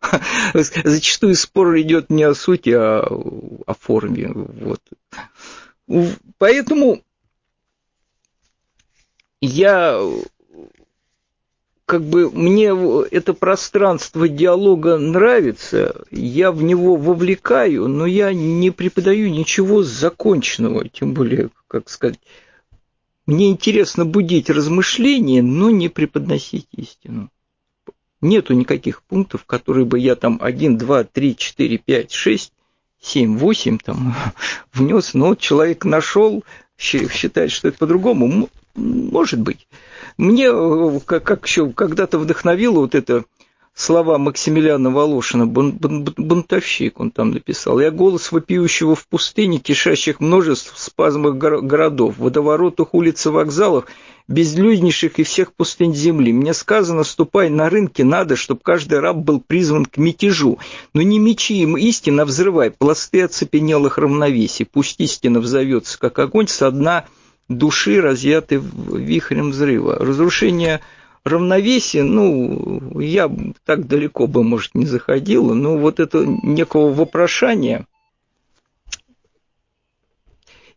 зачастую 0.54 1.34
спор 1.34 1.78
идет 1.78 2.08
не 2.08 2.22
о 2.22 2.34
сути, 2.34 2.70
а 2.70 3.00
о 3.02 3.74
форме. 3.78 4.30
Вот. 4.34 4.80
Поэтому 6.38 7.02
я 9.40 10.00
как 11.92 12.04
бы 12.04 12.30
мне 12.30 12.68
это 13.10 13.34
пространство 13.34 14.26
диалога 14.26 14.96
нравится, 14.96 16.04
я 16.10 16.50
в 16.50 16.62
него 16.62 16.96
вовлекаю, 16.96 17.86
но 17.88 18.06
я 18.06 18.32
не 18.32 18.70
преподаю 18.70 19.28
ничего 19.28 19.82
законченного, 19.82 20.88
тем 20.88 21.12
более, 21.12 21.50
как 21.68 21.90
сказать, 21.90 22.18
мне 23.26 23.50
интересно 23.50 24.06
будить 24.06 24.48
размышления, 24.48 25.42
но 25.42 25.70
не 25.70 25.88
преподносить 25.88 26.66
истину. 26.72 27.30
Нету 28.22 28.54
никаких 28.54 29.02
пунктов, 29.02 29.44
которые 29.44 29.84
бы 29.84 29.98
я 29.98 30.16
там 30.16 30.38
1, 30.40 30.78
2, 30.78 31.04
3, 31.04 31.36
4, 31.36 31.78
5, 31.78 32.12
6, 32.12 32.52
7, 33.02 33.36
8 33.36 33.78
там 33.78 34.14
внес, 34.72 35.12
но 35.12 35.34
человек 35.34 35.84
нашел, 35.84 36.44
считает, 36.78 37.50
что 37.50 37.68
это 37.68 37.78
по-другому. 37.78 38.48
Может 38.74 39.40
быть. 39.40 39.68
Мне, 40.16 40.46
э, 40.46 41.00
как, 41.04 41.24
как 41.24 41.46
еще 41.46 41.70
когда-то 41.72 42.18
вдохновило 42.18 42.80
вот 42.80 42.94
это 42.94 43.24
слова 43.74 44.18
Максимилиана 44.18 44.90
Волошина, 44.90 45.46
бунтовщик 45.46 47.00
он 47.00 47.10
там 47.10 47.32
написал. 47.32 47.80
«Я 47.80 47.90
голос 47.90 48.32
вопиющего 48.32 48.94
в 48.94 49.06
пустыне, 49.06 49.58
кишащих 49.58 50.20
множеств 50.20 50.78
спазмах 50.78 51.36
городов, 51.36 52.18
водоворотах 52.18 52.94
улиц 52.94 53.26
и 53.26 53.30
вокзалах, 53.30 53.88
безлюднейших 54.28 55.18
и 55.18 55.22
всех 55.22 55.52
пустынь 55.52 55.94
земли. 55.94 56.32
Мне 56.32 56.54
сказано, 56.54 57.04
ступай 57.04 57.48
на 57.50 57.68
рынке, 57.68 58.04
надо, 58.04 58.36
чтобы 58.36 58.60
каждый 58.62 59.00
раб 59.00 59.16
был 59.16 59.40
призван 59.40 59.86
к 59.86 59.96
мятежу. 59.96 60.58
Но 60.94 61.02
не 61.02 61.18
мечи 61.18 61.54
им 61.62 61.76
истина 61.76 62.24
взрывай, 62.24 62.70
пласты 62.70 63.22
оцепенелых 63.22 63.98
равновесий. 63.98 64.64
Пусть 64.64 65.00
истина 65.00 65.40
взовется, 65.40 65.98
как 65.98 66.18
огонь 66.18 66.48
со 66.48 66.70
дна 66.70 67.06
души, 67.48 68.00
разъятой 68.00 68.60
вихрем 68.62 69.50
взрыва. 69.50 69.96
Разрушение 69.98 70.80
равновесия, 71.24 72.02
ну, 72.02 73.00
я 73.00 73.30
так 73.64 73.86
далеко 73.86 74.26
бы, 74.26 74.42
может, 74.42 74.74
не 74.74 74.86
заходил, 74.86 75.54
но 75.54 75.76
вот 75.76 76.00
это 76.00 76.24
некого 76.26 76.92
вопрошания– 76.92 77.86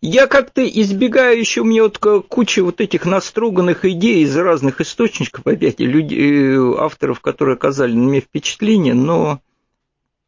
я 0.05 0.27
как-то 0.27 0.67
избегаю 0.67 1.39
еще, 1.39 1.63
меня 1.63 1.83
вот 1.83 1.97
куча 1.97 2.63
вот 2.63 2.81
этих 2.81 3.05
наструганных 3.05 3.85
идей 3.85 4.23
из 4.23 4.35
разных 4.37 4.81
источников, 4.81 5.45
опять, 5.47 5.79
людей, 5.79 6.55
э, 6.55 6.75
авторов, 6.77 7.19
которые 7.21 7.55
оказали 7.55 7.93
на 7.93 8.09
меня 8.09 8.21
впечатление, 8.21 8.93
но 8.93 9.39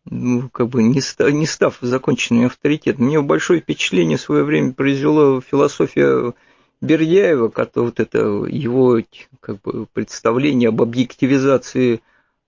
ну, 0.10 0.50
как 0.50 0.70
бы 0.70 0.84
не, 0.84 1.02
став, 1.02 1.32
не 1.32 1.46
став 1.46 1.78
законченным 1.82 2.48
авторитетом. 2.48 3.06
Мне 3.06 3.22
большое 3.22 3.62
впечатление 3.62 4.18
в 4.18 4.22
свое 4.22 4.44
время 4.44 4.74
произвела 4.74 5.42
философия 5.42 6.34
Бердяева, 6.82 7.52
вот 7.82 8.00
это 8.00 8.20
его 8.48 9.02
как 9.40 9.62
бы, 9.62 9.88
представление 9.94 10.70
об 10.70 10.82
объективизации 10.82 12.02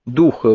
духа. 0.06 0.48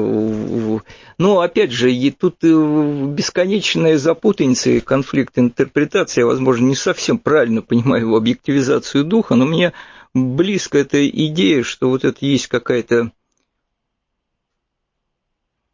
Но, 1.17 1.39
опять 1.39 1.71
же, 1.71 1.91
и 1.91 2.11
тут 2.11 2.37
э, 2.43 3.05
бесконечная 3.07 3.97
запутаница 3.97 4.69
и 4.71 4.79
конфликт 4.79 5.37
интерпретации. 5.37 6.21
Я, 6.21 6.27
возможно, 6.27 6.65
не 6.65 6.75
совсем 6.75 7.17
правильно 7.17 7.61
понимаю 7.61 8.15
объективизацию 8.15 9.03
духа, 9.03 9.35
но 9.35 9.45
мне 9.45 9.73
близко 10.13 10.77
эта 10.77 11.07
идея, 11.07 11.63
что 11.63 11.89
вот 11.89 12.05
это 12.05 12.25
есть 12.25 12.47
какая-то 12.47 13.11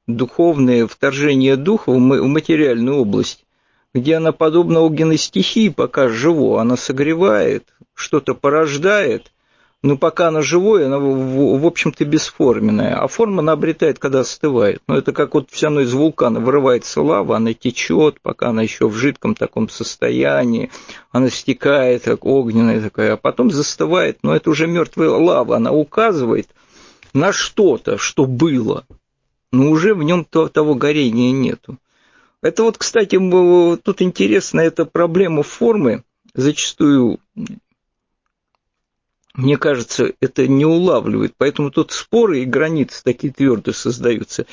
духовное 0.08 0.88
вторжение 0.88 1.56
духа 1.56 1.92
в 1.92 1.98
материальную 1.98 2.98
область, 2.98 3.46
где 3.94 4.16
она, 4.16 4.32
подобно 4.32 4.82
огненной 4.82 5.18
стихии, 5.18 5.70
пока 5.70 6.08
живо, 6.10 6.60
она 6.62 6.78
согревает, 6.78 7.74
что-то 7.94 8.34
порождает, 8.34 9.32
но 9.84 9.98
пока 9.98 10.28
она 10.28 10.42
живое, 10.42 10.86
она, 10.86 11.00
в 11.00 11.66
общем-то, 11.66 12.06
бесформенная. 12.06 12.96
А 12.96 13.08
форма 13.08 13.40
она 13.40 13.54
обретает, 13.54 13.98
когда 13.98 14.20
остывает. 14.20 14.82
Но 14.88 14.96
это 14.96 15.12
как 15.12 15.34
вот 15.34 15.50
все 15.50 15.68
равно 15.68 15.82
из 15.82 15.94
вулкана 15.94 16.40
вырывается 16.40 17.02
лава, 17.02 17.38
она 17.38 17.54
течет, 17.54 18.22
пока 18.22 18.50
она 18.50 18.62
еще 18.62 18.88
в 18.88 18.94
жидком 18.94 19.34
таком 19.34 19.70
состоянии, 19.70 20.70
она 21.12 21.32
стекает, 21.32 22.04
как 22.04 22.26
огненная 22.26 22.80
такая, 22.80 23.14
а 23.14 23.18
потом 23.18 23.50
застывает. 23.50 24.20
Но 24.22 24.36
это 24.36 24.52
уже 24.52 24.68
мертвая 24.68 25.10
лава, 25.10 25.56
она 25.56 25.72
указывает 25.72 26.48
на 27.14 27.34
что-то, 27.34 27.98
что 27.98 28.26
было, 28.26 28.86
но 29.52 29.72
уже 29.72 29.96
в 29.96 30.04
нем 30.04 30.26
того 30.26 30.76
горения 30.76 31.32
нету. 31.32 31.78
Это 32.44 32.64
вот, 32.64 32.78
кстати, 32.78 33.18
тут 33.84 34.02
интересно, 34.02 34.62
эта 34.62 34.86
проблема 34.86 35.44
формы 35.44 36.04
зачастую 36.34 37.20
мне 39.34 39.58
кажется, 39.58 40.14
это 40.20 40.48
не 40.48 40.66
улавливает. 40.66 41.34
Поэтому 41.38 41.72
тут 41.72 41.92
споры 41.92 42.42
и 42.42 42.46
границы 42.46 43.04
такие 43.04 43.32
твердые 43.32 43.74
создаются 43.74 44.46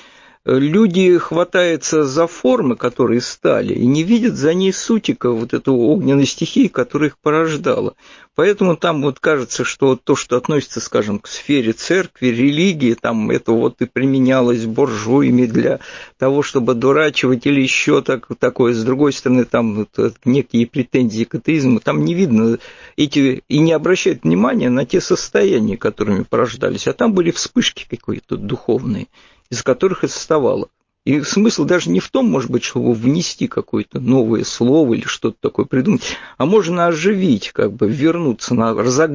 люди 0.49 1.19
хватаются 1.19 2.05
за 2.05 2.27
формы, 2.27 2.75
которые 2.77 3.21
стали, 3.21 3.75
и 3.75 3.87
не 3.87 4.03
видят 4.03 4.35
за 4.35 4.55
ней 4.55 4.73
сутика 4.73 5.31
вот 5.31 5.53
эту 5.53 5.75
огненной 5.75 6.25
стихии, 6.25 6.69
которая 6.69 7.11
их 7.11 7.19
порождала. 7.19 7.95
Поэтому 8.35 8.77
там 8.77 9.03
вот 9.03 9.19
кажется, 9.19 9.65
что 9.65 9.97
то, 9.97 10.15
что 10.17 10.37
относится, 10.37 10.81
скажем, 10.81 11.19
к 11.19 11.27
сфере 11.27 11.73
церкви, 11.73 12.29
религии, 12.29 12.95
там 12.95 13.31
это 13.31 13.53
вот 13.53 13.83
и 13.83 13.87
применялось 13.87 14.65
буржуями 14.65 15.45
для 15.45 15.81
того, 16.19 16.43
чтобы 16.43 16.75
дурачивать 16.75 17.47
или 17.47 17.61
еще 17.61 18.01
так, 18.01 18.29
такое. 18.39 18.73
С 18.73 18.85
другой 18.85 19.13
стороны, 19.13 19.45
там 19.45 19.75
вот 19.75 19.99
э, 19.99 20.13
некие 20.25 20.67
претензии 20.67 21.25
к 21.25 21.35
атеизму, 21.35 21.81
там 21.81 22.05
не 22.05 22.15
видно 22.15 22.59
эти, 22.97 23.43
и 23.49 23.59
не 23.59 23.73
обращают 23.73 24.23
внимания 24.23 24.71
на 24.71 24.87
те 24.87 25.01
состояния, 25.01 25.77
которыми 25.77 26.23
порождались, 26.23 26.87
а 26.87 26.93
там 26.93 27.13
были 27.13 27.33
вспышки 27.33 27.87
какие-то 27.91 28.37
духовные 28.37 29.09
из 29.51 29.63
которых 29.63 30.05
и 30.05 30.09
составало. 30.09 30.69
И 31.05 31.23
смысл 31.23 31.65
даже 31.65 31.89
не 31.89 32.01
в 32.01 32.11
том, 32.11 32.29
может 32.29 32.51
быть, 32.51 32.65
чтобы 32.65 32.93
внести 32.93 33.49
какое-то 33.49 33.99
новое 33.99 34.45
слово 34.45 34.93
или 34.93 35.07
что-то 35.07 35.39
такое 35.41 35.65
придумать, 35.65 36.03
а 36.37 36.45
можно 36.45 36.87
оживить, 36.87 37.51
как 37.53 37.73
бы 37.73 37.89
вернуться 37.89 38.55
на 38.55 38.75
разог... 38.75 39.13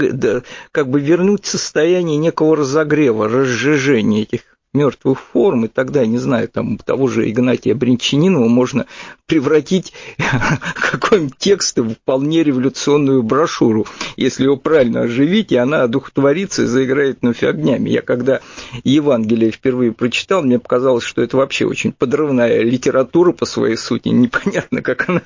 как 0.72 0.90
бы 0.90 1.00
вернуть 1.00 1.46
состояние 1.46 2.18
некого 2.18 2.56
разогрева, 2.56 3.30
разжижения 3.30 4.24
этих 4.24 4.42
мертвых 4.74 5.20
форм, 5.20 5.66
и 5.66 5.68
тогда, 5.68 6.06
не 6.06 6.18
знаю, 6.18 6.50
там 6.50 6.78
того 6.78 7.08
же 7.08 7.30
Игнатия 7.30 7.76
Бринчанинова 7.76 8.48
можно 8.48 8.88
превратить 9.28 9.94
какой-нибудь 10.76 11.38
текст 11.38 11.78
в 11.78 11.94
вполне 11.94 12.44
революционную 12.44 13.22
брошюру, 13.22 13.86
если 14.18 14.46
его 14.46 14.58
правильно 14.58 15.02
оживить, 15.02 15.52
и 15.52 15.58
она 15.58 15.84
одухотворится 15.84 16.64
и 16.64 16.66
заиграет 16.66 17.20
вновь 17.22 17.44
огнями. 17.44 17.90
Я 17.90 18.02
когда 18.02 18.42
Евангелие 18.84 19.52
впервые 19.52 19.92
прочитал, 19.92 20.42
мне 20.42 20.58
показалось, 20.58 21.04
что 21.04 21.22
это 21.22 21.38
вообще 21.38 21.66
очень 21.66 21.92
подрывная 21.92 22.64
литература 22.64 23.32
по 23.32 23.46
своей 23.46 23.78
сути, 23.78 24.10
непонятно, 24.10 24.82
как 24.82 25.08
она... 25.08 25.22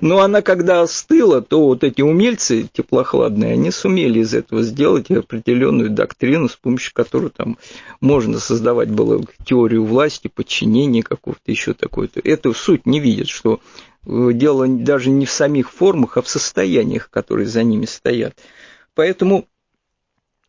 Но 0.00 0.20
она, 0.20 0.40
когда 0.40 0.82
остыла, 0.82 1.42
то 1.42 1.64
вот 1.64 1.82
эти 1.82 2.00
умельцы 2.00 2.68
теплохладные, 2.72 3.54
они 3.54 3.72
сумели 3.72 4.20
из 4.20 4.34
этого 4.34 4.62
сделать 4.62 5.10
определенную 5.10 5.90
доктрину, 5.90 6.48
с 6.48 6.54
помощью 6.56 6.92
которой 6.94 7.30
там 7.30 7.58
можно 8.00 8.38
создать 8.38 8.67
создавать 8.68 8.90
было 8.90 9.24
теорию 9.46 9.84
власти, 9.84 10.28
подчинения 10.28 11.02
какого-то 11.02 11.50
еще 11.50 11.72
такой-то. 11.72 12.20
Эту 12.22 12.52
суть 12.52 12.84
не 12.84 13.00
видят, 13.00 13.28
что 13.28 13.60
э, 14.06 14.30
дело 14.34 14.68
даже 14.68 15.08
не 15.08 15.24
в 15.24 15.30
самих 15.30 15.70
формах, 15.70 16.18
а 16.18 16.22
в 16.22 16.28
состояниях, 16.28 17.08
которые 17.08 17.46
за 17.46 17.62
ними 17.62 17.86
стоят. 17.86 18.36
Поэтому 18.94 19.46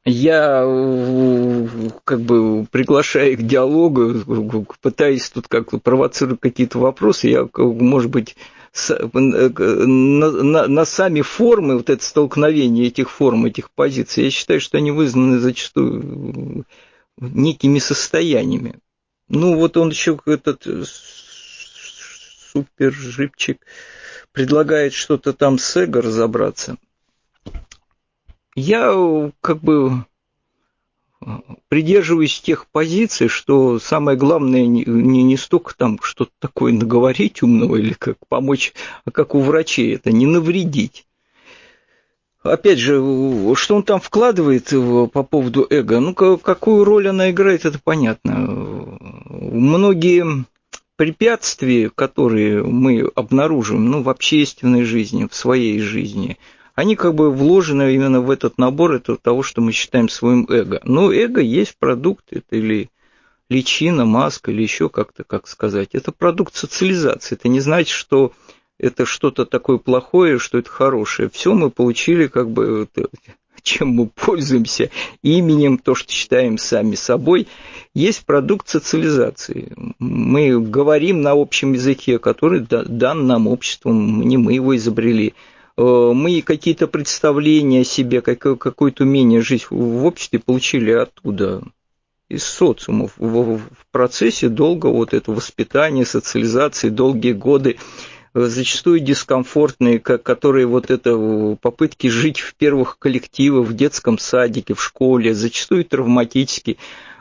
я 0.03 0.63
э, 0.65 1.67
как 2.03 2.19
бы 2.21 2.65
приглашаю 2.69 3.37
к 3.37 3.41
диалогу, 3.41 4.65
пытаюсь 4.81 5.29
тут 5.29 5.47
как 5.47 5.81
провоцировать 5.81 6.41
какие-то 6.41 6.79
вопросы, 6.79 7.29
я, 7.29 7.47
может 7.55 8.11
быть, 8.11 8.35
э, 8.89 9.07
на, 9.13 10.31
на, 10.31 10.67
на 10.67 10.85
сами 10.85 11.21
формы, 11.21 11.77
вот 11.77 11.89
это 11.89 12.03
столкновение 12.03 12.87
этих 12.87 13.09
форм, 13.09 13.45
этих 13.45 13.71
позиций, 13.71 14.25
я 14.25 14.29
считаю, 14.29 14.59
что 14.59 14.77
они 14.77 14.91
вызваны 14.91 15.39
зачастую 15.39 16.65
некими 17.19 17.79
состояниями. 17.79 18.79
Ну, 19.27 19.57
вот 19.57 19.77
он 19.77 19.89
еще 19.89 20.19
этот 20.25 20.65
э, 20.65 20.83
супер 22.51 22.91
жипчик 22.91 23.65
предлагает 24.31 24.93
что-то 24.93 25.33
там 25.33 25.57
с 25.59 25.75
эго 25.77 26.01
разобраться. 26.01 26.77
Я 28.55 29.31
как 29.41 29.59
бы 29.59 30.05
придерживаюсь 31.67 32.39
тех 32.39 32.67
позиций, 32.67 33.27
что 33.27 33.79
самое 33.79 34.17
главное 34.17 34.65
не, 34.65 34.83
не 34.85 35.37
столько 35.37 35.75
там 35.75 35.99
что-то 36.01 36.31
такое 36.39 36.71
наговорить 36.73 37.43
умного 37.43 37.75
или 37.75 37.93
как 37.93 38.17
помочь, 38.27 38.73
а 39.05 39.11
как 39.11 39.35
у 39.35 39.41
врачей 39.41 39.95
это 39.95 40.11
не 40.11 40.25
навредить 40.25 41.05
опять 42.43 42.79
же, 42.79 42.95
что 43.55 43.75
он 43.75 43.83
там 43.83 43.99
вкладывает 43.99 44.69
по 45.11 45.23
поводу 45.23 45.67
эго, 45.69 45.99
ну, 45.99 46.13
какую 46.13 46.83
роль 46.83 47.07
она 47.07 47.31
играет, 47.31 47.65
это 47.65 47.79
понятно. 47.83 48.35
Многие 49.29 50.45
препятствия, 50.95 51.89
которые 51.89 52.63
мы 52.63 53.09
обнаружим, 53.15 53.89
ну, 53.89 54.03
в 54.03 54.09
общественной 54.09 54.83
жизни, 54.83 55.27
в 55.29 55.35
своей 55.35 55.79
жизни, 55.79 56.37
они 56.75 56.95
как 56.95 57.13
бы 57.13 57.31
вложены 57.31 57.93
именно 57.93 58.21
в 58.21 58.31
этот 58.31 58.57
набор 58.57 58.93
этого 58.93 59.17
того, 59.17 59.43
что 59.43 59.61
мы 59.61 59.71
считаем 59.73 60.07
своим 60.07 60.45
эго. 60.49 60.79
Но 60.83 61.11
эго 61.11 61.41
есть 61.41 61.75
продукт, 61.77 62.25
это 62.31 62.55
или 62.55 62.89
личина, 63.49 64.05
маска, 64.05 64.51
или 64.51 64.61
еще 64.61 64.89
как-то, 64.89 65.23
как 65.23 65.47
сказать. 65.47 65.89
Это 65.93 66.11
продукт 66.11 66.55
социализации. 66.55 67.35
Это 67.35 67.49
не 67.49 67.59
значит, 67.59 67.89
что 67.89 68.31
это 68.79 69.05
что-то 69.05 69.45
такое 69.45 69.77
плохое, 69.77 70.39
что 70.39 70.57
это 70.57 70.69
хорошее. 70.69 71.29
Все 71.31 71.53
мы 71.53 71.69
получили, 71.69 72.27
как 72.27 72.49
бы, 72.49 72.87
чем 73.61 73.89
мы 73.89 74.07
пользуемся, 74.07 74.89
именем, 75.21 75.77
то, 75.77 75.95
что 75.95 76.11
считаем 76.11 76.57
сами 76.57 76.95
собой, 76.95 77.47
есть 77.93 78.25
продукт 78.25 78.69
социализации. 78.69 79.73
Мы 79.99 80.59
говорим 80.59 81.21
на 81.21 81.31
общем 81.31 81.73
языке, 81.73 82.19
который 82.19 82.61
дан 82.61 83.27
нам 83.27 83.47
обществом, 83.47 84.21
не 84.21 84.37
мы 84.37 84.53
его 84.53 84.75
изобрели. 84.75 85.33
Э, 85.77 86.11
мы 86.13 86.41
какие-то 86.41 86.87
представления 86.87 87.81
о 87.81 87.85
себе, 87.85 88.21
какое-то 88.21 89.03
умение 89.03 89.41
жить 89.41 89.67
в 89.69 90.05
обществе 90.05 90.39
получили 90.39 90.91
оттуда, 90.91 91.63
из 92.29 92.43
социумов 92.43 93.13
в 93.17 93.59
процессе 93.91 94.49
долгого 94.49 94.93
вот 94.93 95.13
этого 95.13 95.35
воспитания, 95.35 96.05
социализации, 96.05 96.89
долгие 96.89 97.33
годы 97.33 97.77
зачастую 98.33 98.99
дискомфортные, 98.99 99.99
которые 99.99 100.65
вот 100.65 100.91
это 100.91 101.57
попытки 101.61 102.07
жить 102.07 102.39
в 102.39 102.55
первых 102.55 102.99
коллективах, 102.99 103.67
в 103.67 103.75
детском 103.75 104.17
садике, 104.17 104.73
в 104.73 104.83
школе, 104.83 105.33
зачастую 105.33 105.85
травматические. 105.85 106.77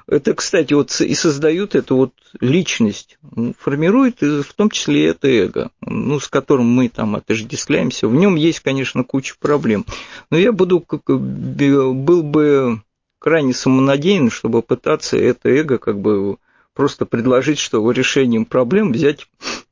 Это, 0.07 0.35
кстати, 0.35 0.73
вот 0.73 0.99
и 1.03 1.15
создают 1.15 1.75
эту 1.75 1.97
вот 1.97 2.13
личность, 2.41 3.19
формирует 3.59 4.23
в 4.23 4.55
том 4.55 4.71
числе 4.71 5.09
это 5.09 5.29
эго, 5.29 5.71
ну, 5.83 6.19
с 6.19 6.29
которым 6.29 6.67
мы 6.67 6.89
там 6.89 7.15
отождествляемся. 7.15 8.09
В 8.09 8.15
нем 8.15 8.35
есть, 8.35 8.61
конечно, 8.61 9.05
куча 9.05 9.35
проблем. 9.39 9.85
Но 10.31 10.39
я 10.39 10.53
буду, 10.53 10.81
как, 10.81 11.03
был 11.05 12.23
бы 12.23 12.81
крайне 13.19 13.53
самонадеян, 13.53 14.31
чтобы 14.31 14.63
пытаться 14.63 15.19
это 15.19 15.51
эго 15.51 15.77
как 15.77 15.99
бы 15.99 16.39
просто 16.73 17.05
предложить, 17.05 17.59
что 17.59 17.91
решением 17.91 18.47
проблем 18.47 18.93
взять 18.93 19.27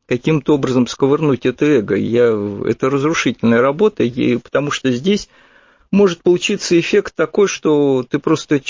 каким-то 0.06 0.54
образом 0.54 0.86
сковырнуть 0.86 1.46
это 1.46 1.64
эго. 1.66 1.96
Я, 1.96 2.26
это 2.66 2.90
разрушительная 2.90 3.60
работа, 3.60 4.04
и, 4.04 4.36
потому 4.36 4.70
что 4.70 4.90
здесь 4.92 5.28
может 5.90 6.22
получиться 6.22 6.78
эффект 6.78 7.14
такой, 7.14 7.48
что 7.48 8.04
ты 8.08 8.18
просто 8.18 8.60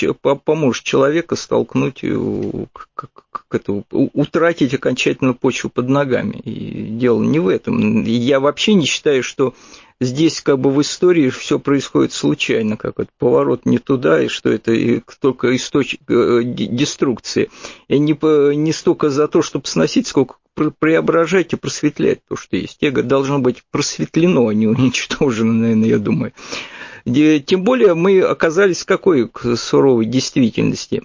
поможешь 0.44 0.82
человека 0.82 1.36
столкнуть, 1.36 2.00
э, 2.02 2.66
как, 2.94 3.10
как 3.30 3.44
это, 3.50 3.82
утратить 3.90 4.74
окончательно 4.74 5.32
почву 5.32 5.70
под 5.70 5.88
ногами. 5.88 6.40
И 6.44 6.86
дело 6.90 7.22
не 7.22 7.38
в 7.38 7.48
этом. 7.48 8.04
Я 8.04 8.40
вообще 8.40 8.74
не 8.74 8.86
считаю, 8.86 9.22
что 9.22 9.54
здесь 10.00 10.40
как 10.40 10.58
бы 10.58 10.70
в 10.70 10.80
истории 10.80 11.30
все 11.30 11.58
происходит 11.58 12.12
случайно, 12.12 12.76
как 12.76 12.98
вот 12.98 13.08
поворот 13.18 13.66
не 13.66 13.78
туда, 13.78 14.22
и 14.22 14.28
что 14.28 14.50
это 14.50 15.00
только 15.20 15.54
источник 15.56 16.02
э, 16.08 16.42
деструкции. 16.44 17.50
И 17.88 17.98
не, 17.98 18.16
не 18.54 18.72
столько 18.72 19.10
за 19.10 19.28
то, 19.28 19.42
чтобы 19.42 19.66
сносить, 19.66 20.06
сколько 20.06 20.36
преображать 20.78 21.52
и 21.52 21.56
просветлять 21.56 22.20
то, 22.28 22.36
что 22.36 22.56
есть. 22.56 22.78
Эго 22.82 23.02
должно 23.02 23.38
быть 23.38 23.62
просветлено, 23.70 24.48
а 24.48 24.54
не 24.54 24.66
уничтожено, 24.66 25.52
наверное, 25.52 25.88
я 25.88 25.98
думаю. 25.98 26.32
Тем 27.04 27.62
более 27.62 27.94
мы 27.94 28.20
оказались 28.20 28.82
в 28.82 28.86
какой 28.86 29.30
суровой 29.56 30.06
действительности. 30.06 31.02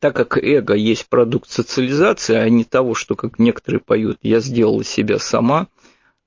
Так 0.00 0.16
как 0.16 0.36
эго 0.36 0.74
есть 0.74 1.06
продукт 1.06 1.48
социализации, 1.48 2.34
а 2.34 2.48
не 2.48 2.64
того, 2.64 2.94
что, 2.94 3.14
как 3.14 3.38
некоторые 3.38 3.80
поют, 3.80 4.18
я 4.22 4.40
сделала 4.40 4.82
себя 4.82 5.20
сама, 5.20 5.68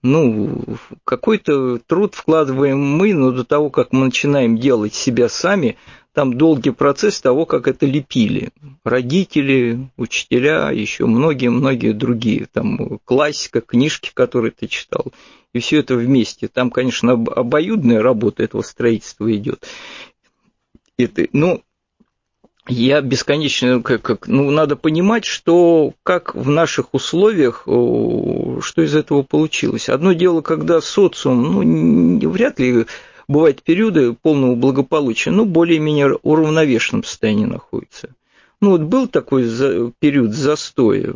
ну, 0.05 0.63
какой-то 1.03 1.79
труд 1.79 2.15
вкладываем 2.15 2.79
мы, 2.79 3.13
но 3.13 3.31
до 3.31 3.43
того, 3.43 3.69
как 3.69 3.91
мы 3.91 4.05
начинаем 4.05 4.57
делать 4.57 4.93
себя 4.93 5.27
сами, 5.29 5.77
там 6.13 6.37
долгий 6.37 6.69
процесс 6.69 7.19
того, 7.19 7.45
как 7.45 7.67
это 7.67 7.85
лепили. 7.85 8.51
Родители, 8.85 9.89
учителя, 9.97 10.71
еще 10.71 11.07
многие-многие 11.07 11.91
другие. 11.91 12.47
Там 12.51 12.99
классика, 13.03 13.59
книжки, 13.59 14.11
которые 14.13 14.51
ты 14.51 14.67
читал. 14.67 15.07
И 15.53 15.59
все 15.59 15.79
это 15.79 15.95
вместе. 15.95 16.47
Там, 16.47 16.71
конечно, 16.71 17.11
обоюдная 17.11 18.01
работа 18.01 18.43
этого 18.43 18.61
строительства 18.61 19.33
идет. 19.35 19.67
Это, 20.97 21.27
ну, 21.33 21.61
я 22.67 23.01
бесконечно, 23.01 23.81
как, 23.81 24.01
как, 24.01 24.27
ну, 24.27 24.49
надо 24.49 24.75
понимать, 24.75 25.25
что 25.25 25.93
как 26.03 26.33
в 26.35 26.49
наших 26.49 26.93
условиях, 26.93 27.61
что 27.65 28.81
из 28.81 28.95
этого 28.95 29.21
получилось. 29.21 29.89
Одно 29.89 30.13
дело, 30.13 30.41
когда 30.41 30.81
социум, 30.81 32.19
ну, 32.19 32.29
вряд 32.29 32.59
ли 32.59 32.85
бывают 33.27 33.61
периоды 33.63 34.13
полного 34.13 34.55
благополучия, 34.55 35.31
но 35.31 35.45
более-менее 35.45 36.17
уравновешенном 36.23 37.03
состоянии 37.03 37.45
находится. 37.45 38.09
Ну 38.61 38.71
вот 38.71 38.81
был 38.81 39.07
такой 39.07 39.43
период 39.99 40.33
застоя, 40.33 41.13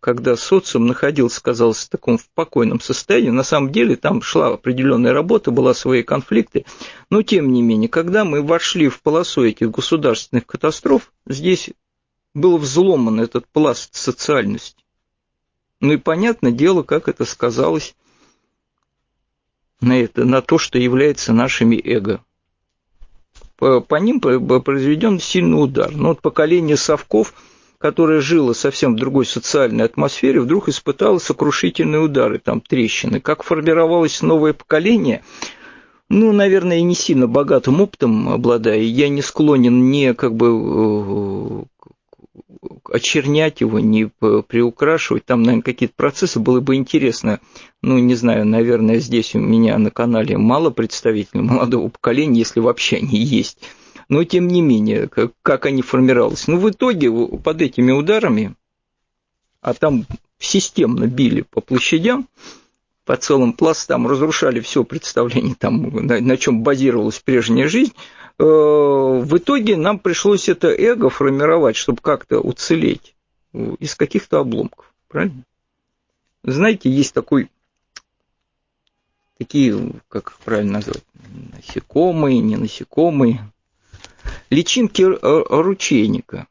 когда 0.00 0.36
социум 0.36 0.86
находился, 0.86 1.42
казалось, 1.42 1.84
в 1.84 1.88
таком 1.88 2.18
в 2.18 2.28
покойном 2.34 2.80
состоянии. 2.80 3.30
На 3.30 3.44
самом 3.44 3.72
деле 3.72 3.96
там 3.96 4.22
шла 4.22 4.48
определенная 4.48 5.12
работа, 5.12 5.50
была 5.50 5.74
свои 5.74 6.02
конфликты. 6.02 6.64
Но 7.10 7.22
тем 7.22 7.52
не 7.52 7.62
менее, 7.62 7.88
когда 7.88 8.24
мы 8.24 8.42
вошли 8.42 8.88
в 8.88 9.00
полосу 9.00 9.44
этих 9.44 9.70
государственных 9.70 10.46
катастроф, 10.46 11.12
здесь 11.26 11.70
был 12.34 12.58
взломан 12.58 13.20
этот 13.20 13.46
пласт 13.48 13.94
социальности. 13.94 14.82
Ну 15.80 15.94
и 15.94 15.96
понятное 15.96 16.52
дело, 16.52 16.82
как 16.82 17.08
это 17.08 17.24
сказалось 17.24 17.96
на, 19.80 20.00
это, 20.00 20.24
на 20.24 20.40
то, 20.40 20.58
что 20.58 20.78
является 20.78 21.32
нашими 21.32 21.76
эго. 21.76 22.24
По, 23.62 23.78
по 23.78 23.94
ним 23.94 24.18
произведен 24.18 25.20
сильный 25.20 25.62
удар. 25.62 25.92
Но 25.94 26.08
вот 26.08 26.20
поколение 26.20 26.76
совков, 26.76 27.32
которое 27.78 28.20
жило 28.20 28.54
совсем 28.54 28.94
в 28.94 28.98
другой 28.98 29.24
социальной 29.24 29.84
атмосфере, 29.84 30.40
вдруг 30.40 30.68
испытало 30.68 31.18
сокрушительные 31.18 32.00
удары, 32.00 32.40
там 32.40 32.60
трещины. 32.60 33.20
Как 33.20 33.44
формировалось 33.44 34.20
новое 34.20 34.52
поколение, 34.52 35.22
ну, 36.08 36.32
наверное, 36.32 36.82
не 36.82 36.96
сильно 36.96 37.28
богатым 37.28 37.80
опытом 37.80 38.30
обладая, 38.30 38.80
я 38.80 39.08
не 39.08 39.22
склонен 39.22 39.92
не 39.92 40.12
как 40.12 40.34
бы 40.34 40.48
э, 40.48 41.64
очернять 42.88 43.60
его, 43.60 43.78
не 43.78 44.06
приукрашивать. 44.06 45.24
Там, 45.24 45.42
наверное, 45.42 45.62
какие-то 45.62 45.94
процессы 45.96 46.40
было 46.40 46.60
бы 46.60 46.76
интересно. 46.76 47.40
Ну, 47.82 47.98
не 47.98 48.14
знаю, 48.14 48.46
наверное, 48.46 48.98
здесь 48.98 49.34
у 49.34 49.38
меня 49.38 49.78
на 49.78 49.90
канале 49.90 50.38
мало 50.38 50.70
представителей 50.70 51.42
молодого 51.42 51.88
поколения, 51.88 52.40
если 52.40 52.60
вообще 52.60 52.96
они 52.96 53.18
есть. 53.18 53.58
Но, 54.08 54.24
тем 54.24 54.48
не 54.48 54.60
менее, 54.60 55.08
как, 55.08 55.32
как 55.42 55.66
они 55.66 55.82
формировались. 55.82 56.46
Ну, 56.46 56.58
в 56.58 56.68
итоге 56.68 57.10
под 57.10 57.62
этими 57.62 57.92
ударами, 57.92 58.54
а 59.60 59.74
там 59.74 60.06
системно 60.38 61.06
били 61.06 61.42
по 61.42 61.60
площадям, 61.60 62.28
по 63.04 63.16
целым 63.16 63.52
пластам, 63.52 64.06
разрушали 64.06 64.60
все 64.60 64.84
представление, 64.84 65.54
там, 65.54 66.06
на, 66.06 66.20
на 66.20 66.36
чем 66.36 66.62
базировалась 66.62 67.18
прежняя 67.20 67.68
жизнь, 67.68 67.92
в 68.38 69.36
итоге 69.36 69.76
нам 69.76 69.98
пришлось 69.98 70.48
это 70.48 70.68
эго 70.68 71.10
формировать, 71.10 71.76
чтобы 71.76 72.00
как-то 72.00 72.40
уцелеть 72.40 73.14
из 73.52 73.94
каких-то 73.94 74.40
обломков, 74.40 74.92
правильно? 75.08 75.44
Знаете, 76.42 76.90
есть 76.90 77.14
такой, 77.14 77.50
такие, 79.38 79.92
как 80.08 80.38
правильно 80.44 80.74
назвать, 80.74 81.04
насекомые, 81.54 82.40
не 82.40 82.56
насекомые, 82.56 83.52
личинки 84.50 85.02
ручейника. 85.02 86.46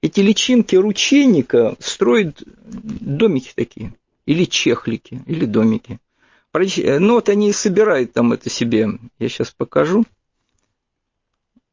Эти 0.00 0.18
личинки 0.18 0.74
ручейника 0.74 1.76
строят 1.78 2.42
домики 2.44 3.52
такие, 3.54 3.94
или 4.26 4.44
чехлики, 4.46 5.22
или 5.26 5.44
домики– 5.44 6.00
Э, 6.11 6.11
ну 6.54 7.14
вот 7.14 7.28
они 7.28 7.50
и 7.50 7.52
собирают 7.52 8.12
там 8.12 8.32
это 8.32 8.50
себе. 8.50 8.88
Я 9.18 9.28
сейчас 9.28 9.50
покажу. 9.50 10.04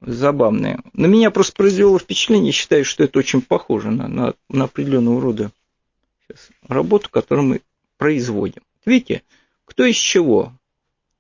Забавные. 0.02 0.80
На 0.94 1.08
меня 1.08 1.30
просто 1.30 1.54
произвело 1.54 2.00
впечатление, 2.00 2.54
считаю, 2.54 2.86
что 2.86 3.04
это 3.04 3.20
очень 3.20 3.42
похоже 3.42 3.92
на, 3.92 4.08
на, 4.08 4.34
на 4.48 4.64
определенного 4.64 5.22
рода 5.22 5.52
сейчас, 6.30 6.50
работу, 6.68 7.10
которую 7.10 7.48
мы 7.48 7.62
производим. 7.98 8.62
Видите, 8.86 9.24
кто 9.66 9.84
из 9.84 9.98
чего? 9.98 10.54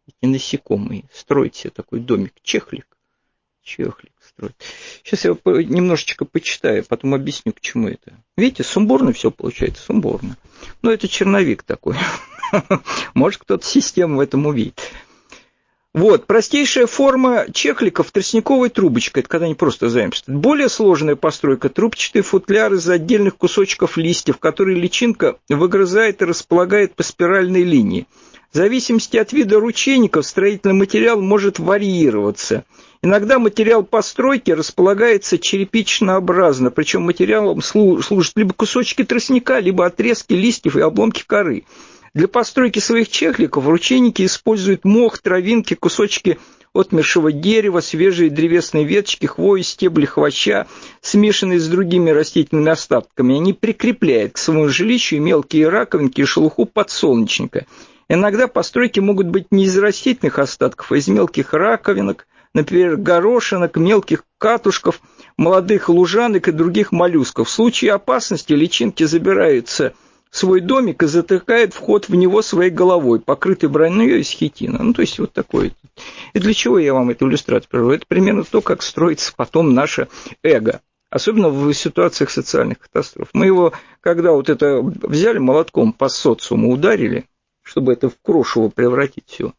Эти 0.07 0.29
насекомые 0.29 1.03
строят 1.13 1.55
себе 1.55 1.71
такой 1.71 1.99
домик. 1.99 2.33
Чехлик. 2.41 2.87
Чехлик 3.61 4.13
строит. 4.21 4.55
Сейчас 5.03 5.25
я 5.25 5.31
немножечко 5.45 6.25
почитаю, 6.25 6.83
потом 6.85 7.13
объясню, 7.13 7.51
к 7.51 7.59
чему 7.59 7.89
это. 7.89 8.13
Видите, 8.37 8.63
сумбурно 8.63 9.11
все 9.11 9.29
получается, 9.29 9.83
сумбурно. 9.83 10.37
Но 10.81 10.91
это 10.91 11.07
черновик 11.07 11.63
такой. 11.63 11.95
Может, 13.13 13.41
кто-то 13.41 13.65
систему 13.65 14.17
в 14.17 14.19
этом 14.19 14.45
увидит. 14.45 14.79
Вот, 15.91 16.27
простейшая 16.27 16.85
форма 16.85 17.47
чехликов 17.51 18.11
тростниковой 18.11 18.69
трубочкой, 18.69 19.21
это 19.21 19.29
когда 19.29 19.47
они 19.47 19.55
просто 19.55 19.89
заимствуют. 19.89 20.39
Более 20.39 20.69
сложная 20.69 21.15
постройка– 21.15 21.67
трубчатый 21.69 22.21
футляр 22.21 22.73
из 22.73 22.87
отдельных 22.87 23.37
кусочков 23.37 23.97
листьев, 23.97 24.37
которые 24.37 24.79
личинка 24.79 25.37
выгрызает 25.49 26.21
и 26.21 26.25
располагает 26.25 26.93
по 26.93 27.01
спиральной 27.01 27.63
линии. 27.63 28.05
В 28.51 28.57
зависимости 28.57 29.17
от 29.17 29.33
вида 29.33 29.59
ручейников 29.59 30.27
строительный 30.27 30.75
материал 30.75 31.21
может 31.21 31.57
варьироваться. 31.57 32.65
Иногда 33.01 33.39
материал 33.39 33.83
постройки 33.83 34.51
располагается 34.51 35.39
черепичнообразно, 35.39 36.69
причем 36.69 37.03
материалом 37.03 37.61
служат 37.61 38.33
либо 38.35 38.53
кусочки 38.53 39.03
тростника, 39.03 39.59
либо 39.59 39.85
отрезки 39.85 40.33
листьев 40.33 40.75
и 40.75 40.81
обломки 40.81 41.23
коры. 41.25 41.63
Для 42.13 42.27
постройки 42.27 42.79
своих 42.79 43.09
чехликов 43.09 43.67
ручейники 43.67 44.25
используют 44.25 44.83
мох, 44.83 45.19
травинки, 45.19 45.75
кусочки 45.75 46.39
отмершего 46.73 47.31
дерева, 47.31 47.81
свежие 47.81 48.29
древесные 48.29 48.85
веточки, 48.85 49.25
хвои, 49.25 49.61
стебли 49.61 50.05
хвоща, 50.05 50.67
смешанные 51.01 51.59
с 51.59 51.67
другими 51.67 52.09
растительными 52.09 52.71
остатками. 52.71 53.35
Они 53.35 53.53
прикрепляют 53.53 54.33
к 54.33 54.37
своему 54.37 54.69
жилищу 54.69 55.19
мелкие 55.19 55.69
раковинки 55.69 56.21
и 56.21 56.25
шелуху 56.25 56.65
подсолнечника. 56.65 57.65
Иногда 58.07 58.47
постройки 58.47 58.99
могут 58.99 59.27
быть 59.27 59.47
не 59.51 59.65
из 59.65 59.77
растительных 59.77 60.39
остатков, 60.39 60.91
а 60.91 60.97
из 60.97 61.07
мелких 61.07 61.53
раковинок, 61.53 62.27
например, 62.55 62.97
горошинок, 62.97 63.77
мелких 63.77 64.23
катушков, 64.39 65.01
молодых 65.37 65.89
лужанок 65.89 66.47
и 66.47 66.51
других 66.51 66.91
моллюсков. 66.91 67.47
В 67.47 67.51
случае 67.51 67.93
опасности 67.93 68.53
личинки 68.53 69.03
забираются– 69.03 69.93
свой 70.31 70.61
домик 70.61 71.03
и 71.03 71.07
затыкает 71.07 71.73
вход 71.73 72.07
в 72.07 72.15
него 72.15 72.41
своей 72.41 72.69
головой, 72.69 73.19
покрытый 73.19 73.69
броней 73.69 74.19
из 74.19 74.29
хитина. 74.29 74.81
Ну, 74.81 74.93
то 74.93 75.01
есть 75.01 75.19
вот 75.19 75.33
такое. 75.33 75.71
И 76.33 76.39
для 76.39 76.53
чего 76.53 76.79
я 76.79 76.93
вам 76.93 77.09
эту 77.09 77.27
иллюстрацию 77.27 77.69
привожу? 77.69 77.91
Это 77.91 78.05
примерно 78.07 78.43
то, 78.43 78.61
как 78.61 78.81
строится 78.81 79.33
потом 79.35 79.73
наше 79.73 80.07
эго. 80.43 80.81
Особенно 81.09 81.49
в 81.49 81.73
ситуациях 81.73 82.29
социальных 82.29 82.79
катастроф. 82.79 83.29
Мы 83.33 83.47
его, 83.47 83.73
когда 83.99 84.31
вот 84.31 84.49
это 84.49 84.81
взяли 84.81 85.39
молотком 85.39 85.91
по 85.91 86.07
социуму, 86.07 86.71
ударили, 86.71 87.25
чтобы 87.63 87.93
это 87.93 88.09
в 88.09 88.15
крошево 88.21 88.69
превратить 88.69 89.23
все. 89.27 89.53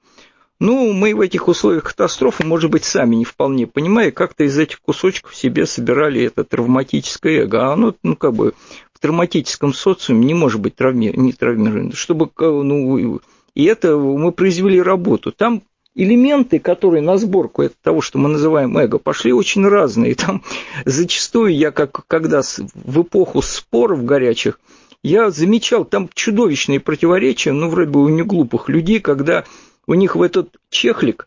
Ну, 0.61 0.93
мы 0.93 1.14
в 1.14 1.23
этих 1.23 1.49
условиях 1.49 1.85
катастрофы, 1.85 2.45
может 2.45 2.71
быть, 2.71 2.85
сами 2.85 3.16
не 3.16 3.25
вполне 3.25 3.66
понимая, 3.66 4.11
как-то 4.11 4.45
из 4.45 4.59
этих 4.59 4.81
кусочков 4.83 5.35
себе 5.35 5.64
собирали 5.64 6.23
это 6.23 6.45
травматическое 6.45 7.45
эго. 7.45 7.62
А 7.62 7.73
оно, 7.73 7.97
ну, 8.03 8.14
как 8.14 8.35
бы 8.35 8.53
травматическом 9.01 9.74
социуме 9.74 10.26
не 10.26 10.34
может 10.34 10.61
быть 10.61 10.76
травми... 10.76 11.12
не 11.14 11.32
травмировано. 11.32 11.94
Чтобы, 11.94 12.30
ну, 12.38 13.20
и 13.55 13.64
это 13.64 13.96
мы 13.96 14.32
произвели 14.32 14.80
работу. 14.80 15.32
Там 15.32 15.62
элементы, 15.94 16.59
которые 16.59 17.03
на 17.03 17.16
сборку 17.16 17.62
это 17.62 17.74
того, 17.82 18.01
что 18.01 18.18
мы 18.18 18.28
называем 18.28 18.76
эго, 18.78 18.98
пошли 18.98 19.32
очень 19.32 19.66
разные. 19.66 20.14
Там 20.14 20.42
зачастую 20.84 21.55
я, 21.55 21.72
как, 21.72 22.07
когда 22.07 22.42
в 22.42 23.03
эпоху 23.03 23.42
споров 23.42 24.05
горячих, 24.05 24.61
я 25.03 25.30
замечал 25.30 25.84
там 25.84 26.11
чудовищные 26.12 26.78
противоречия, 26.78 27.53
ну, 27.53 27.68
вроде 27.68 27.90
бы 27.90 28.03
у 28.03 28.09
неглупых 28.09 28.68
людей, 28.68 29.01
когда 29.01 29.44
у 29.86 29.94
них 29.94 30.14
в 30.14 30.22
этот 30.22 30.57
чехлик 30.68 31.26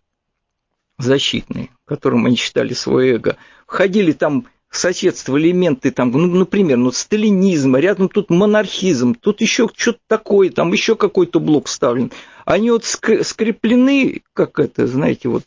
защитный, 0.99 1.71
которым 1.86 2.26
они 2.26 2.36
считали 2.36 2.74
свое 2.74 3.15
эго, 3.15 3.38
входили 3.65 4.11
там 4.11 4.45
соседствовали 4.76 5.47
элементы, 5.47 5.91
там, 5.91 6.11
ну, 6.11 6.28
например, 6.28 6.78
ну, 6.78 6.91
сталинизм, 6.91 7.76
рядом 7.76 8.09
тут 8.09 8.30
монархизм, 8.30 9.15
тут 9.15 9.41
еще 9.41 9.69
что-то 9.76 9.99
такое, 10.07 10.49
там 10.49 10.71
еще 10.71 10.95
какой-то 10.95 11.39
блок 11.39 11.67
вставлен. 11.67 12.11
Они 12.45 12.71
вот 12.71 12.86
скреплены, 12.86 14.21
как 14.34 14.59
это, 14.59 14.88
знаете, 14.88 15.30
вот 15.30 15.43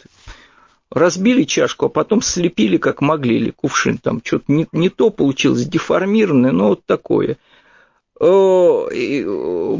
разбили 0.90 1.44
чашку, 1.44 1.86
а 1.86 1.88
потом 1.88 2.22
слепили 2.22 2.76
как 2.76 3.00
могли, 3.00 3.36
или 3.36 3.50
кувшин, 3.50 3.98
там 3.98 4.20
что-то 4.24 4.44
не, 4.48 4.66
не 4.72 4.88
то 4.88 5.10
получилось, 5.10 5.66
деформированное, 5.66 6.52
но 6.52 6.68
вот 6.68 6.84
такое– 6.86 7.36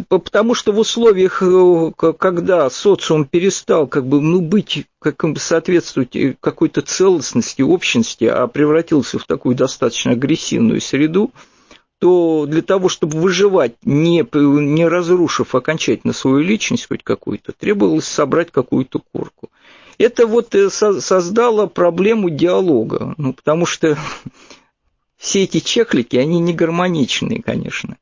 потому 0.08 0.54
что 0.54 0.72
в 0.72 0.78
условиях, 0.78 1.42
э, 1.42 1.92
когда 2.18 2.68
социум 2.68 3.24
перестал 3.24 3.86
как 3.86 4.06
бы, 4.06 4.20
ну, 4.20 4.42
быть, 4.42 4.84
как 5.00 5.16
бы 5.22 5.38
соответствовать 5.38 6.14
какой-то 6.40 6.82
целостности, 6.82 7.62
общности, 7.62 8.24
а 8.24 8.46
превратился 8.46 9.18
в 9.18 9.24
такую 9.24 9.56
достаточно 9.56 10.12
агрессивную 10.12 10.82
среду, 10.82 11.32
то 11.98 12.44
для 12.46 12.60
того, 12.60 12.90
чтобы 12.90 13.18
выживать, 13.18 13.74
не, 13.84 14.22
не 14.34 14.86
разрушив 14.86 15.54
окончательно 15.54 16.12
свою 16.12 16.40
личность 16.40 16.88
хоть 16.88 17.02
какую-то, 17.02 17.52
требовалось 17.52 18.06
собрать 18.06 18.50
какую-то 18.50 19.00
корку. 19.14 19.48
Это 19.96 20.26
вот 20.26 20.54
создало 20.68 21.68
проблему 21.68 22.28
диалога, 22.28 23.14
ну, 23.16 23.32
потому 23.32 23.64
что 23.64 23.96
все 25.16 25.44
эти 25.44 25.60
чехлики, 25.60 26.16
они 26.16 26.38
не 26.38 26.52
гармоничные, 26.52 27.42
конечно 27.42 27.96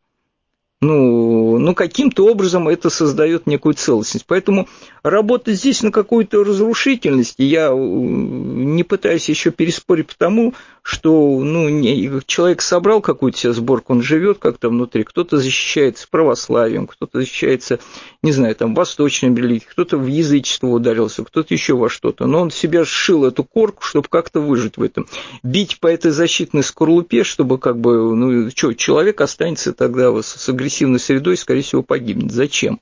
ну, 0.84 1.58
ну 1.58 1.74
каким-то 1.74 2.26
образом 2.26 2.68
это 2.68 2.90
создает 2.90 3.46
некую 3.46 3.74
целостность. 3.74 4.26
Поэтому 4.26 4.68
работать 5.02 5.56
здесь 5.56 5.82
на 5.82 5.90
какой-то 5.90 6.44
разрушительности 6.44 7.42
я 7.42 7.68
э, 7.68 7.74
не 7.74 8.84
пытаюсь 8.84 9.28
еще 9.28 9.50
переспорить 9.50 10.08
потому, 10.08 10.54
что 10.86 11.40
ну, 11.40 11.70
не, 11.70 12.20
человек 12.26 12.60
собрал 12.60 13.00
какую-то 13.00 13.38
себе 13.38 13.52
сборку, 13.54 13.94
он 13.94 14.02
живет 14.02 14.38
как-то 14.38 14.68
внутри, 14.68 15.02
кто-то 15.02 15.38
защищается 15.38 16.06
православием, 16.10 16.86
кто-то 16.86 17.20
защищается, 17.20 17.80
не 18.20 18.32
знаю, 18.32 18.54
там, 18.54 18.74
восточным 18.74 19.34
религией, 19.34 19.66
кто-то 19.66 19.96
в 19.96 20.06
язычество 20.06 20.66
ударился, 20.66 21.24
кто-то 21.24 21.54
еще 21.54 21.74
во 21.74 21.88
что-то, 21.88 22.26
но 22.26 22.42
он 22.42 22.50
себя 22.50 22.84
сшил 22.84 23.24
эту 23.24 23.44
корку, 23.44 23.82
чтобы 23.82 24.08
как-то 24.10 24.40
выжить 24.40 24.76
в 24.76 24.82
этом. 24.82 25.06
Бить 25.42 25.80
по 25.80 25.86
этой 25.86 26.10
защитной 26.10 26.62
скорлупе, 26.62 27.24
чтобы 27.24 27.56
как 27.56 27.80
бы, 27.80 28.14
ну, 28.14 28.50
что, 28.50 28.74
человек 28.74 29.22
останется 29.22 29.72
тогда 29.72 30.14
с 30.22 30.48
агрессивной 30.50 31.00
средой, 31.00 31.38
скорее 31.38 31.62
всего, 31.62 31.82
погибнет. 31.82 32.30
Зачем? 32.30 32.78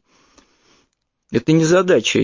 Это 1.31 1.53
не 1.53 1.65
задача 1.65 2.19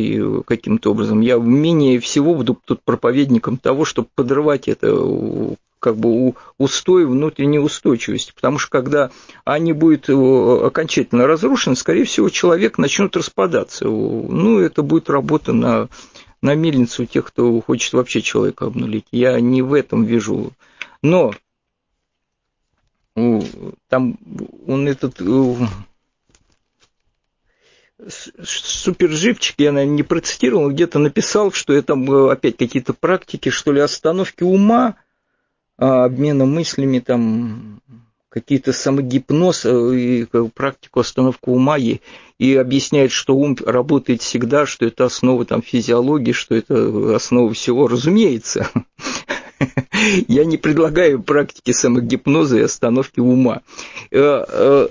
каким-то 0.44 0.90
образом. 0.90 1.20
Я 1.20 1.36
менее 1.36 2.00
всего 2.00 2.34
буду 2.34 2.58
тут 2.64 2.82
проповедником 2.82 3.58
того, 3.58 3.84
чтобы 3.84 4.08
подрывать 4.14 4.66
это 4.66 4.92
как 5.78 5.96
бы 5.96 6.34
устой 6.58 7.06
внутренней 7.06 7.58
устойчивости, 7.58 8.32
потому 8.34 8.58
что 8.58 8.70
когда 8.70 9.10
они 9.44 9.72
будут 9.72 10.08
э, 10.08 10.66
окончательно 10.66 11.26
разрушены, 11.26 11.76
скорее 11.76 12.04
всего, 12.04 12.28
человек 12.28 12.78
начнет 12.78 13.16
распадаться. 13.16 13.84
Ну, 13.86 14.60
это 14.60 14.82
будет 14.82 15.10
работа 15.10 15.52
на, 15.52 15.88
на 16.42 16.54
мельницу 16.54 17.06
тех, 17.06 17.26
кто 17.26 17.60
хочет 17.60 17.92
вообще 17.92 18.22
человека 18.22 18.66
обнулить. 18.66 19.06
Я 19.12 19.40
не 19.40 19.62
в 19.62 19.72
этом 19.72 20.04
вижу. 20.04 20.52
Но 21.02 21.32
там 23.88 24.18
он 24.66 24.88
этот 24.88 25.20
э, 25.20 25.54
суперживчик, 28.44 29.56
я, 29.58 29.72
наверное, 29.72 29.96
не 29.96 30.02
процитировал, 30.02 30.70
где-то 30.70 30.98
написал, 30.98 31.52
что 31.52 31.72
это 31.72 31.94
опять 32.30 32.56
какие-то 32.56 32.94
практики, 32.94 33.48
что 33.48 33.72
ли, 33.72 33.80
остановки 33.80 34.42
ума, 34.44 34.96
обмена 35.78 36.44
мыслями, 36.44 36.98
там, 36.98 37.80
какие-то 38.28 38.72
самогипноз 38.72 39.64
э, 39.64 39.94
и 39.94 40.26
практику 40.54 41.00
остановку 41.00 41.52
ума 41.52 41.78
и, 41.78 42.00
и 42.38 42.54
объясняет, 42.54 43.10
что 43.10 43.34
ум 43.34 43.56
работает 43.64 44.22
всегда, 44.22 44.66
что 44.66 44.86
это 44.86 45.04
основа 45.04 45.44
там, 45.44 45.62
физиологии, 45.62 46.32
что 46.32 46.54
это 46.54 47.16
основа 47.16 47.52
всего, 47.54 47.88
разумеется. 47.88 48.68
Я 50.28 50.44
не 50.44 50.56
предлагаю 50.56 51.22
практики 51.22 51.72
самогипноза 51.72 52.58
и 52.58 52.62
остановки 52.62 53.20
ума. 53.20 53.62
Э, 54.10 54.44
э, 54.48 54.88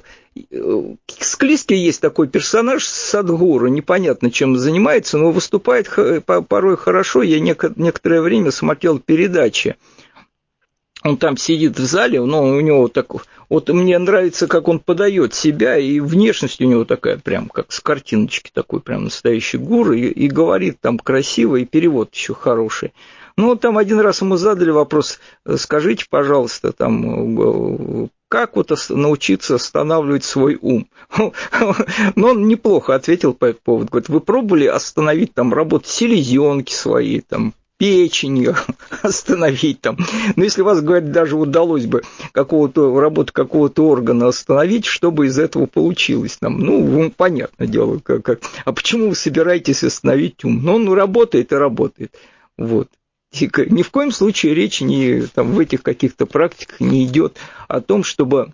с 1.19 1.35
Клиске 1.35 1.75
есть 1.77 1.99
такой 2.01 2.27
персонаж 2.27 2.85
Садгуру, 2.85 3.67
непонятно 3.67 4.29
чем 4.29 4.55
занимается, 4.55 5.17
но 5.17 5.31
выступает 5.31 5.89
порой 6.25 6.77
хорошо. 6.77 7.23
Я 7.23 7.39
некоторое 7.39 8.21
время 8.21 8.51
смотрел 8.51 8.99
передачи 8.99 9.77
он 11.07 11.17
там 11.17 11.37
сидит 11.37 11.79
в 11.79 11.85
зале, 11.85 12.21
но 12.21 12.43
у 12.43 12.59
него 12.59 12.87
так 12.87 13.07
вот 13.49 13.69
мне 13.69 13.97
нравится, 13.97 14.47
как 14.47 14.67
он 14.67 14.79
подает 14.79 15.33
себя, 15.33 15.77
и 15.77 15.99
внешность 15.99 16.61
у 16.61 16.65
него 16.65 16.85
такая 16.85 17.17
прям, 17.17 17.47
как 17.47 17.71
с 17.71 17.79
картиночки 17.79 18.51
такой, 18.53 18.81
прям 18.81 19.05
настоящий 19.05 19.57
гур, 19.57 19.93
и, 19.93 20.01
и 20.01 20.27
говорит 20.27 20.79
там 20.81 20.99
красиво, 20.99 21.55
и 21.55 21.65
перевод 21.65 22.13
еще 22.13 22.33
хороший. 22.33 22.93
Ну, 23.37 23.47
вот 23.47 23.61
там 23.61 23.77
один 23.77 23.99
раз 23.99 24.21
ему 24.21 24.35
задали 24.35 24.71
вопрос, 24.71 25.19
скажите, 25.57 26.05
пожалуйста, 26.09 26.71
там, 26.73 28.09
как 28.27 28.55
вот 28.55 28.71
научиться 28.89 29.55
останавливать 29.55 30.23
свой 30.23 30.57
ум? 30.59 30.87
Но 32.15 32.29
он 32.29 32.47
неплохо 32.47 32.95
ответил 32.95 33.33
по 33.33 33.45
этому 33.45 33.61
поводу. 33.63 33.91
Говорит, 33.91 34.09
вы 34.09 34.19
пробовали 34.21 34.65
остановить 34.65 35.33
там 35.33 35.53
работу 35.53 35.87
селезенки 35.87 36.73
свои, 36.73 37.21
там, 37.21 37.53
печень 37.77 38.47
остановить 39.01 39.81
там. 39.81 39.97
Но 40.35 40.43
если 40.43 40.61
вас, 40.61 40.81
говорят, 40.81 41.11
даже 41.11 41.35
удалось 41.35 41.85
бы 41.85 42.03
какого-то, 42.31 42.99
работу 42.99 43.33
какого-то 43.33 43.87
органа 43.87 44.27
остановить, 44.27 44.85
что 44.85 45.11
бы 45.11 45.27
из 45.27 45.39
этого 45.39 45.65
получилось 45.65 46.37
там? 46.37 46.59
Ну, 46.59 47.11
понятное 47.15 47.67
дело, 47.67 47.99
как, 47.99 48.23
как. 48.23 48.41
А 48.65 48.73
почему 48.73 49.09
вы 49.09 49.15
собираетесь 49.15 49.83
остановить 49.83 50.43
ум? 50.43 50.61
Ну, 50.63 50.75
он 50.75 50.91
работает 50.91 51.51
и 51.51 51.55
работает. 51.55 52.15
Вот. 52.57 52.89
И 53.33 53.49
ни 53.69 53.83
в 53.83 53.91
коем 53.91 54.11
случае 54.11 54.53
речь 54.53 54.81
не, 54.81 55.21
там, 55.21 55.51
в 55.51 55.59
этих 55.59 55.83
каких-то 55.83 56.25
практиках 56.25 56.79
не 56.79 57.05
идет 57.05 57.37
о 57.67 57.81
том, 57.81 58.03
чтобы 58.03 58.53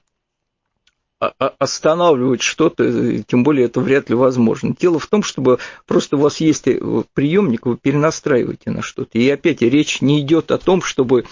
останавливать 1.30 2.42
что-то, 2.42 3.24
тем 3.24 3.44
более 3.44 3.66
это 3.66 3.80
вряд 3.80 4.10
ли 4.10 4.16
возможно. 4.16 4.76
Дело 4.80 5.00
в 5.00 5.08
том, 5.08 5.24
чтобы 5.24 5.60
просто 5.86 6.18
у 6.18 6.20
вас 6.20 6.38
есть 6.38 6.68
э, 6.68 7.04
приемник, 7.14 7.66
вы 7.66 7.78
перенастраиваете 7.78 8.72
на 8.72 8.82
что-то. 8.82 9.18
И 9.18 9.30
опять 9.30 9.62
речь 9.62 10.02
не 10.02 10.22
идет 10.22 10.52
о 10.52 10.58
том, 10.58 10.82
чтобы 10.82 11.26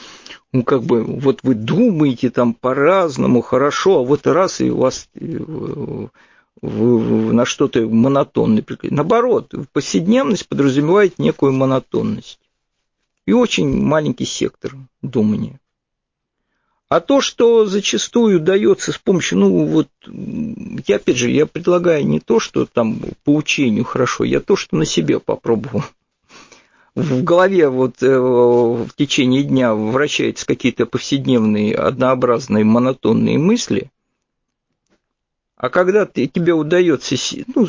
ну, 0.54 0.64
как 0.64 0.84
бы, 0.84 1.04
вот 1.04 1.39
вы 1.44 1.56
думаете 1.56 2.30
там 2.30 2.54
по-разному, 2.54 3.42
хорошо, 3.42 4.00
а 4.00 4.04
вот 4.04 4.28
раз 4.28 4.60
и 4.60 4.70
у 4.70 4.78
вас 4.78 5.08
э, 5.16 6.08
на 6.62 7.46
что-то 7.46 7.88
монотонное. 7.88 8.64
Наоборот, 8.84 9.54
повседневность 9.72 10.48
подразумевает 10.48 11.20
некую 11.20 11.54
монотонность. 11.54 12.39
И 13.26 13.34
очень 13.34 13.82
маленький 13.82 14.26
сектор 14.26 14.74
думания. 15.02 15.61
А 16.92 17.00
то, 17.00 17.22
что 17.22 17.66
зачастую 17.68 18.42
дается 18.42 18.92
с 18.92 18.98
помощью, 18.98 19.38
ну 19.38 19.64
вот, 19.66 19.88
я 20.06 20.98
опять 20.98 21.16
же, 21.16 21.32
я 21.32 21.46
предлагаю 21.46 22.06
не 22.06 22.20
то, 22.20 22.42
что 22.42 22.66
там 22.66 23.00
по 23.24 23.34
учению 23.34 23.86
хорошо, 23.86 24.26
я 24.26 24.42
то, 24.42 24.58
что 24.58 24.76
на 24.76 24.84
себе 24.84 25.22
попробовал. 25.22 25.86
В 26.94 27.24
голове 27.24 27.70
вот 27.70 28.04
э, 28.04 28.20
в 28.20 28.89
течение 28.98 29.44
дня 29.44 29.74
вращаются 29.74 30.46
какие-то 30.46 30.86
повседневные, 30.86 31.76
однообразные, 31.76 32.66
монотонные 32.66 33.38
мысли– 33.38 33.89
а 35.62 35.70
когда 35.70 36.07
ты, 36.07 36.26
тебе 36.26 36.53
удается, 36.53 37.16
ну, 37.53 37.68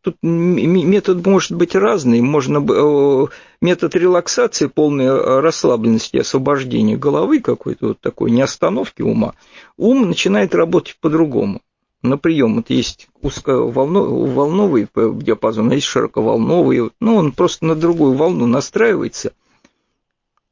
тут 0.00 0.16
метод 0.22 1.26
может 1.26 1.50
быть 1.50 1.74
разный, 1.74 2.20
можно 2.20 2.64
э, 2.64 3.26
метод 3.60 3.96
релаксации, 3.96 4.66
полной 4.66 5.40
расслабленности, 5.40 6.18
освобождения 6.18 6.96
головы 6.96 7.40
какой-то 7.40 7.88
вот 7.88 8.00
такой, 8.00 8.30
не 8.30 8.42
остановки 8.42 9.02
ума, 9.02 9.34
ум 9.76 10.06
начинает 10.06 10.54
работать 10.54 10.96
по-другому. 11.00 11.62
На 12.02 12.16
прием 12.16 12.54
вот 12.54 12.70
есть 12.70 13.08
узковолновый 13.22 14.86
диапазон, 14.94 15.72
а 15.72 15.74
есть 15.74 15.88
широковолновый, 15.88 16.92
ну, 17.00 17.16
он 17.16 17.32
просто 17.32 17.64
на 17.64 17.74
другую 17.74 18.12
волну 18.12 18.46
настраивается– 18.46 19.32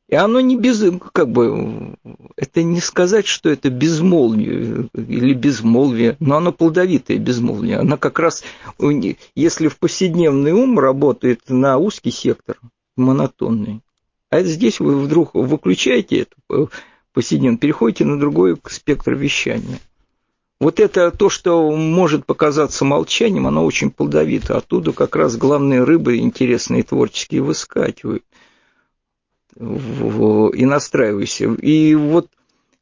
и 0.09 0.14
оно 0.14 0.40
не 0.40 0.57
без, 0.57 0.84
как 1.12 1.30
бы, 1.30 1.96
это 2.36 2.62
не 2.62 2.80
сказать, 2.80 3.26
что 3.26 3.50
это 3.50 3.70
безмолвие 3.70 4.88
или 4.94 5.34
безмолвие, 5.34 6.16
но 6.20 6.36
оно 6.36 6.52
плодовитое 6.52 7.18
безмолвие. 7.18 7.78
Оно 7.78 7.96
как 7.96 8.20
раз, 8.20 8.44
если 9.34 9.66
в 9.66 9.78
повседневный 9.78 10.52
ум 10.52 10.78
работает 10.78 11.40
на 11.48 11.78
узкий 11.78 12.12
сектор, 12.12 12.59
монотонный, 12.96 13.80
а 14.30 14.42
здесь 14.42 14.78
вы 14.78 14.96
вдруг 14.96 15.34
выключаете 15.34 16.20
это 16.20 16.34
э, 16.50 16.66
повседневно, 17.12 17.59
переходите 17.59 18.04
на 18.04 18.18
другой 18.18 18.57
спектр 18.68 19.14
вещания. 19.14 19.80
Вот 20.61 20.80
это 20.80 21.11
то, 21.11 21.28
что 21.28 21.70
может 21.70 22.26
показаться 22.26 22.84
молчанием, 22.84 23.46
оно 23.46 23.64
очень 23.64 23.90
плодовито. 23.90 24.57
Оттуда 24.57 24.92
как 24.92 25.14
раз 25.14 25.36
главные 25.36 25.84
рыбы 25.84 26.16
интересные 26.16 26.82
творческие 26.82 27.42
выскакивают 27.42 28.24
и 29.59 30.64
настраивайся. 30.64 31.52
И 31.54 31.94
вот 31.94 32.28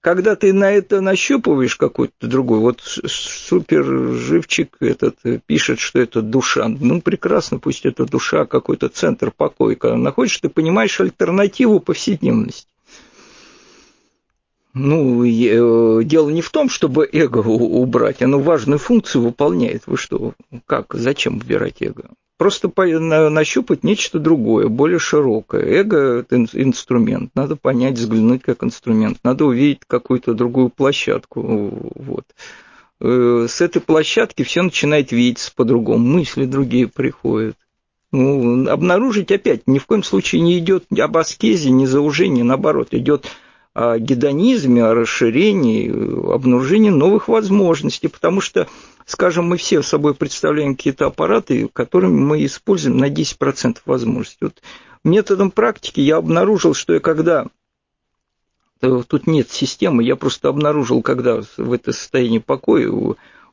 когда 0.05 0.37
ты 0.37 0.53
на 0.53 0.70
это 0.70 1.01
нащупываешь 1.01 1.77
какой-то 1.77 2.27
другой, 2.27 2.59
вот 2.59 2.83
супер 2.83 3.85
живчик 4.12 4.77
этот 4.81 5.16
пишет, 5.47 5.81
что 5.81 5.99
это 5.99 6.20
душа. 6.20 6.68
Ну, 6.68 7.01
прекрасно, 7.01 7.59
пусть 7.59 7.87
это 7.87 8.05
душа, 8.05 8.45
какой-то 8.45 8.91
центр 8.91 9.31
покоя. 9.31 9.77
Когда 9.77 9.97
находишь, 9.97 10.37
ты 10.37 10.51
понимаешь 10.51 11.01
альтернативу 11.01 11.81
повседневности. 11.81 12.68
Ну, 14.75 15.25
э, 15.25 16.05
дело 16.05 16.29
не 16.29 16.43
в 16.43 16.51
том, 16.51 16.68
чтобы 16.68 17.09
эго 17.11 17.39
убрать, 17.39 18.20
оно 18.20 18.41
важную 18.41 18.79
функцию 18.79 19.22
выполняет. 19.22 19.85
Вы 19.87 19.97
что, 19.97 20.35
как, 20.66 20.93
зачем 20.93 21.37
убирать 21.37 21.81
эго? 21.81 22.11
Просто 22.37 22.70
нащупать 22.76 23.85
нечто 23.85 24.18
другое, 24.18 24.68
более 24.68 24.99
широкое. 24.99 25.62
Эго– 25.62 26.18
это 26.20 26.37
инструмент, 26.37 27.30
надо 27.35 27.57
понять, 27.57 27.99
взглянуть 27.99 28.43
как 28.43 28.64
инструмент, 28.64 29.18
надо 29.22 29.45
увидеть 29.45 29.80
какую-то 29.87 30.35
другую 30.35 30.68
площадку. 30.68 31.43
Вот. 31.95 32.24
Э, 33.01 33.47
с 33.49 33.61
этой 33.61 33.80
площадки 33.80 34.43
все 34.43 34.62
начинает 34.62 35.12
видеться 35.12 35.53
по-другому, 35.55 36.07
мысли 36.07 36.45
другие 36.45 36.89
приходят. 36.89 37.57
Ну, 38.12 38.68
обнаружить 38.68 39.32
опять 39.32 39.66
ни 39.66 39.78
в 39.78 39.87
коем 39.87 40.05
случае 40.05 40.41
не 40.43 40.59
идет 40.59 40.85
об 40.97 41.16
аскезе, 41.16 41.70
не 41.70 41.87
заужении, 41.87 42.43
наоборот, 42.43 42.89
идет 42.93 43.26
о 43.75 43.99
гедонизме, 43.99 44.85
о 44.85 44.95
расширении, 44.95 45.91
обнаружении 46.33 46.91
новых 46.91 47.29
возможностей, 47.29 48.09
потому 48.09 48.41
что 48.41 48.68
скажем, 49.07 49.47
мы 49.47 49.57
все 49.57 49.83
собой 49.83 50.14
представляем 50.14 50.77
какие-то 50.77 51.07
аппараты, 51.07 51.68
которыми 51.72 52.18
мы 52.18 52.45
используем 52.45 52.99
на 52.99 53.11
10% 53.11 53.79
возможностей. 53.85 54.39
Вот 54.41 54.62
методом 55.03 55.51
практики 55.51 56.01
я 56.01 56.16
обнаружил, 56.16 56.75
что 56.75 56.95
я 56.95 57.01
когда 57.01 57.47
э, 58.81 59.03
тут 59.07 59.27
нет 59.27 59.51
системы, 59.51 60.03
я 60.03 60.16
просто 60.16 60.49
обнаружил, 60.49 61.03
когда 61.03 61.43
в 61.57 61.72
это 61.72 61.93
состояние 61.93 62.41
покоя 62.41 62.91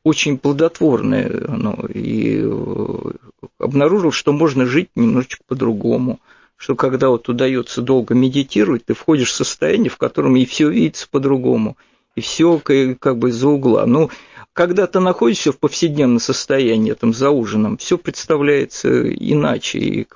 очень 0.03 0.37
плодотворное 0.37 1.45
оно, 1.47 1.85
и 1.93 2.41
э, 2.43 3.11
обнаружил, 3.59 4.11
что 4.11 4.31
можно 4.33 4.65
жить 4.65 4.89
немножечко 4.95 5.43
по-другому, 5.47 6.19
что 6.61 6.75
когда 6.75 7.09
вот 7.09 7.27
удается 7.27 7.81
долго 7.81 8.13
медитировать, 8.13 8.85
ты 8.85 8.93
входишь 8.93 9.31
в 9.31 9.35
состояние, 9.35 9.89
в 9.89 9.97
котором 9.97 10.35
и 10.35 10.45
все 10.45 10.69
видится 10.69 11.07
по-другому, 11.09 11.75
и 12.15 12.21
все 12.21 12.59
как 12.59 13.17
бы 13.17 13.31
за 13.31 13.47
угла. 13.47 13.87
Ну, 13.87 14.11
когда 14.53 14.85
ты 14.85 14.99
находишься 14.99 15.51
в 15.51 15.57
повседневном 15.57 16.19
состоянии, 16.19 16.93
там, 16.93 17.15
за 17.15 17.31
ужином, 17.31 17.77
все 17.77 17.97
представляется 17.97 19.11
иначе, 19.11 19.79
и 19.79 20.07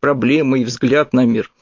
проблемы, 0.00 0.58
и 0.58 0.64
взгляд 0.64 1.12
на 1.12 1.24
мир. 1.24 1.52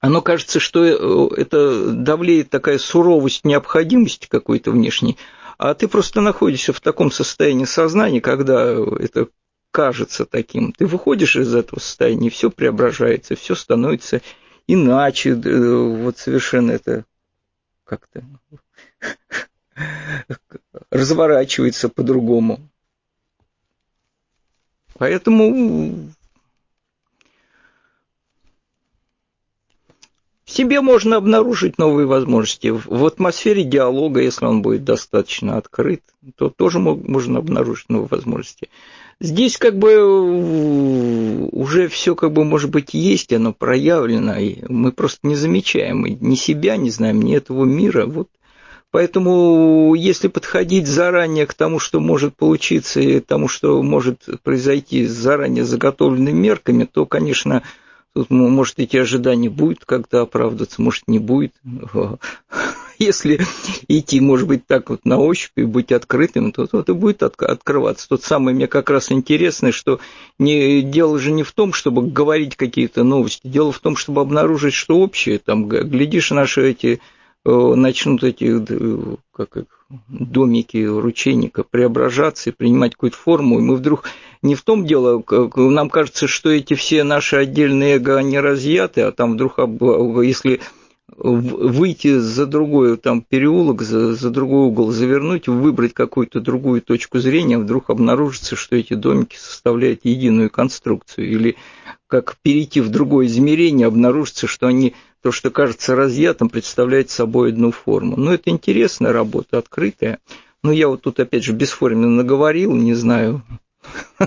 Оно 0.00 0.20
кажется, 0.20 0.60
что 0.60 0.84
э, 0.84 1.40
это 1.40 1.90
давлеет 1.90 2.50
такая 2.50 2.76
суровость 2.76 3.46
необходимости 3.46 4.26
какой-то 4.28 4.72
внешней, 4.72 5.16
а 5.56 5.72
ты 5.72 5.88
просто 5.88 6.20
находишься 6.20 6.74
в 6.74 6.82
таком 6.82 7.10
состоянии 7.10 7.64
сознания, 7.64 8.20
когда 8.20 8.74
это 8.74 9.28
кажется 9.70 10.26
таким. 10.26 10.72
Ты 10.72 10.86
выходишь 10.86 11.36
из 11.36 11.54
этого 11.54 11.80
состояния, 11.80 12.30
все 12.30 12.50
преображается, 12.50 13.36
все 13.36 13.54
становится 13.54 14.20
иначе, 14.66 15.30
э, 15.30 15.76
вот 16.02 16.18
совершенно 16.18 16.72
это 16.72 17.04
как-то 17.84 18.22
разворачивается 20.90 21.88
по-другому. 21.88 22.60
Поэтому 24.94 26.10
в 30.44 30.50
себе 30.50 30.80
можно 30.80 31.16
обнаружить 31.16 31.78
новые 31.78 32.06
возможности. 32.06 32.68
В 32.68 33.06
атмосфере 33.06 33.64
диалога, 33.64 34.20
если 34.20 34.44
он 34.44 34.60
будет 34.60 34.84
достаточно 34.84 35.56
открыт, 35.56 36.02
то 36.36 36.50
тоже 36.50 36.78
можно 36.78 37.38
обнаружить 37.38 37.88
новые 37.88 38.08
возможности. 38.08 38.68
Здесь 39.20 39.58
как 39.58 39.76
бы 39.76 41.48
уже 41.50 41.88
все 41.88 42.14
как 42.14 42.32
бы 42.32 42.44
может 42.44 42.70
быть 42.70 42.94
есть, 42.94 43.32
оно 43.32 43.52
проявлено, 43.52 44.36
и 44.38 44.58
мы 44.68 44.92
просто 44.92 45.26
не 45.26 45.34
замечаем 45.34 46.04
ни 46.04 46.36
себя, 46.36 46.76
не 46.76 46.90
знаем, 46.90 47.20
ни 47.20 47.36
этого 47.36 47.64
мира. 47.64 48.06
Вот 48.06 48.28
Поэтому, 48.90 49.94
если 49.94 50.28
подходить 50.28 50.86
заранее 50.86 51.46
к 51.46 51.52
тому, 51.52 51.78
что 51.78 52.00
может 52.00 52.36
получиться, 52.36 53.00
и 53.00 53.20
тому, 53.20 53.46
что 53.46 53.82
может 53.82 54.26
произойти 54.42 55.06
с 55.06 55.12
заранее 55.12 55.64
заготовленными 55.64 56.38
мерками, 56.38 56.84
то, 56.84 57.04
конечно, 57.04 57.62
тут, 58.14 58.30
может, 58.30 58.78
эти 58.78 58.96
ожидания 58.96 59.50
будут 59.50 59.84
как-то 59.84 60.22
оправдываться, 60.22 60.80
может, 60.80 61.02
не 61.06 61.18
будет. 61.18 61.52
Если 63.06 63.40
идти, 63.88 64.20
может 64.20 64.48
быть, 64.48 64.66
так 64.66 64.90
вот 64.90 65.04
на 65.04 65.18
ощупь 65.18 65.52
и 65.56 65.62
быть 65.62 65.92
открытым, 65.92 66.52
то, 66.52 66.66
то 66.66 66.80
это 66.80 66.94
будет 66.94 67.22
от, 67.22 67.40
открываться. 67.42 68.08
Тот 68.08 68.22
самый 68.22 68.54
мне 68.54 68.66
как 68.66 68.90
раз 68.90 69.12
интересный, 69.12 69.72
что 69.72 70.00
не, 70.38 70.82
дело 70.82 71.18
же 71.18 71.30
не 71.30 71.42
в 71.42 71.52
том, 71.52 71.72
чтобы 71.72 72.10
говорить 72.10 72.56
какие-то 72.56 73.04
новости, 73.04 73.46
дело 73.46 73.72
в 73.72 73.78
том, 73.78 73.96
чтобы 73.96 74.20
обнаружить, 74.20 74.74
что 74.74 74.98
общее. 74.98 75.38
Там, 75.38 75.68
глядишь, 75.68 76.30
наши 76.30 76.70
эти 76.70 77.00
Э, 77.44 77.74
начнут 77.74 78.24
эти 78.24 78.62
как 79.32 79.56
их, 79.56 79.64
домики 80.08 80.84
ручейника 80.84 81.62
преображаться 81.62 82.50
и 82.50 82.52
принимать 82.52 82.92
какую-то 82.92 83.16
форму, 83.16 83.58
и 83.58 83.62
мы 83.62 83.76
вдруг 83.76 84.04
не 84.42 84.54
в 84.54 84.62
том 84.62 84.84
дело, 84.84 85.22
нам 85.56 85.88
кажется, 85.88 86.26
что 86.26 86.50
эти 86.50 86.74
все 86.74 87.04
наши 87.04 87.36
отдельные 87.36 87.96
эго, 87.96 88.18
они 88.18 88.38
разъяты, 88.38 89.00
а 89.00 89.12
там 89.12 89.32
вдруг, 89.32 89.58
если 89.58 90.60
выйти 91.20 92.18
за 92.18 92.46
другой 92.46 92.96
там 92.96 93.22
переулок, 93.22 93.82
за, 93.82 94.14
за 94.14 94.30
другой 94.30 94.66
угол 94.68 94.92
завернуть, 94.92 95.48
выбрать 95.48 95.92
какую-то 95.92 96.40
другую 96.40 96.80
точку 96.80 97.18
зрения, 97.18 97.58
вдруг 97.58 97.90
обнаружится, 97.90 98.54
что 98.56 98.76
эти 98.76 98.94
домики 98.94 99.36
составляют 99.36 100.00
единую 100.04 100.48
конструкцию. 100.50 101.28
Или 101.30 101.56
как 102.06 102.36
перейти 102.42 102.80
в 102.80 102.88
другое 102.88 103.26
измерение, 103.26 103.88
обнаружится, 103.88 104.46
что 104.46 104.66
они, 104.68 104.94
то, 105.22 105.32
что 105.32 105.50
кажется 105.50 105.96
разъятым, 105.96 106.48
представляет 106.48 107.10
собой 107.10 107.50
одну 107.50 107.72
форму. 107.72 108.16
Но 108.16 108.32
это 108.32 108.50
интересная 108.50 109.12
работа, 109.12 109.58
открытая. 109.58 110.18
Ну, 110.62 110.70
я 110.70 110.88
вот 110.88 111.02
тут, 111.02 111.20
опять 111.20 111.44
же, 111.44 111.52
бесформенно 111.52 112.08
наговорил, 112.08 112.74
не 112.74 112.94
знаю, 112.94 113.42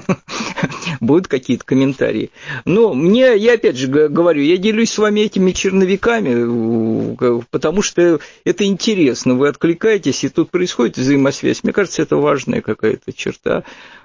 будут 0.99 1.27
какие-то 1.27 1.65
комментарии. 1.65 2.31
Но 2.65 2.93
мне, 2.93 3.35
я 3.35 3.53
опять 3.53 3.77
же 3.77 3.87
говорю, 3.87 4.41
я 4.41 4.57
делюсь 4.57 4.91
с 4.91 4.97
вами 4.97 5.21
этими 5.21 5.51
черновиками, 5.51 7.15
потому 7.49 7.81
что 7.81 8.19
это 8.43 8.65
интересно, 8.65 9.35
вы 9.35 9.47
откликаетесь, 9.47 10.23
и 10.23 10.29
тут 10.29 10.51
происходит 10.51 10.97
взаимосвязь. 10.97 11.63
Мне 11.63 11.73
кажется, 11.73 12.01
это 12.01 12.17
важная 12.17 12.61
какая-то 12.61 13.13
черта 13.13 13.63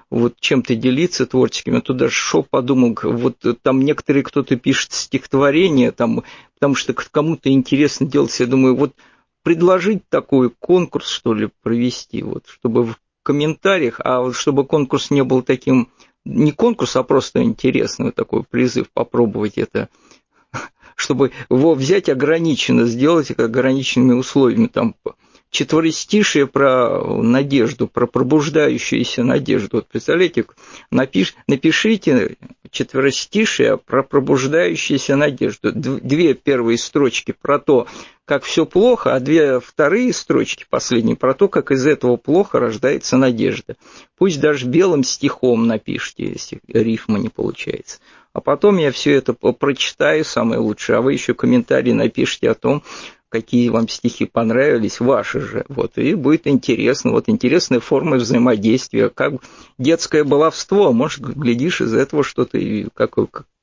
вот 0.09 0.39
чем-то 0.39 0.75
делиться 0.75 1.25
творческим. 1.25 1.75
Я 1.75 1.81
тут 1.81 2.11
шел, 2.11 2.43
подумал, 2.43 2.97
вот 3.03 3.37
там 3.61 3.81
некоторые 3.81 4.23
кто-то 4.23 4.55
пишет 4.55 4.93
стихотворение, 4.93 5.91
там, 5.91 6.23
потому 6.53 6.75
что 6.75 6.93
кому-то 6.93 7.49
интересно 7.49 8.07
делать. 8.07 8.39
Я 8.39 8.45
думаю, 8.45 8.75
вот 8.75 8.93
предложить 9.43 10.07
такой 10.09 10.49
конкурс, 10.49 11.09
что 11.09 11.33
ли, 11.33 11.49
провести, 11.61 12.21
вот, 12.23 12.45
чтобы 12.47 12.85
в 12.85 12.97
комментариях, 13.23 13.99
а 14.03 14.31
чтобы 14.31 14.65
конкурс 14.65 15.11
не 15.11 15.23
был 15.23 15.41
таким, 15.41 15.89
не 16.27 16.51
конкурс, 16.51 16.95
а 16.95 17.03
просто 17.03 17.43
интересный 17.43 18.11
такой 18.11 18.43
призыв 18.43 18.89
попробовать 18.93 19.57
это, 19.57 19.89
чтобы 20.95 21.31
его 21.49 21.73
взять 21.73 22.09
ограниченно, 22.09 22.85
сделать 22.85 23.31
ограниченными 23.31 24.13
условиями, 24.13 24.67
там, 24.67 24.95
четверостишие 25.49 26.47
про 26.47 27.21
надежду, 27.21 27.87
про 27.87 28.05
пробуждающуюся 28.05 29.23
надежду. 29.23 29.77
Вот 29.77 29.87
представляете, 29.87 30.45
напиш, 30.91 31.35
напишите 31.47 32.35
четверостишие 32.69 33.77
про 33.77 34.03
пробуждающуюся 34.03 35.15
надежду. 35.15 35.71
Две 35.73 36.33
первые 36.33 36.77
строчки 36.77 37.33
про 37.39 37.59
то, 37.59 37.87
как 38.25 38.43
все 38.43 38.65
плохо, 38.65 39.15
а 39.15 39.19
две 39.21 39.61
вторые 39.61 40.11
строчки, 40.11 40.65
последние, 40.69 41.15
про 41.15 41.33
то, 41.33 41.47
как 41.47 41.71
из 41.71 41.87
этого 41.87 42.17
плохо 42.17 42.59
рождается 42.59 43.15
надежда. 43.15 43.77
Пусть 44.17 44.41
даже 44.41 44.65
белым 44.65 45.03
стихом 45.03 45.65
напишите, 45.65 46.27
если 46.31 46.59
рифма 46.67 47.19
не 47.19 47.29
получается. 47.29 47.99
А 48.33 48.41
потом 48.41 48.77
я 48.77 48.91
все 48.91 49.13
это 49.13 49.33
прочитаю, 49.33 50.23
самое 50.23 50.59
лучшее, 50.59 50.97
а 50.97 51.01
вы 51.01 51.13
еще 51.13 51.33
комментарий 51.33 51.93
напишите 51.93 52.51
о 52.51 52.53
том, 52.53 52.83
какие 53.37 53.69
вам 53.69 53.87
стихи 53.87 54.25
понравились, 54.25 54.99
ваши 54.99 55.39
же. 55.39 55.65
Вот, 55.69 55.97
и 55.97 56.15
будет 56.15 56.47
интересно. 56.47 57.11
Вот 57.11 57.29
интересная 57.29 57.79
форма 57.79 58.17
взаимодействия, 58.17 59.09
как 59.09 59.33
детское 59.77 60.23
баловство. 60.23 60.91
Может, 60.91 61.21
глядишь, 61.21 61.81
из 61.81 61.93
этого 61.93 62.23
что-то, 62.23 62.59
как, 62.95 63.15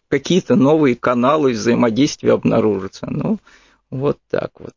какие-то 0.09 0.55
новые 0.55 0.95
каналы 0.95 1.53
взаимодействия 1.53 2.33
обнаружатся. 2.33 3.07
Ну, 3.11 3.39
вот 3.91 4.19
так 4.31 4.53
вот. 4.61 4.75